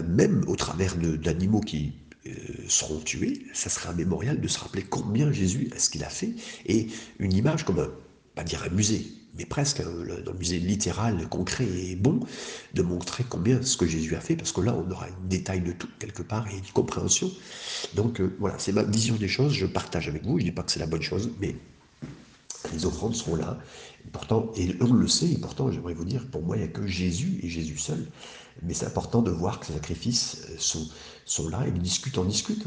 même 0.09 0.45
au 0.47 0.57
travers 0.57 0.97
d'animaux 0.97 1.61
qui 1.61 1.95
seront 2.69 3.01
tués, 3.01 3.47
ça 3.55 3.71
sera 3.71 3.91
un 3.91 3.95
mémorial 3.95 4.41
de 4.41 4.47
se 4.47 4.59
rappeler 4.59 4.83
combien 4.83 5.33
Jésus, 5.33 5.71
ce 5.77 5.91
qu'il 5.91 6.05
a 6.05 6.09
fait, 6.09 6.33
et 6.67 6.87
une 7.19 7.33
image 7.33 7.65
comme 7.65 7.81
un, 7.81 7.91
pas 8.37 8.45
dire 8.45 8.63
un 8.65 8.73
musée, 8.73 9.05
presque 9.47 9.81
hein, 9.81 9.91
dans 10.25 10.33
le 10.33 10.39
musée 10.39 10.59
littéral, 10.59 11.29
concret 11.29 11.65
et 11.65 11.97
bon, 11.97 12.21
de 12.75 12.83
montrer 12.83 13.25
combien 13.29 13.63
ce 13.63 13.77
que 13.77 13.87
Jésus 13.87 14.15
a 14.17 14.21
fait, 14.21 14.37
parce 14.37 14.53
que 14.53 14.61
là, 14.61 14.75
on 14.75 14.91
aura 14.91 15.07
un 15.07 15.29
détail 15.29 15.61
de 15.61 15.73
tout 15.73 15.89
quelque 15.99 16.23
part 16.23 16.47
et 16.49 16.57
une 16.57 16.73
compréhension. 16.73 17.31
Donc 17.95 18.21
euh, 18.21 18.35
voilà, 18.39 18.57
c'est 18.59 18.73
ma 18.73 18.83
vision 18.83 19.17
des 19.17 19.29
choses, 19.29 19.53
je 19.53 19.67
partage 19.67 20.09
avec 20.09 20.25
vous, 20.25 20.39
je 20.39 20.45
ne 20.45 20.51
dis 20.51 20.55
pas 20.55 20.63
que 20.63 20.73
c'est 20.73 20.81
la 20.81 20.87
bonne 20.87 21.03
chose, 21.03 21.31
mais 21.41 21.57
les 22.73 22.87
offrandes 22.87 23.15
seront 23.15 23.37
là, 23.37 23.59
pourtant, 24.13 24.51
et 24.57 24.77
on 24.81 24.93
le 24.93 25.09
sait, 25.09 25.31
et 25.31 25.39
pourtant, 25.39 25.71
j'aimerais 25.71 25.95
vous 25.95 26.05
dire, 26.05 26.27
pour 26.31 26.43
moi, 26.43 26.57
il 26.57 26.61
n'y 26.61 26.69
a 26.69 26.71
que 26.71 26.87
Jésus 26.87 27.41
et 27.43 27.49
Jésus 27.49 27.79
seul, 27.79 28.07
mais 28.63 28.75
c'est 28.75 28.87
important 28.87 29.23
de 29.23 29.31
voir 29.31 29.61
que 29.61 29.67
ces 29.67 29.73
sacrifices 29.73 30.43
euh, 30.51 30.55
sont, 30.59 30.87
sont 31.25 31.49
là, 31.49 31.67
et 31.67 31.71
discutent, 31.71 32.19
en 32.19 32.25
discutent. 32.25 32.67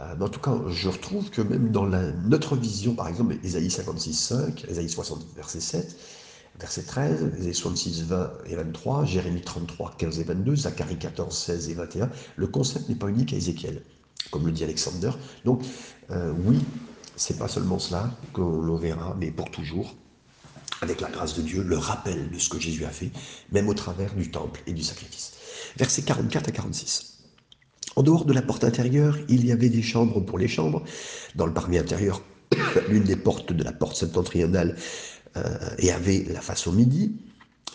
Euh, 0.00 0.14
mais 0.18 0.24
en 0.24 0.28
tout 0.28 0.40
cas, 0.40 0.56
je 0.68 0.88
retrouve 0.88 1.30
que 1.30 1.42
même 1.42 1.70
dans 1.70 1.86
notre 1.86 2.56
vision, 2.56 2.94
par 2.94 3.08
exemple, 3.08 3.36
Ésaïe 3.44 3.70
56, 3.70 4.12
5, 4.12 4.64
Ésaïe 4.68 4.88
60, 4.88 5.26
verset 5.36 5.60
7, 5.60 5.96
verset 6.58 6.82
13, 6.82 7.32
Ésaïe 7.38 7.54
66, 7.54 8.02
20 8.04 8.32
et 8.46 8.56
23, 8.56 9.04
Jérémie 9.04 9.42
33, 9.42 9.94
15 9.98 10.20
et 10.20 10.24
22, 10.24 10.56
Zacharie 10.56 10.98
14, 10.98 11.36
16 11.36 11.70
et 11.70 11.74
21, 11.74 12.10
le 12.36 12.46
concept 12.46 12.88
n'est 12.88 12.96
pas 12.96 13.08
unique 13.08 13.32
à 13.32 13.36
Ézéchiel, 13.36 13.82
comme 14.30 14.46
le 14.46 14.52
dit 14.52 14.64
Alexander. 14.64 15.10
Donc, 15.44 15.62
euh, 16.10 16.32
oui, 16.44 16.58
c'est 17.16 17.38
pas 17.38 17.48
seulement 17.48 17.78
cela 17.78 18.10
que 18.32 18.40
l'on 18.40 18.76
verra, 18.76 19.16
mais 19.18 19.30
pour 19.30 19.50
toujours, 19.50 19.94
avec 20.80 21.00
la 21.00 21.10
grâce 21.10 21.36
de 21.36 21.42
Dieu, 21.42 21.62
le 21.62 21.78
rappel 21.78 22.30
de 22.30 22.38
ce 22.38 22.48
que 22.48 22.58
Jésus 22.58 22.84
a 22.84 22.90
fait, 22.90 23.10
même 23.52 23.68
au 23.68 23.74
travers 23.74 24.14
du 24.14 24.30
temple 24.30 24.60
et 24.66 24.72
du 24.72 24.82
sacrifice. 24.82 25.32
Versets 25.76 26.02
44 26.02 26.48
à 26.48 26.52
46. 26.52 27.18
En 27.96 28.02
dehors 28.02 28.24
de 28.24 28.32
la 28.32 28.42
porte 28.42 28.64
intérieure, 28.64 29.18
il 29.28 29.44
y 29.44 29.52
avait 29.52 29.70
des 29.70 29.82
chambres 29.82 30.20
pour 30.20 30.38
les 30.38 30.48
chambres. 30.48 30.84
Dans 31.34 31.46
le 31.46 31.52
parvis 31.52 31.78
intérieur, 31.78 32.22
l'une 32.88 33.02
des 33.02 33.16
portes 33.16 33.52
de 33.52 33.64
la 33.64 33.72
porte 33.72 33.96
septentrionale 33.96 34.76
euh, 35.36 35.58
et 35.78 35.90
avait 35.90 36.24
la 36.28 36.40
face 36.40 36.66
au 36.66 36.72
midi, 36.72 37.16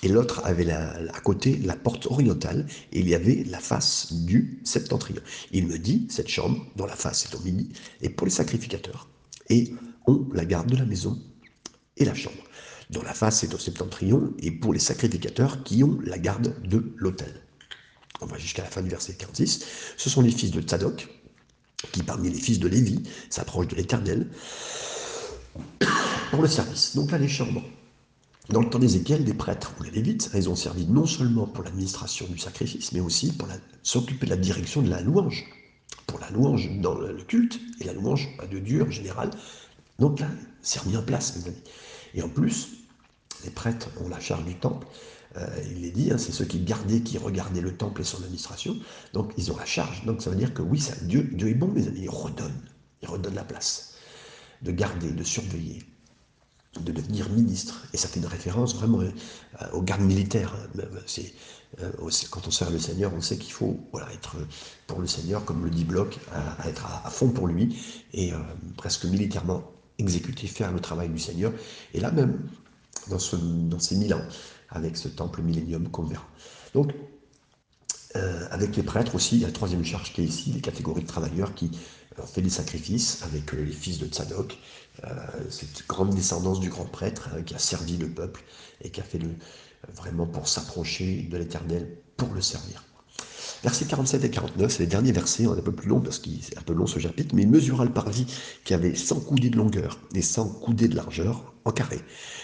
et 0.02 0.10
l'autre 0.10 0.42
avait 0.44 0.70
à 0.70 1.20
côté 1.24 1.58
la 1.64 1.76
porte 1.76 2.08
orientale, 2.08 2.68
et 2.92 3.00
il 3.00 3.08
y 3.08 3.16
avait 3.16 3.46
la 3.50 3.60
face 3.60 4.12
du 4.12 4.60
septentrion. 4.64 5.22
Il 5.52 5.68
me 5.68 5.78
dit, 5.78 6.08
cette 6.10 6.28
chambre, 6.28 6.66
dont 6.76 6.86
la 6.86 6.96
face 6.96 7.26
est 7.26 7.36
au 7.36 7.40
midi, 7.40 7.70
est 8.02 8.10
pour 8.10 8.28
les 8.28 8.34
sacrificateurs, 8.34 9.08
et 9.50 9.74
on 10.06 10.28
la 10.34 10.46
garde 10.46 10.70
de 10.70 10.76
la 10.76 10.86
maison 10.86 11.18
et 11.96 12.06
la 12.06 12.14
chambre, 12.14 12.44
dont 12.90 13.02
la 13.02 13.14
face 13.14 13.44
est 13.44 13.54
au 13.54 13.58
septentrion, 13.58 14.34
et 14.40 14.52
pour 14.52 14.74
les 14.74 14.80
sacrificateurs 14.80 15.64
qui 15.64 15.84
ont 15.84 16.00
la 16.04 16.18
garde 16.18 16.56
de 16.68 16.94
l'autel. 16.98 17.42
On 18.22 18.26
va 18.26 18.38
jusqu'à 18.38 18.64
la 18.64 18.70
fin 18.70 18.82
du 18.82 18.90
verset 18.90 19.16
46. 19.16 19.66
Ce 19.98 20.10
sont 20.10 20.22
les 20.22 20.32
fils 20.32 20.52
de 20.52 20.62
Tzadok, 20.62 21.08
qui 21.92 22.04
parmi 22.04 22.30
les 22.30 22.40
fils 22.40 22.60
de 22.60 22.68
Lévi 22.68 23.04
s'approchent 23.30 23.68
de 23.68 23.76
l'Éternel 23.76 24.28
pour 26.32 26.42
le 26.42 26.48
service. 26.48 26.96
Donc 26.96 27.12
là, 27.12 27.18
les 27.18 27.28
chambres 27.28 27.64
dans 28.50 28.62
le 28.62 28.70
temps 28.70 28.80
d'Ézéchiel, 28.80 29.24
les 29.24 29.34
prêtres 29.34 29.74
ou 29.80 29.84
les 29.84 29.92
lévites, 29.92 30.30
ils 30.34 30.50
ont 30.50 30.56
servi 30.56 30.86
non 30.86 31.06
seulement 31.06 31.48
pour 31.48 31.64
l'administration 31.64 32.28
du 32.28 32.38
sacrifice, 32.38 32.92
mais 32.92 33.00
aussi 33.00 33.32
pour 33.32 33.48
s'occuper 33.84 34.26
de 34.26 34.32
la 34.32 34.38
direction 34.38 34.82
de 34.82 34.90
la 34.90 35.00
louange, 35.02 35.46
pour 36.08 36.20
la 36.20 36.30
louange 36.30 36.70
dans 36.82 36.94
le 36.94 37.24
culte 37.24 37.60
et 37.80 37.86
la 37.86 37.94
louange 37.94 38.28
de 38.52 38.60
Dieu 38.60 38.84
en 38.84 38.92
général. 38.92 39.30
Donc 40.00 40.20
là, 40.20 40.28
c'est 40.62 40.80
remis 40.80 40.98
en 40.98 41.04
place, 41.04 41.38
mes 41.38 41.48
amis. 41.48 41.64
Et 42.14 42.22
en 42.22 42.30
plus, 42.30 42.70
les 43.44 43.50
prêtres 43.50 43.90
ont 44.04 44.10
la 44.10 44.20
charge 44.20 44.46
du 44.46 44.56
temple. 44.56 44.88
Euh, 45.36 45.48
il 45.76 45.86
est 45.86 45.92
dit, 45.92 46.12
hein, 46.12 46.18
c'est 46.18 46.32
ceux 46.32 46.46
qui 46.46 46.60
gardaient, 46.60 47.02
qui 47.02 47.18
regardaient 47.18 47.62
le 47.62 47.76
temple 47.76 48.02
et 48.02 48.04
son 48.04 48.18
administration. 48.24 48.78
Donc 49.14 49.34
ils 49.38 49.52
ont 49.52 49.58
la 49.58 49.66
charge. 49.66 50.06
Donc 50.06 50.22
ça 50.22 50.30
veut 50.30 50.36
dire 50.36 50.54
que 50.54 50.62
oui, 50.62 50.84
Dieu, 51.04 51.28
est 51.40 51.54
bon, 51.54 51.68
mes 51.68 51.88
amis. 51.88 52.02
Il 52.04 52.10
redonne, 52.10 52.56
il 53.02 53.08
redonne 53.08 53.36
la 53.36 53.44
place 53.44 53.96
de 54.62 54.72
garder, 54.72 55.12
de 55.12 55.24
surveiller, 55.24 55.84
de 56.80 56.92
devenir 56.92 57.30
ministre. 57.30 57.84
Et 57.94 57.98
ça 57.98 58.08
fait 58.08 58.20
une 58.20 58.28
référence 58.28 58.76
vraiment 58.76 59.02
euh, 59.02 59.12
aux 59.74 59.82
gardes 59.82 60.02
militaires. 60.02 60.54
Hein. 60.56 60.82
Euh, 61.82 61.90
c'est, 62.10 62.30
quand 62.30 62.48
on 62.48 62.52
sert 62.52 62.70
le 62.70 62.78
Seigneur, 62.78 63.12
on 63.16 63.22
sait 63.22 63.38
qu'il 63.38 63.52
faut 63.52 63.80
être 64.14 64.36
pour 64.86 65.00
le 65.00 65.08
Seigneur, 65.08 65.44
comme 65.44 65.66
le 65.66 65.72
dit 65.72 65.84
Bloch, 65.84 66.20
à, 66.32 66.70
être 66.70 66.86
à, 67.04 67.10
fond 67.10 67.30
pour 67.30 67.48
lui 67.48 67.84
et 68.14 68.32
presque 68.78 69.06
militairement 69.06 69.73
exécuter, 70.00 70.48
faire 70.48 70.72
le 70.72 70.80
travail 70.80 71.10
du 71.10 71.20
Seigneur. 71.20 71.54
Et 71.94 72.00
là 72.00 72.12
même, 72.12 72.40
dans, 73.10 73.20
ce, 73.20 73.36
ces 73.80 73.96
mille 73.96 74.14
ans, 74.14 74.26
avec 74.70 74.98
ce 74.98 75.08
temple 75.08 75.42
millénium 75.42 75.90
qu'on 75.90 76.04
verra. 76.04 76.26
Donc, 76.74 76.94
avec 78.52 78.76
les 78.76 78.84
prêtres 78.84 79.16
aussi, 79.16 79.38
il 79.38 79.42
y 79.42 79.44
a 79.44 79.48
la 79.48 79.54
troisième 79.54 79.84
charge 79.84 80.14
qui 80.14 80.22
est 80.22 80.26
ici, 80.26 80.52
les 80.52 80.62
catégories 80.62 81.02
de 81.02 81.08
travailleurs 81.08 81.56
qui 81.56 81.72
ont 82.22 82.26
fait 82.26 82.42
des 82.42 82.50
sacrifices 82.50 83.24
avec 83.24 83.52
les 83.54 83.72
fils 83.72 83.98
de 84.00 84.06
Tzadok, 84.06 84.58
euh, 85.04 85.10
cette 85.50 85.88
grande 85.88 86.14
descendance 86.14 86.60
du 86.60 86.70
grand 86.70 86.86
prêtre 86.86 87.30
hein, 87.34 87.42
qui 87.42 87.56
a 87.56 87.60
servi 87.60 87.98
le 87.98 88.10
peuple 88.10 88.44
et 88.82 88.92
qui 88.92 89.02
a 89.02 89.04
fait 89.04 89.18
le, 89.18 89.30
vraiment 89.96 90.28
pour 90.28 90.48
s'approcher 90.48 91.24
de 91.24 91.38
l'Éternel 91.38 91.98
pour 92.16 92.34
le 92.34 92.42
servir. 92.42 92.84
Versets 93.64 93.86
47 93.86 94.26
et 94.26 94.30
49, 94.30 94.72
c'est 94.74 94.80
les 94.84 94.88
derniers 94.88 95.14
versets, 95.14 95.46
un 95.46 95.56
peu 95.56 95.72
plus 95.72 95.88
long 95.88 96.02
parce 96.02 96.20
qu'il 96.20 96.34
est 96.34 96.58
un 96.58 96.62
peu 96.62 96.74
long 96.74 96.86
ce 96.86 97.00
chapitre, 97.00 97.34
mais 97.34 97.44
il 97.44 97.50
mesura 97.50 97.86
le 97.86 97.94
parvis 97.94 98.26
qui 98.66 98.74
avait 98.74 98.94
100 98.94 99.22
coudées 99.22 99.50
de 99.50 99.56
longueur 99.56 100.00
et 100.14 100.22
100 100.22 100.50
coudées 100.50 100.90
de 100.90 100.98
largeur 100.98 101.54
en 101.64 101.72
carré. 101.72 102.02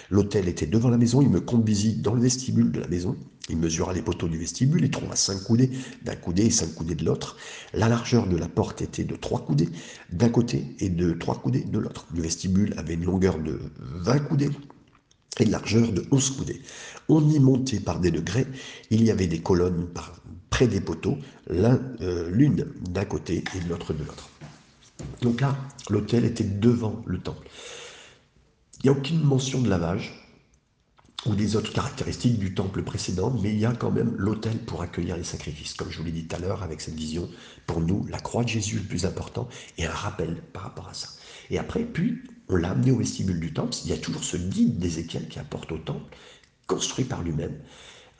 L'autel 0.09 0.47
était 0.47 0.65
devant 0.65 0.89
la 0.89 0.97
maison, 0.97 1.22
il 1.22 1.30
me 1.30 1.41
conduisit 1.41 1.97
dans 1.97 2.13
le 2.13 2.22
vestibule 2.22 2.72
de 2.72 2.80
la 2.80 2.88
maison. 2.88 3.17
Il 3.49 3.57
mesura 3.57 3.91
les 3.91 4.01
poteaux 4.01 4.30
du 4.30 4.38
vestibule, 4.38 4.82
il 4.82 4.91
trouva 4.91 5.17
cinq 5.17 5.43
coudées 5.43 5.72
d'un 6.03 6.15
coudé 6.15 6.45
et 6.45 6.51
cinq 6.51 6.74
coudées 6.74 6.95
de 6.95 7.03
l'autre. 7.03 7.36
La 7.74 7.89
largeur 7.89 8.26
de 8.26 8.38
la 8.38 8.47
porte 8.47 8.82
était 8.82 9.03
de 9.03 9.17
trois 9.17 9.43
coudées 9.43 9.70
d'un 10.13 10.30
côté 10.30 10.74
et 10.80 10.88
de 10.88 11.11
trois 11.11 11.36
coudées 11.36 11.65
de 11.65 11.80
l'autre. 11.80 12.07
Le 12.15 12.22
vestibule 12.22 12.74
avait 12.78 12.93
une 12.93 13.03
longueur 13.03 13.39
de 13.39 13.59
20 13.80 14.20
coudées 14.20 14.51
et 15.38 15.43
une 15.43 15.51
largeur 15.51 15.91
de 15.91 16.05
11 16.11 16.30
coudées. 16.32 16.61
On 17.09 17.28
y 17.30 17.39
montait 17.39 17.82
par 17.82 17.99
des 17.99 18.11
degrés, 18.11 18.47
il 18.89 19.03
y 19.03 19.11
avait 19.11 19.28
des 19.28 19.39
colonnes 19.39 19.88
près 20.50 20.68
des 20.68 20.82
poteaux, 20.82 21.18
euh, 21.50 22.30
l'une 22.32 22.66
d'un 22.82 23.06
côté 23.06 23.43
et 23.56 23.68
l'autre 23.68 23.93
de 23.93 24.04
l'autre. 24.04 24.30
Donc 25.22 25.41
là, 25.41 25.56
l'autel 25.89 26.26
était 26.26 26.43
devant 26.43 27.02
le 27.06 27.20
temple. 27.20 27.47
Il 28.84 28.89
n'y 28.89 28.95
a 28.95 28.97
aucune 28.97 29.22
mention 29.22 29.62
de 29.62 29.70
lavage, 29.70 30.20
ou 31.26 31.36
des 31.36 31.56
autres 31.56 31.74
caractéristiques 31.74 32.39
du 32.39 32.54
temple 32.54 32.82
précédent, 32.82 33.36
mais 33.41 33.52
il 33.52 33.60
y 33.60 33.66
a 33.66 33.74
quand 33.74 33.91
même 33.91 34.16
l'autel 34.18 34.58
pour 34.60 34.82
accueillir 34.82 35.18
les 35.18 35.24
sacrifices. 35.24 35.74
Comme 35.74 35.91
je 35.91 35.97
vous 35.97 36.06
l'ai 36.06 36.12
dit 36.12 36.26
tout 36.26 36.36
à 36.36 36.39
l'heure, 36.39 36.64
avec 36.64 36.80
cette 36.80 36.95
vision, 36.95 37.30
pour 37.68 37.82
nous, 37.82 38.06
la 38.08 38.20
croix 38.20 38.43
de 38.43 38.50
Jésus 38.50 38.78
le 38.78 38.84
plus 38.84 39.06
important, 39.06 39.50
et 39.78 39.86
un 39.86 39.91
rappel 39.91 40.41
par 40.54 40.64
rapport 40.64 40.88
à 40.88 40.93
ça. 40.93 41.10
Et 41.50 41.60
après, 41.60 41.84
puis, 41.84 42.20
on 42.47 42.56
l'a 42.56 42.72
amené 42.72 42.91
au 42.91 42.97
vestibule 42.97 43.39
du 43.39 43.54
temple. 43.54 43.76
Il 43.84 43.89
y 43.89 43.93
a 43.93 43.97
toujours 43.97 44.24
ce 44.24 44.38
guide 44.38 44.80
d'Ézéchiel 44.80 45.28
qui 45.28 45.39
apporte 45.39 45.72
au 45.72 45.78
temple, 45.78 46.16
construit 46.68 47.06
par 47.06 47.22
lui-même, 47.22 47.58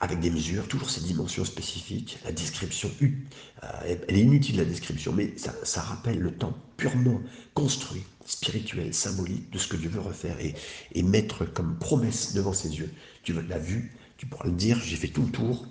avec 0.02 0.20
des 0.20 0.30
mesures, 0.30 0.68
toujours 0.68 0.90
ces 0.90 1.02
dimensions 1.02 1.44
spécifiques. 1.44 2.20
La 2.24 2.32
description, 2.32 2.90
euh, 3.02 3.96
elle 4.08 4.16
est 4.16 4.22
inutile 4.22 4.58
la 4.58 4.66
description, 4.66 5.12
mais 5.12 5.34
ça, 5.38 5.82
rappelle 5.82 6.20
le 6.20 6.32
temple 6.32 6.60
purement 6.78 7.22
construit, 7.54 8.04
spirituel, 8.26 8.94
symbolique 8.94 9.52
de 9.52 9.58
ce 9.58 9.68
que 9.68 9.76
Dieu 9.76 9.90
veut 9.90 10.00
refaire 10.00 10.40
et, 10.40 10.56
et 10.94 11.04
mettre 11.04 11.46
comme 11.46 11.78
promesse 11.78 12.34
devant 12.34 12.54
ses 12.54 12.78
yeux. 12.78 12.92
Tu 13.24 13.34
l'as 13.34 13.60
vu, 13.60 13.92
tu 14.18 14.26
pourras 14.26 14.46
le 14.46 14.54
dire, 14.54 14.80
j'ai 14.80 14.96
fait 14.96 15.10
tout 15.10 15.24
le 15.24 15.32
tour, 15.32 15.66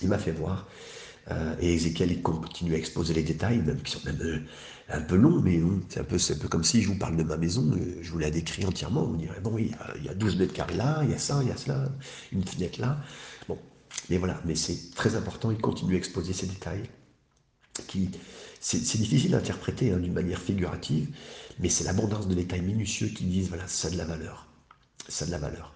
il 0.00 0.08
m'a 0.08 0.18
fait 0.18 0.32
voir. 0.32 0.66
Euh, 1.30 1.54
et 1.60 1.74
Ézéchiel, 1.74 2.12
il 2.12 2.22
continue 2.22 2.74
à 2.74 2.78
exposer 2.78 3.14
les 3.14 3.22
détails, 3.22 3.58
même 3.58 3.80
qui 3.82 3.92
sont 3.92 4.00
même 4.04 4.20
euh, 4.20 4.38
un 4.88 5.00
peu 5.00 5.16
longs, 5.16 5.40
mais 5.40 5.60
c'est 5.88 6.00
un, 6.00 6.04
peu, 6.04 6.16
un 6.16 6.38
peu 6.38 6.48
comme 6.48 6.64
si 6.64 6.82
je 6.82 6.88
vous 6.88 6.98
parle 6.98 7.16
de 7.16 7.22
ma 7.22 7.36
maison, 7.36 7.70
je 8.00 8.10
vous 8.10 8.18
la 8.18 8.30
décris 8.30 8.66
entièrement. 8.66 9.04
Vous 9.04 9.16
direz, 9.16 9.40
bon, 9.40 9.52
oui, 9.54 9.72
il 9.96 10.04
y 10.04 10.08
a 10.08 10.14
12 10.14 10.36
mètres 10.36 10.52
carrés 10.52 10.76
là, 10.76 11.00
il 11.02 11.10
y 11.10 11.14
a 11.14 11.18
ça, 11.18 11.40
il 11.42 11.48
y 11.48 11.52
a 11.52 11.56
cela, 11.56 11.88
une 12.32 12.44
fenêtre 12.44 12.80
là. 12.80 12.98
Bon, 13.48 13.58
mais 14.10 14.18
voilà, 14.18 14.40
mais 14.44 14.54
c'est 14.54 14.94
très 14.94 15.16
important, 15.16 15.50
il 15.50 15.58
continue 15.58 15.94
à 15.94 15.98
exposer 15.98 16.32
ces 16.32 16.46
détails. 16.46 16.88
Qui, 17.88 18.10
c'est, 18.60 18.78
difficile 18.78 19.34
à 19.34 19.38
interpréter 19.38 19.90
hein, 19.92 19.98
d'une 19.98 20.12
manière 20.12 20.40
figurative, 20.40 21.08
mais 21.58 21.68
c'est 21.68 21.84
l'abondance 21.84 22.28
de 22.28 22.34
détails 22.34 22.62
minutieux 22.62 23.08
qui 23.08 23.24
disent, 23.24 23.48
voilà, 23.48 23.66
ça 23.66 23.88
a 23.88 23.90
de 23.90 23.96
la 23.96 24.04
valeur. 24.04 24.46
Ça 25.08 25.24
a 25.24 25.26
de 25.26 25.32
la 25.32 25.38
valeur 25.38 25.74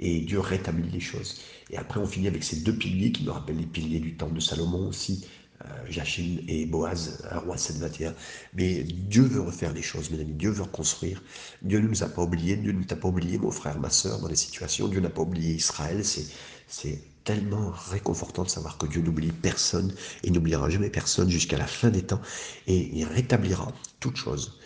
et 0.00 0.20
Dieu 0.20 0.40
rétablit 0.40 0.90
les 0.90 1.00
choses. 1.00 1.40
Et 1.70 1.76
après, 1.76 2.00
on 2.00 2.06
finit 2.06 2.26
avec 2.26 2.42
ces 2.42 2.56
deux 2.56 2.74
piliers 2.74 3.12
qui 3.12 3.24
nous 3.24 3.32
rappellent 3.32 3.58
les 3.58 3.66
piliers 3.66 4.00
du 4.00 4.16
temple 4.16 4.34
de 4.34 4.40
Salomon 4.40 4.88
aussi, 4.88 5.26
euh, 5.62 5.66
Jachim 5.88 6.38
et 6.48 6.64
Boaz, 6.64 7.22
un 7.30 7.38
roi 7.38 7.58
721. 7.58 8.14
Mais 8.54 8.82
Dieu 8.82 9.22
veut 9.22 9.42
refaire 9.42 9.74
les 9.74 9.82
choses, 9.82 10.10
mes 10.10 10.18
amis. 10.18 10.32
Dieu 10.32 10.50
veut 10.50 10.62
reconstruire. 10.62 11.22
Dieu 11.62 11.80
ne 11.80 11.86
nous 11.86 12.02
a 12.02 12.08
pas 12.08 12.22
oubliés. 12.22 12.56
Dieu 12.56 12.72
ne 12.72 12.82
t'a 12.82 12.96
pas 12.96 13.08
oublié, 13.08 13.38
mon 13.38 13.50
frère, 13.50 13.78
ma 13.78 13.90
soeur, 13.90 14.20
dans 14.20 14.28
les 14.28 14.36
situations. 14.36 14.88
Dieu 14.88 15.00
n'a 15.00 15.10
pas 15.10 15.22
oublié 15.22 15.54
Israël. 15.54 16.02
C'est 16.04 17.02
tellement 17.30 17.72
réconfortant 17.90 18.42
de 18.42 18.48
savoir 18.48 18.76
que 18.76 18.86
Dieu 18.86 19.02
n'oublie 19.02 19.30
personne 19.30 19.94
et 20.24 20.32
n'oubliera 20.32 20.68
jamais 20.68 20.90
personne 20.90 21.30
jusqu'à 21.30 21.56
la 21.56 21.66
fin 21.68 21.88
des 21.88 22.02
temps. 22.02 22.20
Et 22.66 22.90
il 22.92 23.04
rétablira 23.04 23.72
toutes 24.00 24.16
choses. 24.16 24.58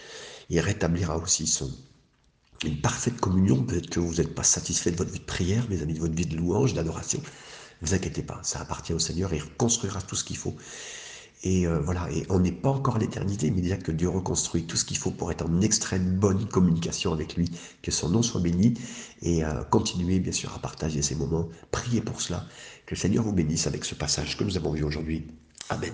Il 0.48 0.60
rétablira 0.60 1.18
aussi 1.18 1.46
son, 1.46 1.70
une 2.64 2.80
parfaite 2.80 3.20
communion. 3.20 3.62
Peut-être 3.62 3.90
que 3.90 4.00
vous 4.00 4.14
n'êtes 4.14 4.34
pas 4.34 4.44
satisfait 4.44 4.90
de 4.90 4.96
votre 4.96 5.10
vie 5.10 5.18
de 5.18 5.24
prière, 5.24 5.66
mes 5.68 5.82
amis, 5.82 5.92
de 5.92 6.00
votre 6.00 6.14
vie 6.14 6.24
de 6.24 6.36
louange, 6.38 6.72
d'adoration. 6.72 7.20
Ne 7.82 7.86
vous 7.86 7.92
inquiétez 7.92 8.22
pas, 8.22 8.40
ça 8.42 8.60
appartient 8.60 8.94
au 8.94 8.98
Seigneur 8.98 9.34
et 9.34 9.36
il 9.36 9.42
reconstruira 9.42 10.00
tout 10.00 10.16
ce 10.16 10.24
qu'il 10.24 10.38
faut. 10.38 10.56
Et 11.44 11.66
euh, 11.66 11.78
voilà, 11.78 12.10
et 12.10 12.24
on 12.30 12.40
n'est 12.40 12.52
pas 12.52 12.70
encore 12.70 12.96
à 12.96 12.98
l'éternité, 12.98 13.50
mais 13.50 13.60
déjà 13.60 13.76
que 13.76 13.92
Dieu 13.92 14.08
reconstruit 14.08 14.64
tout 14.64 14.78
ce 14.78 14.84
qu'il 14.86 14.96
faut 14.96 15.10
pour 15.10 15.30
être 15.30 15.44
en 15.44 15.60
extrême 15.60 16.16
bonne 16.18 16.48
communication 16.48 17.12
avec 17.12 17.36
lui, 17.36 17.50
que 17.82 17.90
son 17.90 18.08
nom 18.08 18.22
soit 18.22 18.40
béni, 18.40 18.74
et 19.20 19.44
euh, 19.44 19.62
continuez 19.64 20.20
bien 20.20 20.32
sûr 20.32 20.54
à 20.54 20.58
partager 20.58 21.02
ces 21.02 21.14
moments, 21.14 21.48
priez 21.70 22.00
pour 22.00 22.22
cela, 22.22 22.46
que 22.86 22.94
le 22.94 23.00
Seigneur 23.00 23.24
vous 23.24 23.32
bénisse 23.34 23.66
avec 23.66 23.84
ce 23.84 23.94
passage 23.94 24.38
que 24.38 24.44
nous 24.44 24.56
avons 24.56 24.72
vu 24.72 24.84
aujourd'hui. 24.84 25.26
Amen. 25.68 25.92